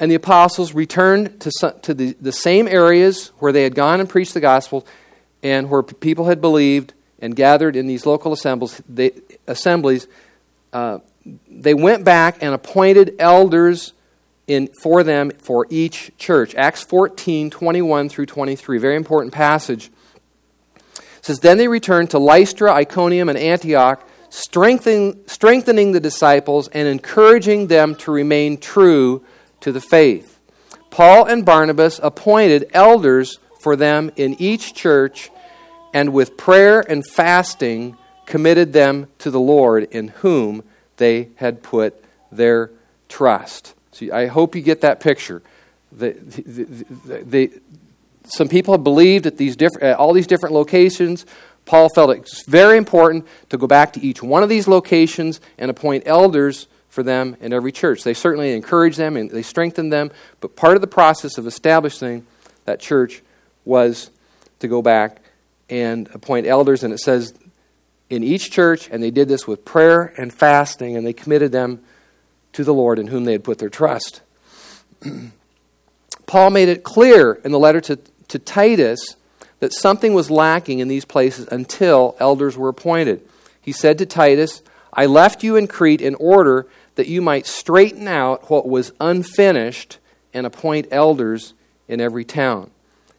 and 0.00 0.10
the 0.10 0.14
apostles 0.14 0.74
returned 0.74 1.40
to, 1.40 1.74
to 1.82 1.94
the, 1.94 2.12
the 2.20 2.32
same 2.32 2.66
areas 2.66 3.28
where 3.38 3.52
they 3.52 3.62
had 3.62 3.74
gone 3.74 4.00
and 4.00 4.08
preached 4.08 4.34
the 4.34 4.40
gospel 4.40 4.86
and 5.42 5.70
where 5.70 5.82
people 5.82 6.26
had 6.26 6.40
believed 6.40 6.94
and 7.20 7.36
gathered 7.36 7.76
in 7.76 7.86
these 7.86 8.06
local 8.06 8.32
assemblies. 8.32 8.82
They, 8.88 9.12
assemblies 9.46 10.08
uh, 10.72 10.98
they 11.48 11.74
went 11.74 12.04
back 12.04 12.42
and 12.42 12.54
appointed 12.54 13.14
elders 13.18 13.92
in, 14.46 14.68
for 14.82 15.02
them 15.02 15.30
for 15.30 15.66
each 15.70 16.10
church. 16.18 16.54
Acts 16.54 16.82
14 16.82 17.50
21 17.50 18.08
through 18.08 18.26
23. 18.26 18.78
Very 18.78 18.96
important 18.96 19.32
passage. 19.32 19.90
It 20.96 21.02
says, 21.22 21.38
Then 21.38 21.56
they 21.56 21.68
returned 21.68 22.10
to 22.10 22.18
Lystra, 22.18 22.72
Iconium, 22.72 23.28
and 23.28 23.38
Antioch, 23.38 24.06
strengthening, 24.28 25.22
strengthening 25.26 25.92
the 25.92 26.00
disciples 26.00 26.68
and 26.68 26.86
encouraging 26.88 27.68
them 27.68 27.94
to 27.96 28.10
remain 28.10 28.58
true 28.58 29.24
to 29.64 29.72
the 29.72 29.80
faith. 29.80 30.38
Paul 30.90 31.24
and 31.24 31.44
Barnabas 31.44 31.98
appointed 32.02 32.70
elders 32.72 33.38
for 33.60 33.76
them 33.76 34.10
in 34.14 34.36
each 34.38 34.74
church, 34.74 35.30
and 35.94 36.12
with 36.12 36.36
prayer 36.36 36.80
and 36.80 37.02
fasting 37.04 37.96
committed 38.26 38.74
them 38.74 39.06
to 39.18 39.30
the 39.30 39.40
Lord 39.40 39.84
in 39.90 40.08
whom 40.08 40.64
they 40.98 41.30
had 41.36 41.62
put 41.62 42.04
their 42.30 42.70
trust. 43.08 43.74
See, 43.92 44.10
I 44.10 44.26
hope 44.26 44.54
you 44.54 44.60
get 44.60 44.82
that 44.82 45.00
picture. 45.00 45.42
Some 48.26 48.48
people 48.48 48.74
have 48.74 48.84
believed 48.84 49.26
at 49.26 49.38
these 49.38 49.56
at 49.80 49.96
all 49.96 50.12
these 50.12 50.26
different 50.26 50.54
locations. 50.54 51.24
Paul 51.64 51.88
felt 51.94 52.10
it's 52.10 52.44
very 52.46 52.76
important 52.76 53.26
to 53.48 53.56
go 53.56 53.66
back 53.66 53.94
to 53.94 54.00
each 54.00 54.22
one 54.22 54.42
of 54.42 54.50
these 54.50 54.68
locations 54.68 55.40
and 55.56 55.70
appoint 55.70 56.02
elders 56.04 56.66
for 56.94 57.02
them 57.02 57.36
in 57.40 57.52
every 57.52 57.72
church. 57.72 58.04
They 58.04 58.14
certainly 58.14 58.52
encouraged 58.52 58.96
them 58.96 59.16
and 59.16 59.28
they 59.28 59.42
strengthened 59.42 59.92
them, 59.92 60.12
but 60.40 60.54
part 60.54 60.76
of 60.76 60.80
the 60.80 60.86
process 60.86 61.36
of 61.36 61.46
establishing 61.46 62.24
that 62.64 62.78
church 62.80 63.22
was 63.64 64.10
to 64.60 64.68
go 64.68 64.80
back 64.80 65.20
and 65.68 66.08
appoint 66.14 66.46
elders. 66.46 66.84
And 66.84 66.94
it 66.94 67.00
says 67.00 67.34
in 68.08 68.22
each 68.22 68.50
church, 68.50 68.88
and 68.90 69.02
they 69.02 69.10
did 69.10 69.28
this 69.28 69.46
with 69.46 69.64
prayer 69.64 70.14
and 70.16 70.32
fasting, 70.32 70.96
and 70.96 71.04
they 71.04 71.12
committed 71.12 71.50
them 71.50 71.82
to 72.52 72.62
the 72.62 72.72
Lord 72.72 72.98
in 73.00 73.08
whom 73.08 73.24
they 73.24 73.32
had 73.32 73.42
put 73.42 73.58
their 73.58 73.68
trust. 73.68 74.22
Paul 76.26 76.50
made 76.50 76.68
it 76.68 76.84
clear 76.84 77.34
in 77.44 77.50
the 77.50 77.58
letter 77.58 77.80
to, 77.82 77.98
to 78.28 78.38
Titus 78.38 79.16
that 79.58 79.72
something 79.72 80.14
was 80.14 80.30
lacking 80.30 80.78
in 80.78 80.88
these 80.88 81.04
places 81.04 81.48
until 81.50 82.16
elders 82.20 82.56
were 82.56 82.68
appointed. 82.68 83.26
He 83.60 83.72
said 83.72 83.98
to 83.98 84.06
Titus, 84.06 84.62
I 84.92 85.06
left 85.06 85.42
you 85.42 85.56
in 85.56 85.66
Crete 85.66 86.00
in 86.00 86.14
order 86.16 86.66
that 86.94 87.08
you 87.08 87.20
might 87.20 87.46
straighten 87.46 88.08
out 88.08 88.50
what 88.50 88.68
was 88.68 88.92
unfinished 89.00 89.98
and 90.32 90.46
appoint 90.46 90.88
elders 90.90 91.54
in 91.88 92.00
every 92.00 92.24
town. 92.24 92.70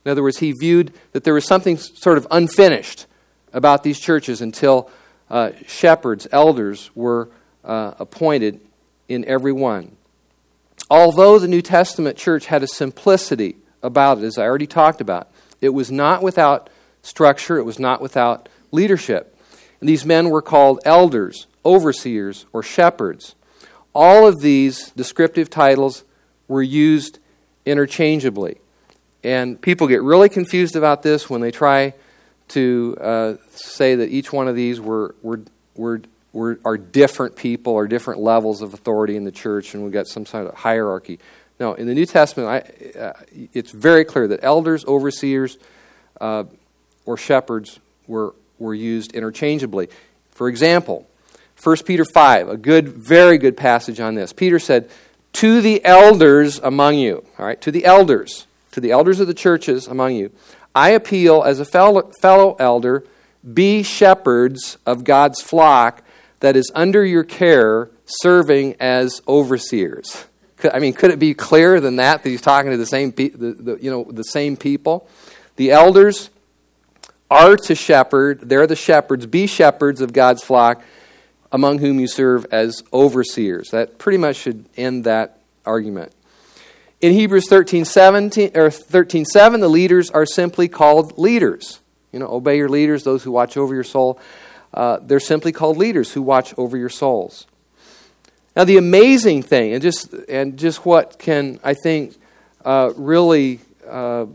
In 0.04 0.12
other 0.12 0.24
words, 0.24 0.40
he 0.40 0.54
viewed 0.60 0.94
that 1.14 1.24
there 1.24 1.34
was 1.34 1.46
something 1.46 1.78
sort 1.78 2.18
of 2.18 2.28
unfinished 2.32 3.08
about 3.54 3.84
these 3.84 4.00
churches 4.00 4.42
until 4.42 4.90
uh, 5.30 5.52
shepherds, 5.66 6.28
elders, 6.32 6.92
were 6.96 7.30
uh, 7.64 7.94
appointed 8.00 8.62
in 9.08 9.26
every 9.26 9.52
one. 9.52 9.96
Although 10.90 11.40
the 11.40 11.48
New 11.48 11.62
Testament 11.62 12.18
church 12.18 12.46
had 12.46 12.62
a 12.62 12.68
simplicity 12.68 13.56
about 13.86 14.18
it, 14.18 14.24
as 14.24 14.38
I 14.38 14.44
already 14.44 14.68
talked 14.68 15.00
about. 15.00 15.30
It 15.62 15.70
was 15.70 15.92
not 15.92 16.22
without 16.22 16.70
structure, 17.02 17.58
it 17.58 17.64
was 17.64 17.80
not 17.80 18.02
without 18.02 18.50
leadership. 18.72 19.38
And 19.80 19.88
these 19.88 20.06
men 20.06 20.30
were 20.30 20.42
called 20.42 20.80
elders, 20.84 21.48
overseers, 21.64 22.46
or 22.52 22.64
shepherds. 22.64 23.36
All 23.96 24.28
of 24.28 24.42
these 24.42 24.92
descriptive 24.92 25.50
titles 25.50 26.04
were 26.50 26.62
used 26.62 27.18
interchangeably. 27.66 28.58
And 29.24 29.60
people 29.60 29.88
get 29.88 30.04
really 30.04 30.30
confused 30.30 30.76
about 30.76 31.02
this 31.02 31.30
when 31.30 31.42
they 31.42 31.50
try 31.50 31.94
to 32.50 32.98
uh, 33.02 33.34
say 33.50 33.96
that 33.96 34.10
each 34.10 34.32
one 34.32 34.48
of 34.48 34.56
these 34.56 34.80
were, 34.80 35.16
were, 35.24 35.42
were, 35.76 36.02
were, 36.34 36.60
are 36.64 36.78
different 36.78 37.36
people 37.36 37.74
or 37.74 37.88
different 37.88 38.20
levels 38.20 38.62
of 38.62 38.74
authority 38.74 39.16
in 39.16 39.24
the 39.24 39.32
church, 39.32 39.74
and 39.74 39.84
we've 39.84 39.94
got 39.94 40.08
some 40.08 40.26
sort 40.26 40.46
of 40.46 40.54
hierarchy. 40.54 41.18
No, 41.60 41.74
in 41.74 41.88
the 41.88 41.96
New 41.96 42.06
Testament, 42.06 42.50
I, 42.50 43.00
uh, 43.00 43.14
it's 43.54 43.72
very 43.72 44.04
clear 44.04 44.28
that 44.28 44.42
elders, 44.44 44.86
overseers, 44.86 45.58
uh, 46.20 46.44
or 47.06 47.18
shepherds 47.18 47.80
were, 48.08 48.36
were 48.60 48.76
used 48.76 49.14
interchangeably. 49.14 49.90
For 50.32 50.50
example, 50.50 51.08
1 51.62 51.78
Peter 51.86 52.06
5, 52.06 52.50
a 52.50 52.58
good, 52.58 52.90
very 52.90 53.38
good 53.38 53.58
passage 53.58 54.00
on 54.00 54.16
this. 54.16 54.34
Peter 54.34 54.60
said, 54.60 54.90
To 55.34 55.62
the 55.62 55.84
elders 55.84 56.60
among 56.60 56.96
you, 56.96 57.26
all 57.40 57.46
right, 57.46 57.60
to 57.62 57.72
the 57.72 57.86
elders, 57.86 58.46
to 58.72 58.82
the 58.82 58.92
elders 58.92 59.20
of 59.20 59.28
the 59.28 59.34
churches 59.34 59.88
among 59.88 60.16
you, 60.16 60.32
I 60.74 60.90
appeal 60.90 61.44
as 61.44 61.60
a 61.60 61.66
fellow, 61.66 62.12
fellow 62.22 62.56
elder, 62.60 63.06
be 63.54 63.84
shepherds 63.84 64.78
of 64.86 65.04
God's 65.04 65.42
flock 65.42 66.04
that 66.42 66.56
is 66.56 66.72
under 66.76 67.06
your 67.06 67.24
care, 67.24 67.90
serving 68.06 68.76
as 68.80 69.22
overseers. 69.28 70.26
I 70.72 70.80
mean, 70.80 70.94
could 70.94 71.12
it 71.12 71.20
be 71.20 71.34
clearer 71.34 71.80
than 71.80 71.98
that? 71.98 72.24
That 72.24 72.30
he's 72.30 72.42
talking 72.42 72.72
to 72.72 72.78
the 72.78 72.86
same, 72.86 73.12
pe- 73.12 73.30
the, 73.30 73.54
the, 73.54 73.78
you 73.82 73.92
know, 73.92 74.06
the 74.10 74.24
same 74.24 74.58
people. 74.58 75.08
The 75.56 75.72
elders 75.72 76.30
are 77.30 77.56
to 77.56 77.76
shepherd. 77.76 78.42
They're 78.42 78.68
the 78.68 78.76
shepherds. 78.76 79.26
Be 79.26 79.48
shepherds 79.48 80.02
of 80.02 80.14
God's 80.14 80.44
flock, 80.44 80.84
among 81.56 81.80
whom 81.80 82.02
you 82.02 82.08
serve 82.08 82.46
as 82.52 82.84
overseers. 82.92 83.70
That 83.70 83.98
pretty 83.98 84.18
much 84.18 84.36
should 84.36 84.66
end 84.76 85.06
that 85.06 85.40
argument. 85.66 86.12
In 87.00 87.14
Hebrews 87.14 87.48
13, 87.48 87.86
17, 87.86 88.52
or 88.56 88.70
13 88.70 89.24
7, 89.24 89.62
the 89.62 89.70
leaders 89.70 90.12
are 90.12 90.26
simply 90.26 90.68
called 90.68 91.18
leaders. 91.18 91.80
You 92.12 92.20
know, 92.20 92.28
obey 92.28 92.58
your 92.58 92.68
leaders, 92.68 93.06
those 93.06 93.24
who 93.24 93.32
watch 93.32 93.56
over 93.56 93.74
your 93.74 93.86
soul. 93.86 94.20
Uh, 94.74 95.00
they're 95.02 95.22
simply 95.22 95.54
called 95.54 95.78
leaders 95.78 96.12
who 96.12 96.22
watch 96.22 96.54
over 96.58 96.76
your 96.76 96.90
souls. 96.90 97.48
Now, 98.54 98.66
the 98.66 98.76
amazing 98.76 99.42
thing, 99.42 99.72
and 99.72 99.82
just, 99.82 100.12
and 100.28 100.60
just 100.60 100.86
what 100.86 101.20
can, 101.20 101.62
I 101.64 101.74
think, 101.74 102.18
uh, 102.66 102.92
really 102.98 103.62
uh, 103.88 104.26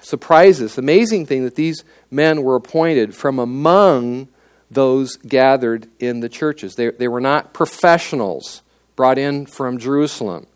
surprise 0.00 0.62
us, 0.62 0.78
amazing 0.78 1.26
thing 1.26 1.44
that 1.44 1.54
these 1.54 1.84
men 2.10 2.42
were 2.42 2.56
appointed 2.56 3.14
from 3.14 3.38
among 3.38 4.28
those 4.72 5.16
gathered 5.16 5.88
in 5.98 6.20
the 6.20 6.28
churches. 6.28 6.74
They, 6.74 6.90
they 6.90 7.08
were 7.08 7.20
not 7.20 7.52
professionals 7.52 8.62
brought 8.96 9.18
in 9.18 9.46
from 9.46 9.78
Jerusalem. 9.78 10.46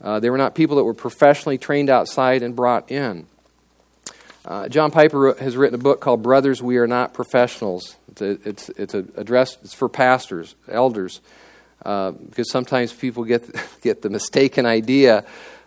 Uh, 0.00 0.20
they 0.20 0.30
were 0.30 0.38
not 0.38 0.54
people 0.54 0.76
that 0.76 0.84
were 0.84 0.94
professionally 0.94 1.58
trained 1.58 1.90
outside 1.90 2.42
and 2.42 2.56
brought 2.56 2.90
in. 2.90 3.26
Uh, 4.44 4.68
John 4.68 4.90
Piper 4.90 5.34
has 5.34 5.56
written 5.56 5.74
a 5.74 5.82
book 5.82 6.00
called 6.00 6.22
Brothers, 6.22 6.62
We 6.62 6.78
Are 6.78 6.86
Not 6.86 7.12
Professionals. 7.12 7.96
It's, 8.08 8.22
a, 8.22 8.30
it's, 8.48 8.68
it's 8.70 8.94
a 8.94 9.04
address, 9.16 9.58
it's 9.62 9.74
for 9.74 9.88
pastors, 9.88 10.54
elders, 10.66 11.20
uh, 11.84 12.12
because 12.12 12.50
sometimes 12.50 12.92
people 12.92 13.24
get, 13.24 13.44
get 13.82 14.00
the 14.00 14.08
mistaken 14.08 14.64
idea 14.64 15.24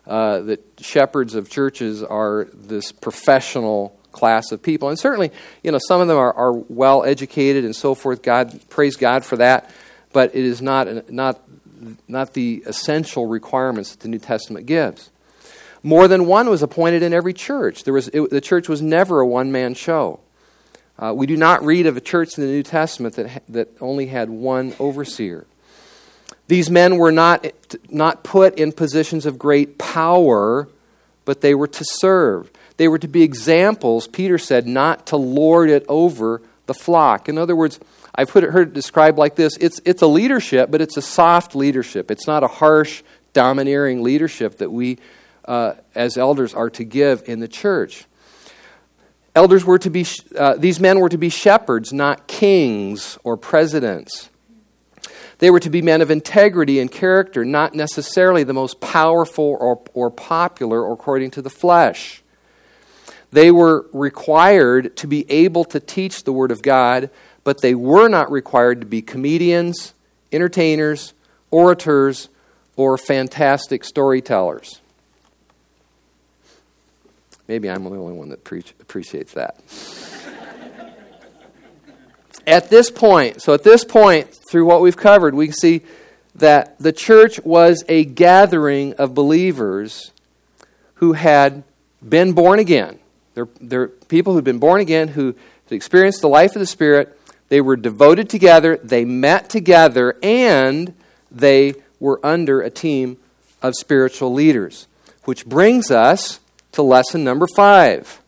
uh, 0.07 0.39
that 0.39 0.59
shepherds 0.79 1.36
of 1.36 1.49
churches 1.49 2.01
are 2.03 2.47
this 2.53 2.91
professional 2.91 3.97
class 4.14 4.51
of 4.53 4.64
people. 4.64 4.88
And 4.88 4.97
certainly, 4.97 5.32
you 5.64 5.72
know, 5.72 5.80
some 5.86 5.99
of 5.99 6.07
them 6.07 6.18
are, 6.18 6.34
are 6.34 6.53
well 6.53 7.03
educated 7.03 7.66
and 7.66 7.76
so 7.76 7.95
forth. 7.95 8.22
God, 8.22 8.57
praise 8.70 8.95
God 8.95 9.26
for 9.26 9.36
that. 9.38 9.70
But 10.14 10.36
it 10.36 10.45
is 10.45 10.61
not, 10.61 11.11
not 11.11 11.41
not 12.07 12.34
the 12.34 12.64
essential 12.66 13.28
requirements 13.28 13.91
that 13.91 14.01
the 14.01 14.07
New 14.07 14.20
Testament 14.20 14.66
gives. 14.66 15.09
More 15.82 16.07
than 16.07 16.26
one 16.26 16.49
was 16.49 16.64
appointed 16.64 17.03
in 17.03 17.14
every 17.14 17.34
church. 17.34 17.84
There 17.84 17.93
was, 17.93 18.07
it, 18.09 18.30
the 18.30 18.41
church 18.41 18.70
was 18.70 18.82
never 18.82 19.20
a 19.20 19.28
one 19.28 19.51
man 19.51 19.74
show. 19.74 20.20
Uh, 20.97 21.14
we 21.16 21.26
do 21.26 21.36
not 21.36 21.64
read 21.64 21.86
of 21.86 21.97
a 21.97 22.01
church 22.01 22.38
in 22.38 22.45
the 22.45 22.49
New 22.49 22.64
Testament 22.64 23.16
that, 23.16 23.43
that 23.49 23.70
only 23.82 24.05
had 24.05 24.30
one 24.30 24.76
overseer. 24.80 25.45
These 26.47 26.70
men 26.70 26.97
were 26.97 27.11
not, 27.11 27.45
not 27.89 28.24
put 28.24 28.57
in 28.59 28.72
positions 28.72 29.26
of 29.26 29.39
great 29.39 29.78
power, 29.78 30.70
but 31.26 31.41
they 31.41 31.55
were 31.55 31.68
to 31.68 31.84
serve. 31.86 32.51
They 32.78 32.88
were 32.88 32.99
to 32.99 33.07
be 33.07 33.24
examples, 33.24 34.07
Peter 34.07 34.38
said, 34.38 34.67
not 34.67 35.07
to 35.07 35.17
lord 35.17 35.69
it 35.69 35.86
over 35.88 36.41
the 36.65 36.74
flock. 36.74 37.30
In 37.30 37.38
other 37.38 37.55
words, 37.55 37.80
I've 38.15 38.30
heard 38.30 38.69
it 38.69 38.74
described 38.74 39.17
like 39.17 39.36
this 39.36 39.57
it's, 39.57 39.80
it's 39.86 40.01
a 40.01 40.07
leadership, 40.07 40.71
but 40.71 40.82
it's 40.82 40.97
a 40.97 41.01
soft 41.01 41.55
leadership. 41.55 42.11
It's 42.11 42.28
not 42.28 42.43
a 42.43 42.47
harsh, 42.47 43.03
domineering 43.34 44.03
leadership 44.03 44.59
that 44.59 44.71
we, 44.71 44.97
uh, 45.45 45.74
as 45.95 46.17
elders, 46.17 46.53
are 46.53 46.69
to 46.71 46.84
give 46.84 47.24
in 47.28 47.39
the 47.39 47.47
church. 47.47 48.05
Elders 49.36 49.65
were 49.65 49.80
to 49.80 49.89
be, 49.89 50.05
uh, 50.38 50.55
these 50.55 50.80
men 50.80 50.99
were 50.99 51.09
to 51.09 51.17
be 51.17 51.30
shepherds, 51.30 51.91
not 51.91 52.28
kings 52.28 53.17
or 53.24 53.36
presidents. 53.36 54.30
They 55.39 55.49
were 55.49 55.59
to 55.59 55.71
be 55.71 55.82
men 55.82 56.01
of 56.01 56.11
integrity 56.11 56.80
and 56.80 56.91
character, 56.91 57.43
not 57.43 57.74
necessarily 57.74 58.43
the 58.43 58.53
most 58.53 58.80
powerful 58.80 59.57
or, 59.59 59.82
or 59.93 60.11
popular 60.11 60.84
or 60.84 60.93
according 60.93 61.32
to 61.32 61.41
the 61.41 61.49
flesh. 61.49 62.22
They 63.34 63.51
were 63.51 63.86
required 63.91 64.95
to 64.97 65.07
be 65.07 65.29
able 65.29 65.65
to 65.65 65.81
teach 65.81 66.23
the 66.23 66.31
Word 66.31 66.51
of 66.51 66.61
God 66.61 67.09
but 67.43 67.61
they 67.61 67.75
were 67.75 68.07
not 68.07 68.31
required 68.31 68.81
to 68.81 68.88
be 68.88 69.01
comedians, 69.01 69.93
entertainers, 70.31 71.13
orators, 71.51 72.29
or 72.75 72.97
fantastic 72.97 73.84
storytellers. 73.84 74.79
Maybe 77.47 77.69
I'm 77.69 77.84
the 77.84 77.89
only 77.89 78.13
one 78.13 78.29
that 78.29 78.43
pre- 78.43 78.63
appreciates 78.79 79.34
that. 79.34 79.59
at 82.47 82.69
this 82.69 82.89
point, 82.89 83.41
so 83.41 83.53
at 83.53 83.63
this 83.63 83.84
point, 83.84 84.34
through 84.49 84.65
what 84.65 84.81
we've 84.81 84.97
covered, 84.97 85.36
we 85.36 85.51
see 85.51 85.81
that 86.36 86.79
the 86.79 86.93
church 86.93 87.39
was 87.43 87.84
a 87.89 88.05
gathering 88.05 88.93
of 88.93 89.13
believers 89.13 90.11
who 90.95 91.13
had 91.13 91.63
been 92.07 92.31
born 92.31 92.59
again. 92.59 92.97
They're, 93.34 93.47
they're 93.59 93.88
people 93.88 94.34
who'd 94.34 94.43
been 94.43 94.59
born 94.59 94.81
again, 94.81 95.09
who 95.09 95.36
experienced 95.69 96.21
the 96.21 96.29
life 96.29 96.55
of 96.55 96.59
the 96.59 96.65
Spirit, 96.65 97.19
they 97.49 97.61
were 97.61 97.75
devoted 97.75 98.29
together, 98.29 98.77
they 98.77 99.05
met 99.05 99.49
together, 99.49 100.17
and 100.23 100.93
they 101.31 101.75
were 101.99 102.19
under 102.23 102.61
a 102.61 102.69
team 102.69 103.17
of 103.61 103.73
spiritual 103.75 104.34
leaders. 104.34 104.88
Which 105.25 105.45
brings 105.45 105.89
us 105.91 106.39
to 106.73 106.81
lesson 106.81 107.23
number 107.23 107.47
five. 107.55 108.21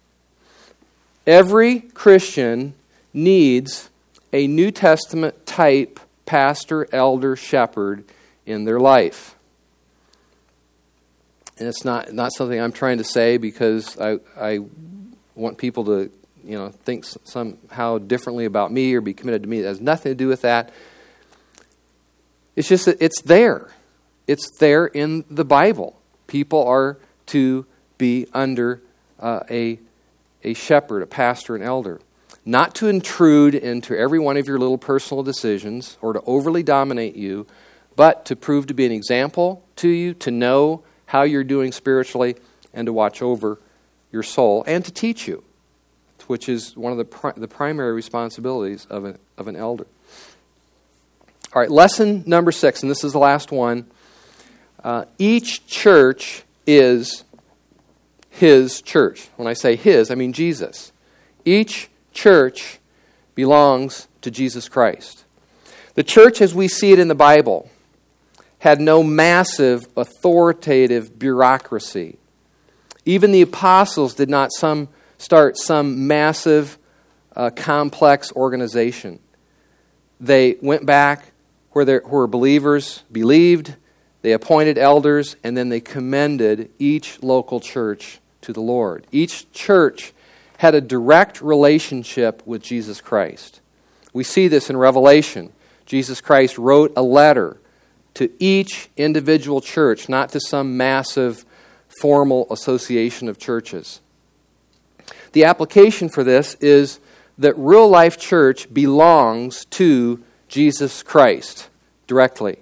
Every 1.27 1.81
Christian 1.81 2.73
needs 3.13 3.89
a 4.31 4.47
New 4.47 4.71
Testament 4.71 5.45
type 5.45 5.99
pastor, 6.25 6.87
elder, 6.91 7.35
shepherd 7.35 8.03
in 8.45 8.65
their 8.65 8.79
life. 8.79 9.35
And 11.57 11.67
it's 11.67 11.85
not, 11.85 12.13
not 12.13 12.31
something 12.33 12.59
I'm 12.59 12.71
trying 12.71 12.97
to 12.97 13.03
say 13.03 13.37
because 13.37 13.99
I, 13.99 14.19
I 14.37 14.59
want 15.35 15.57
people 15.57 15.85
to 15.85 16.11
you 16.45 16.57
know, 16.57 16.69
thinks 16.69 17.17
somehow 17.23 17.97
differently 17.97 18.45
about 18.45 18.71
me 18.71 18.93
or 18.93 19.01
be 19.01 19.13
committed 19.13 19.43
to 19.43 19.49
me. 19.49 19.59
It 19.59 19.65
has 19.65 19.81
nothing 19.81 20.11
to 20.11 20.15
do 20.15 20.27
with 20.27 20.41
that. 20.41 20.71
It's 22.55 22.67
just 22.67 22.85
that 22.85 23.01
it's 23.01 23.21
there. 23.21 23.71
It's 24.27 24.49
there 24.59 24.85
in 24.85 25.25
the 25.29 25.43
Bible. 25.43 25.99
People 26.27 26.63
are 26.65 26.97
to 27.27 27.65
be 27.97 28.27
under 28.33 28.81
uh, 29.19 29.41
a, 29.49 29.79
a 30.43 30.53
shepherd, 30.53 31.01
a 31.01 31.07
pastor, 31.07 31.55
an 31.55 31.63
elder. 31.63 31.99
Not 32.45 32.75
to 32.75 32.87
intrude 32.87 33.55
into 33.55 33.97
every 33.97 34.19
one 34.19 34.37
of 34.37 34.47
your 34.47 34.59
little 34.59 34.77
personal 34.77 35.23
decisions 35.23 35.97
or 36.01 36.13
to 36.13 36.21
overly 36.21 36.61
dominate 36.61 37.15
you, 37.15 37.47
but 37.95 38.25
to 38.25 38.35
prove 38.35 38.67
to 38.67 38.75
be 38.75 38.85
an 38.85 38.91
example 38.91 39.63
to 39.77 39.89
you, 39.89 40.13
to 40.15 40.29
know 40.29 40.83
how 41.07 41.23
you're 41.23 41.43
doing 41.43 41.71
spiritually, 41.71 42.35
and 42.73 42.85
to 42.85 42.93
watch 42.93 43.21
over 43.21 43.59
your 44.15 44.23
soul, 44.23 44.63
and 44.65 44.83
to 44.85 44.91
teach 44.91 45.27
you 45.27 45.43
which 46.27 46.49
is 46.49 46.75
one 46.75 46.91
of 46.91 46.97
the, 46.97 47.05
pri- 47.05 47.33
the 47.35 47.47
primary 47.47 47.93
responsibilities 47.93 48.85
of 48.89 49.05
an, 49.05 49.17
of 49.37 49.47
an 49.47 49.55
elder. 49.55 49.87
All 51.53 51.61
right, 51.61 51.71
lesson 51.71 52.23
number 52.25 52.51
six, 52.51 52.81
and 52.81 52.89
this 52.89 53.03
is 53.03 53.13
the 53.13 53.19
last 53.19 53.51
one. 53.51 53.85
Uh, 54.83 55.05
each 55.17 55.65
church 55.67 56.43
is 56.67 57.23
his 58.29 58.81
church. 58.81 59.29
When 59.37 59.47
I 59.47 59.53
say 59.53 59.75
his, 59.75 60.11
I 60.11 60.15
mean 60.15 60.33
Jesus. 60.33 60.91
Each 61.45 61.89
church 62.13 62.79
belongs 63.35 64.07
to 64.21 64.31
Jesus 64.31 64.67
Christ. 64.67 65.23
The 65.93 66.03
church, 66.03 66.41
as 66.41 66.53
we 66.53 66.67
see 66.67 66.91
it 66.91 66.99
in 66.99 67.07
the 67.07 67.15
Bible, 67.15 67.69
had 68.59 68.81
no 68.81 69.01
massive 69.01 69.87
authoritative 69.95 71.17
bureaucracy. 71.17 72.17
Even 73.05 73.31
the 73.31 73.41
apostles 73.41 74.15
did 74.15 74.29
not 74.29 74.51
some 74.51 74.89
start 75.17 75.57
some 75.57 76.07
massive, 76.07 76.77
uh, 77.35 77.49
complex 77.49 78.31
organization. 78.33 79.19
They 80.19 80.57
went 80.61 80.85
back 80.85 81.31
where, 81.71 81.99
where 82.01 82.27
believers 82.27 83.03
believed, 83.11 83.75
they 84.21 84.31
appointed 84.31 84.77
elders, 84.77 85.35
and 85.43 85.55
then 85.55 85.69
they 85.69 85.81
commended 85.81 86.71
each 86.79 87.21
local 87.21 87.59
church 87.59 88.19
to 88.41 88.53
the 88.53 88.61
Lord. 88.61 89.05
Each 89.11 89.51
church 89.51 90.13
had 90.57 90.73
a 90.73 90.81
direct 90.81 91.41
relationship 91.41 92.41
with 92.45 92.63
Jesus 92.63 93.01
Christ. 93.01 93.59
We 94.13 94.23
see 94.23 94.47
this 94.47 94.69
in 94.69 94.77
Revelation. 94.77 95.51
Jesus 95.85 96.21
Christ 96.21 96.57
wrote 96.57 96.93
a 96.95 97.03
letter 97.03 97.57
to 98.15 98.31
each 98.39 98.89
individual 98.95 99.59
church, 99.59 100.07
not 100.07 100.29
to 100.29 100.39
some 100.39 100.77
massive 100.77 101.45
formal 101.99 102.47
association 102.51 103.27
of 103.29 103.37
churches. 103.37 104.01
The 105.33 105.43
application 105.45 106.09
for 106.09 106.23
this 106.23 106.55
is 106.55 106.99
that 107.37 107.57
real 107.57 107.87
life 107.87 108.17
church 108.17 108.73
belongs 108.73 109.65
to 109.65 110.23
Jesus 110.47 111.03
Christ 111.03 111.69
directly. 112.07 112.57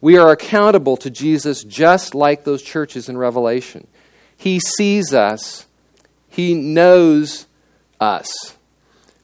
We 0.00 0.16
are 0.16 0.30
accountable 0.30 0.96
to 0.98 1.10
Jesus 1.10 1.64
just 1.64 2.14
like 2.14 2.44
those 2.44 2.62
churches 2.62 3.08
in 3.08 3.18
Revelation. 3.18 3.86
He 4.36 4.60
sees 4.60 5.12
us, 5.12 5.66
He 6.28 6.54
knows 6.54 7.46
us. 8.00 8.56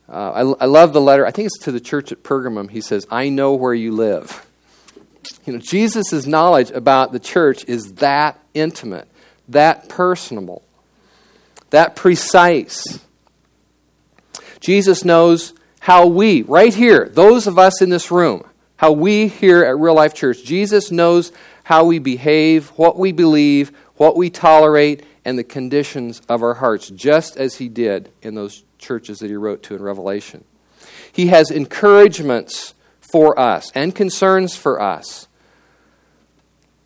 Uh, 0.09 0.30
I, 0.59 0.64
I 0.64 0.66
love 0.66 0.92
the 0.92 1.01
letter. 1.01 1.24
I 1.26 1.30
think 1.30 1.47
it's 1.47 1.59
to 1.61 1.72
the 1.72 1.80
church 1.80 2.12
at 2.12 2.22
Pergamum. 2.22 2.70
He 2.70 2.80
says, 2.80 3.07
I 3.11 3.30
know 3.30 3.55
where 3.55 3.72
you 3.72 3.92
live. 3.92 4.47
You 5.47 5.55
know, 5.55 5.59
Jesus' 5.59 6.26
knowledge 6.26 6.70
about 6.70 7.12
the 7.12 7.18
church 7.18 7.64
is 7.66 7.95
that 7.95 8.38
intimate, 8.53 9.09
that 9.49 9.88
personable, 9.88 10.62
that 11.70 11.97
precise. 11.97 13.01
Jesus 14.61 15.05
knows 15.05 15.53
how 15.80 16.07
we, 16.07 16.42
right 16.42 16.72
here, 16.72 17.09
those 17.12 17.47
of 17.47 17.59
us 17.59 17.82
in 17.82 17.90
this 17.90 18.11
room, 18.11 18.42
how 18.76 18.92
we 18.92 19.28
here 19.28 19.62
at 19.64 19.78
Real 19.78 19.95
Life 19.95 20.14
Church, 20.14 20.42
Jesus 20.42 20.90
knows 20.90 21.32
how 21.64 21.84
we 21.84 21.99
behave, 21.99 22.68
what 22.70 22.99
we 22.99 23.12
believe, 23.12 23.72
what 23.97 24.16
we 24.16 24.30
tolerate, 24.30 25.05
and 25.24 25.38
the 25.38 25.45
conditions 25.45 26.20
of 26.28 26.42
our 26.42 26.55
hearts, 26.55 26.88
just 26.90 27.36
as 27.36 27.57
he 27.57 27.68
did 27.68 28.11
in 28.22 28.34
those 28.34 28.64
churches 28.78 29.18
that 29.18 29.30
he 29.30 29.36
wrote 29.36 29.62
to 29.64 29.74
in 29.74 29.82
Revelation. 29.82 30.45
He 31.11 31.28
has 31.28 31.51
encouragements 31.51 32.74
for 33.01 33.38
us 33.38 33.70
and 33.74 33.95
concerns 33.95 34.57
for 34.57 34.80
us, 34.80 35.28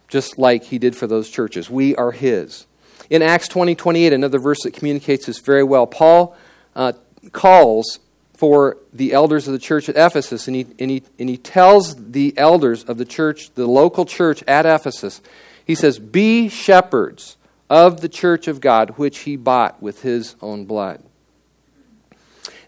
just 0.09 0.39
like 0.39 0.65
he 0.65 0.79
did 0.79 0.97
for 0.97 1.07
those 1.07 1.31
churches. 1.31 1.71
We 1.71 1.95
are 1.97 2.11
his. 2.11 2.67
In 3.11 3.23
Acts 3.23 3.49
20 3.49 3.75
28, 3.75 4.13
another 4.13 4.39
verse 4.39 4.63
that 4.65 4.73
communicates 4.73 5.27
this 5.27 5.39
very 5.39 5.63
well, 5.63 5.87
Paul 5.87 6.37
uh, 6.75 6.93
calls 7.33 8.01
for 8.35 8.79
the 8.93 9.13
elders 9.13 9.49
of 9.49 9.53
the 9.53 9.59
church 9.59 9.89
at 9.89 9.97
Ephesus, 9.97 10.47
and 10.47 10.57
he, 10.57 10.67
and, 10.79 10.91
he, 10.91 11.03
and 11.19 11.29
he 11.29 11.37
tells 11.37 12.13
the 12.13 12.33
elders 12.37 12.85
of 12.85 12.97
the 12.97 13.05
church, 13.05 13.53
the 13.55 13.67
local 13.67 14.05
church 14.05 14.45
at 14.47 14.65
Ephesus, 14.65 15.21
he 15.65 15.75
says, 15.75 15.99
Be 15.99 16.49
shepherds 16.49 17.37
of 17.69 18.01
the 18.01 18.09
church 18.09 18.47
of 18.47 18.61
God, 18.61 18.91
which 18.91 19.21
he 19.21 19.37
bought 19.37 19.83
with 19.83 20.03
his 20.03 20.37
own 20.41 20.67
blood. 20.67 21.03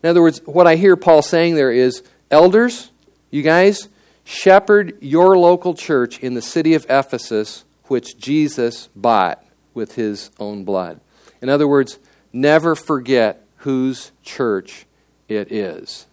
In 0.02 0.08
other 0.08 0.22
words, 0.22 0.40
what 0.44 0.66
I 0.66 0.76
hear 0.76 0.96
Paul 0.96 1.22
saying 1.22 1.54
there 1.54 1.70
is, 1.70 2.02
Elders, 2.30 2.90
you 3.30 3.42
guys, 3.42 3.88
shepherd 4.30 4.96
your 5.00 5.36
local 5.36 5.74
church 5.74 6.20
in 6.20 6.34
the 6.34 6.42
city 6.42 6.74
of 6.74 6.86
Ephesus, 6.88 7.64
which 7.86 8.16
Jesus 8.16 8.88
bought 8.94 9.44
with 9.74 9.96
his 9.96 10.30
own 10.38 10.64
blood. 10.64 11.00
In 11.42 11.48
other 11.48 11.66
words, 11.66 11.98
never 12.32 12.76
forget 12.76 13.44
whose 13.56 14.12
church 14.22 14.86
it 15.28 15.50
is. 15.50 16.06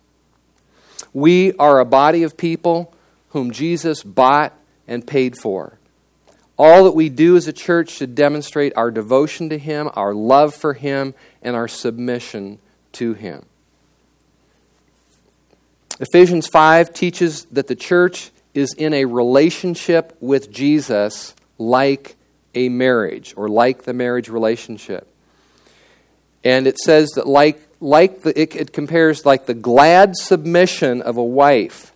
We 1.13 1.53
are 1.53 1.80
a 1.80 1.86
body 1.86 2.24
of 2.24 2.38
people 2.38 2.93
whom 3.30 3.51
Jesus 3.51 4.01
bought 4.03 4.53
and 4.88 5.05
paid 5.05 5.38
for. 5.38 5.78
All 6.57 6.86
that 6.86 6.95
we 6.95 7.09
do 7.09 7.38
as 7.38 7.47
a 7.47 7.53
church 7.53 7.91
should 7.91 8.15
demonstrate 8.15 8.76
our 8.76 8.89
devotion 8.89 9.49
to 9.49 9.59
Him, 9.59 9.91
our 9.93 10.15
love 10.15 10.55
for 10.55 10.74
Him, 10.74 11.13
and 11.43 11.55
our 11.55 11.68
submission 11.68 12.57
to 12.93 13.13
Him. 13.13 13.45
Ephesians 15.99 16.47
5 16.47 16.93
teaches 16.93 17.45
that 17.45 17.67
the 17.67 17.75
church 17.75 18.31
is 18.53 18.73
in 18.73 18.93
a 18.93 19.05
relationship 19.05 20.15
with 20.19 20.51
Jesus 20.51 21.35
like 21.57 22.15
a 22.53 22.69
marriage 22.69 23.33
or 23.37 23.47
like 23.47 23.83
the 23.83 23.93
marriage 23.93 24.29
relationship. 24.29 25.07
And 26.43 26.67
it 26.67 26.77
says 26.77 27.09
that 27.15 27.27
like 27.27 27.61
like 27.79 28.23
the, 28.23 28.39
it, 28.39 28.55
it 28.55 28.73
compares 28.73 29.25
like 29.25 29.45
the 29.45 29.53
glad 29.53 30.15
submission 30.15 31.01
of 31.01 31.17
a 31.17 31.23
wife 31.23 31.93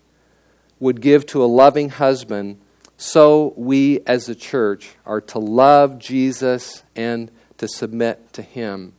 would 0.80 1.02
give 1.02 1.26
to 1.28 1.44
a 1.44 1.46
loving 1.46 1.90
husband, 1.90 2.60
so 2.98 3.54
we 3.56 4.02
as 4.06 4.30
a 4.30 4.36
church 4.36 4.92
are 5.06 5.22
to 5.22 5.40
love 5.40 5.98
Jesus 5.98 6.84
and 6.96 7.32
to 7.58 7.68
submit 7.68 8.34
to 8.34 8.42
him 8.42 8.94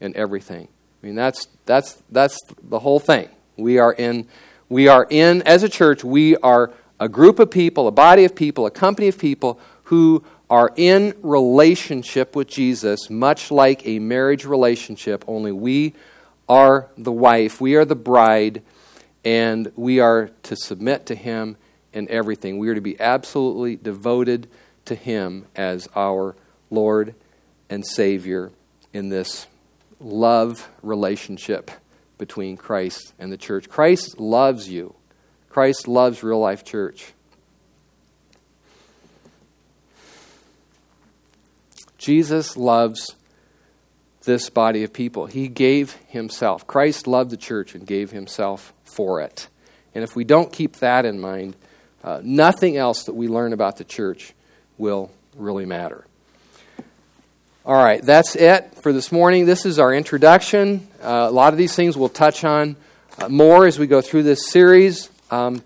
in 0.00 0.16
everything. 0.16 0.68
I 1.02 1.06
mean 1.06 1.14
that's 1.16 1.48
that's 1.64 2.02
that's 2.10 2.38
the 2.62 2.78
whole 2.78 3.00
thing. 3.00 3.28
We 3.56 3.78
are 3.78 3.92
in 3.92 4.28
we 4.68 4.88
are 4.88 5.06
in 5.08 5.42
as 5.42 5.62
a 5.62 5.68
church, 5.68 6.04
we 6.04 6.36
are 6.36 6.72
a 7.00 7.08
group 7.08 7.38
of 7.38 7.50
people, 7.50 7.88
a 7.88 7.92
body 7.92 8.24
of 8.24 8.34
people, 8.34 8.66
a 8.66 8.70
company 8.70 9.08
of 9.08 9.18
people 9.18 9.58
who 9.84 10.22
are 10.50 10.72
in 10.76 11.14
relationship 11.22 12.34
with 12.34 12.48
Jesus, 12.48 13.10
much 13.10 13.50
like 13.50 13.86
a 13.86 13.98
marriage 13.98 14.44
relationship, 14.44 15.24
only 15.26 15.52
we 15.52 15.94
are 16.48 16.88
the 16.96 17.12
wife, 17.12 17.60
we 17.60 17.76
are 17.76 17.84
the 17.84 17.94
bride, 17.96 18.62
and 19.24 19.70
we 19.76 20.00
are 20.00 20.30
to 20.44 20.56
submit 20.56 21.06
to 21.06 21.14
Him 21.14 21.56
in 21.92 22.08
everything. 22.08 22.58
We 22.58 22.68
are 22.68 22.74
to 22.74 22.80
be 22.80 22.98
absolutely 22.98 23.76
devoted 23.76 24.48
to 24.86 24.94
Him 24.94 25.46
as 25.54 25.88
our 25.94 26.34
Lord 26.70 27.14
and 27.68 27.86
Savior 27.86 28.50
in 28.92 29.10
this 29.10 29.46
love 30.00 30.68
relationship 30.82 31.70
between 32.18 32.56
Christ 32.56 33.14
and 33.18 33.32
the 33.32 33.36
church. 33.36 33.68
Christ 33.68 34.20
loves 34.20 34.68
you. 34.68 34.94
Christ 35.48 35.88
loves 35.88 36.22
real 36.22 36.38
life 36.38 36.64
church. 36.64 37.12
Jesus 41.96 42.56
loves 42.56 43.16
this 44.24 44.50
body 44.50 44.84
of 44.84 44.92
people. 44.92 45.26
He 45.26 45.48
gave 45.48 45.92
himself. 46.08 46.66
Christ 46.66 47.06
loved 47.06 47.30
the 47.30 47.36
church 47.36 47.74
and 47.74 47.86
gave 47.86 48.10
himself 48.10 48.72
for 48.84 49.20
it. 49.20 49.48
And 49.94 50.04
if 50.04 50.14
we 50.14 50.24
don't 50.24 50.52
keep 50.52 50.76
that 50.76 51.04
in 51.04 51.18
mind, 51.18 51.56
uh, 52.04 52.20
nothing 52.22 52.76
else 52.76 53.04
that 53.04 53.14
we 53.14 53.26
learn 53.26 53.52
about 53.52 53.76
the 53.76 53.84
church 53.84 54.34
will 54.76 55.10
really 55.34 55.66
matter. 55.66 56.04
All 57.68 57.74
right, 57.74 58.00
that's 58.00 58.34
it 58.34 58.76
for 58.76 58.94
this 58.94 59.12
morning. 59.12 59.44
This 59.44 59.66
is 59.66 59.78
our 59.78 59.92
introduction. 59.92 60.88
Uh, 61.02 61.26
a 61.28 61.30
lot 61.30 61.52
of 61.52 61.58
these 61.58 61.76
things 61.76 61.98
we'll 61.98 62.08
touch 62.08 62.42
on 62.42 62.76
uh, 63.18 63.28
more 63.28 63.66
as 63.66 63.78
we 63.78 63.86
go 63.86 64.00
through 64.00 64.22
this 64.22 64.48
series. 64.48 65.10
Um, 65.30 65.62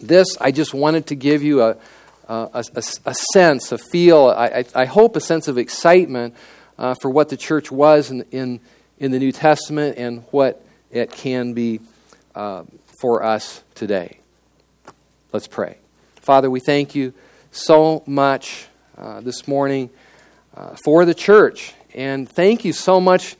this, 0.00 0.38
I 0.40 0.52
just 0.52 0.72
wanted 0.72 1.08
to 1.08 1.14
give 1.14 1.42
you 1.42 1.60
a, 1.60 1.76
a, 2.28 2.64
a, 2.74 2.82
a 3.04 3.14
sense, 3.34 3.72
a 3.72 3.76
feel, 3.76 4.28
I, 4.28 4.64
I, 4.74 4.86
hope 4.86 5.16
a 5.16 5.20
sense 5.20 5.46
of 5.46 5.58
excitement 5.58 6.34
uh, 6.78 6.94
for 7.02 7.10
what 7.10 7.28
the 7.28 7.36
church 7.36 7.70
was 7.70 8.10
in, 8.10 8.22
in, 8.30 8.60
in, 8.98 9.10
the 9.10 9.18
New 9.18 9.30
Testament 9.30 9.98
and 9.98 10.24
what 10.30 10.64
it 10.90 11.10
can 11.10 11.52
be 11.52 11.80
uh, 12.34 12.64
for 13.02 13.22
us 13.22 13.62
today. 13.74 14.16
Let's 15.30 15.46
pray. 15.46 15.76
Father, 16.22 16.48
we 16.48 16.60
thank 16.60 16.94
you 16.94 17.12
so 17.52 18.02
much 18.06 18.66
uh, 18.96 19.20
this 19.20 19.46
morning 19.46 19.90
uh, 20.56 20.76
for 20.84 21.04
the 21.04 21.14
church. 21.14 21.74
And 21.94 22.28
thank 22.28 22.64
you 22.64 22.72
so 22.72 23.00
much 23.00 23.36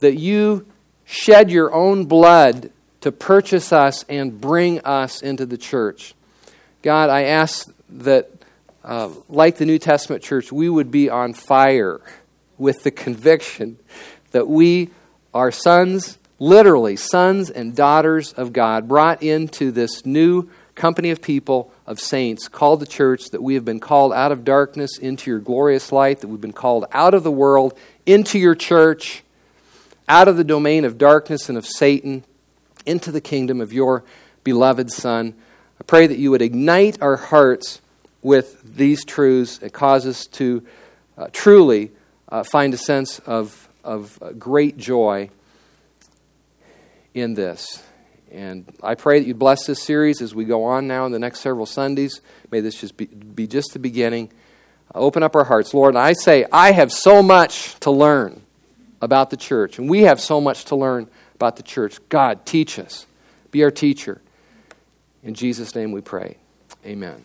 that 0.00 0.16
you 0.16 0.66
shed 1.04 1.50
your 1.50 1.72
own 1.72 2.06
blood 2.06 2.70
to 3.00 3.12
purchase 3.12 3.72
us 3.72 4.04
and 4.08 4.40
bring 4.40 4.80
us 4.80 5.22
into 5.22 5.46
the 5.46 5.56
church. 5.56 6.14
God, 6.82 7.10
I 7.10 7.24
ask 7.24 7.68
that, 7.88 8.30
uh, 8.84 9.10
like 9.28 9.56
the 9.56 9.66
New 9.66 9.78
Testament 9.78 10.22
church, 10.22 10.52
we 10.52 10.68
would 10.68 10.90
be 10.90 11.08
on 11.10 11.34
fire 11.34 12.00
with 12.58 12.82
the 12.82 12.90
conviction 12.90 13.78
that 14.32 14.48
we 14.48 14.90
are 15.32 15.50
sons, 15.50 16.18
literally 16.38 16.96
sons 16.96 17.50
and 17.50 17.76
daughters 17.76 18.32
of 18.32 18.52
God, 18.52 18.88
brought 18.88 19.22
into 19.22 19.70
this 19.70 20.04
new 20.04 20.48
company 20.74 21.10
of 21.10 21.22
people, 21.22 21.72
of 21.86 22.00
saints, 22.00 22.48
called 22.48 22.80
the 22.80 22.86
church, 22.86 23.30
that 23.30 23.42
we 23.42 23.54
have 23.54 23.64
been 23.64 23.80
called 23.80 24.12
out 24.12 24.32
of 24.32 24.44
darkness 24.44 24.98
into 24.98 25.30
your 25.30 25.38
glorious 25.38 25.92
light, 25.92 26.20
that 26.20 26.28
we've 26.28 26.40
been 26.40 26.52
called 26.52 26.84
out 26.92 27.14
of 27.14 27.22
the 27.22 27.30
world 27.30 27.78
into 28.04 28.38
your 28.38 28.54
church, 28.54 29.22
out 30.08 30.28
of 30.28 30.36
the 30.36 30.44
domain 30.44 30.84
of 30.84 30.98
darkness 30.98 31.48
and 31.48 31.56
of 31.56 31.66
Satan, 31.66 32.24
into 32.84 33.12
the 33.12 33.20
kingdom 33.20 33.60
of 33.60 33.72
your 33.72 34.04
beloved 34.44 34.90
Son. 34.90 35.34
I 35.80 35.84
pray 35.84 36.06
that 36.06 36.18
you 36.18 36.30
would 36.30 36.42
ignite 36.42 37.00
our 37.00 37.16
hearts 37.16 37.80
with 38.22 38.76
these 38.76 39.04
truths 39.04 39.60
and 39.62 39.72
cause 39.72 40.06
us 40.06 40.26
to 40.26 40.66
uh, 41.16 41.28
truly 41.32 41.92
uh, 42.28 42.42
find 42.42 42.74
a 42.74 42.76
sense 42.76 43.20
of, 43.20 43.68
of 43.84 44.18
great 44.38 44.76
joy 44.76 45.30
in 47.14 47.34
this. 47.34 47.82
And 48.30 48.70
I 48.82 48.94
pray 48.94 49.20
that 49.20 49.26
you 49.26 49.34
bless 49.34 49.66
this 49.66 49.82
series 49.82 50.20
as 50.20 50.34
we 50.34 50.44
go 50.44 50.64
on 50.64 50.86
now 50.86 51.06
in 51.06 51.12
the 51.12 51.18
next 51.18 51.40
several 51.40 51.66
Sundays. 51.66 52.20
May 52.50 52.60
this 52.60 52.80
just 52.80 52.96
be, 52.96 53.06
be 53.06 53.46
just 53.46 53.72
the 53.72 53.78
beginning. 53.78 54.30
Open 54.94 55.22
up 55.22 55.36
our 55.36 55.44
hearts, 55.44 55.72
Lord. 55.74 55.94
And 55.94 55.98
I 55.98 56.12
say, 56.12 56.46
I 56.52 56.72
have 56.72 56.92
so 56.92 57.22
much 57.22 57.78
to 57.80 57.90
learn 57.90 58.42
about 59.00 59.30
the 59.30 59.36
church, 59.36 59.78
and 59.78 59.88
we 59.88 60.02
have 60.02 60.20
so 60.20 60.40
much 60.40 60.64
to 60.66 60.76
learn 60.76 61.08
about 61.34 61.56
the 61.56 61.62
church. 61.62 61.98
God, 62.08 62.46
teach 62.46 62.78
us. 62.78 63.06
Be 63.50 63.62
our 63.62 63.70
teacher. 63.70 64.20
In 65.22 65.34
Jesus' 65.34 65.74
name 65.74 65.92
we 65.92 66.00
pray. 66.00 66.36
Amen. 66.84 67.24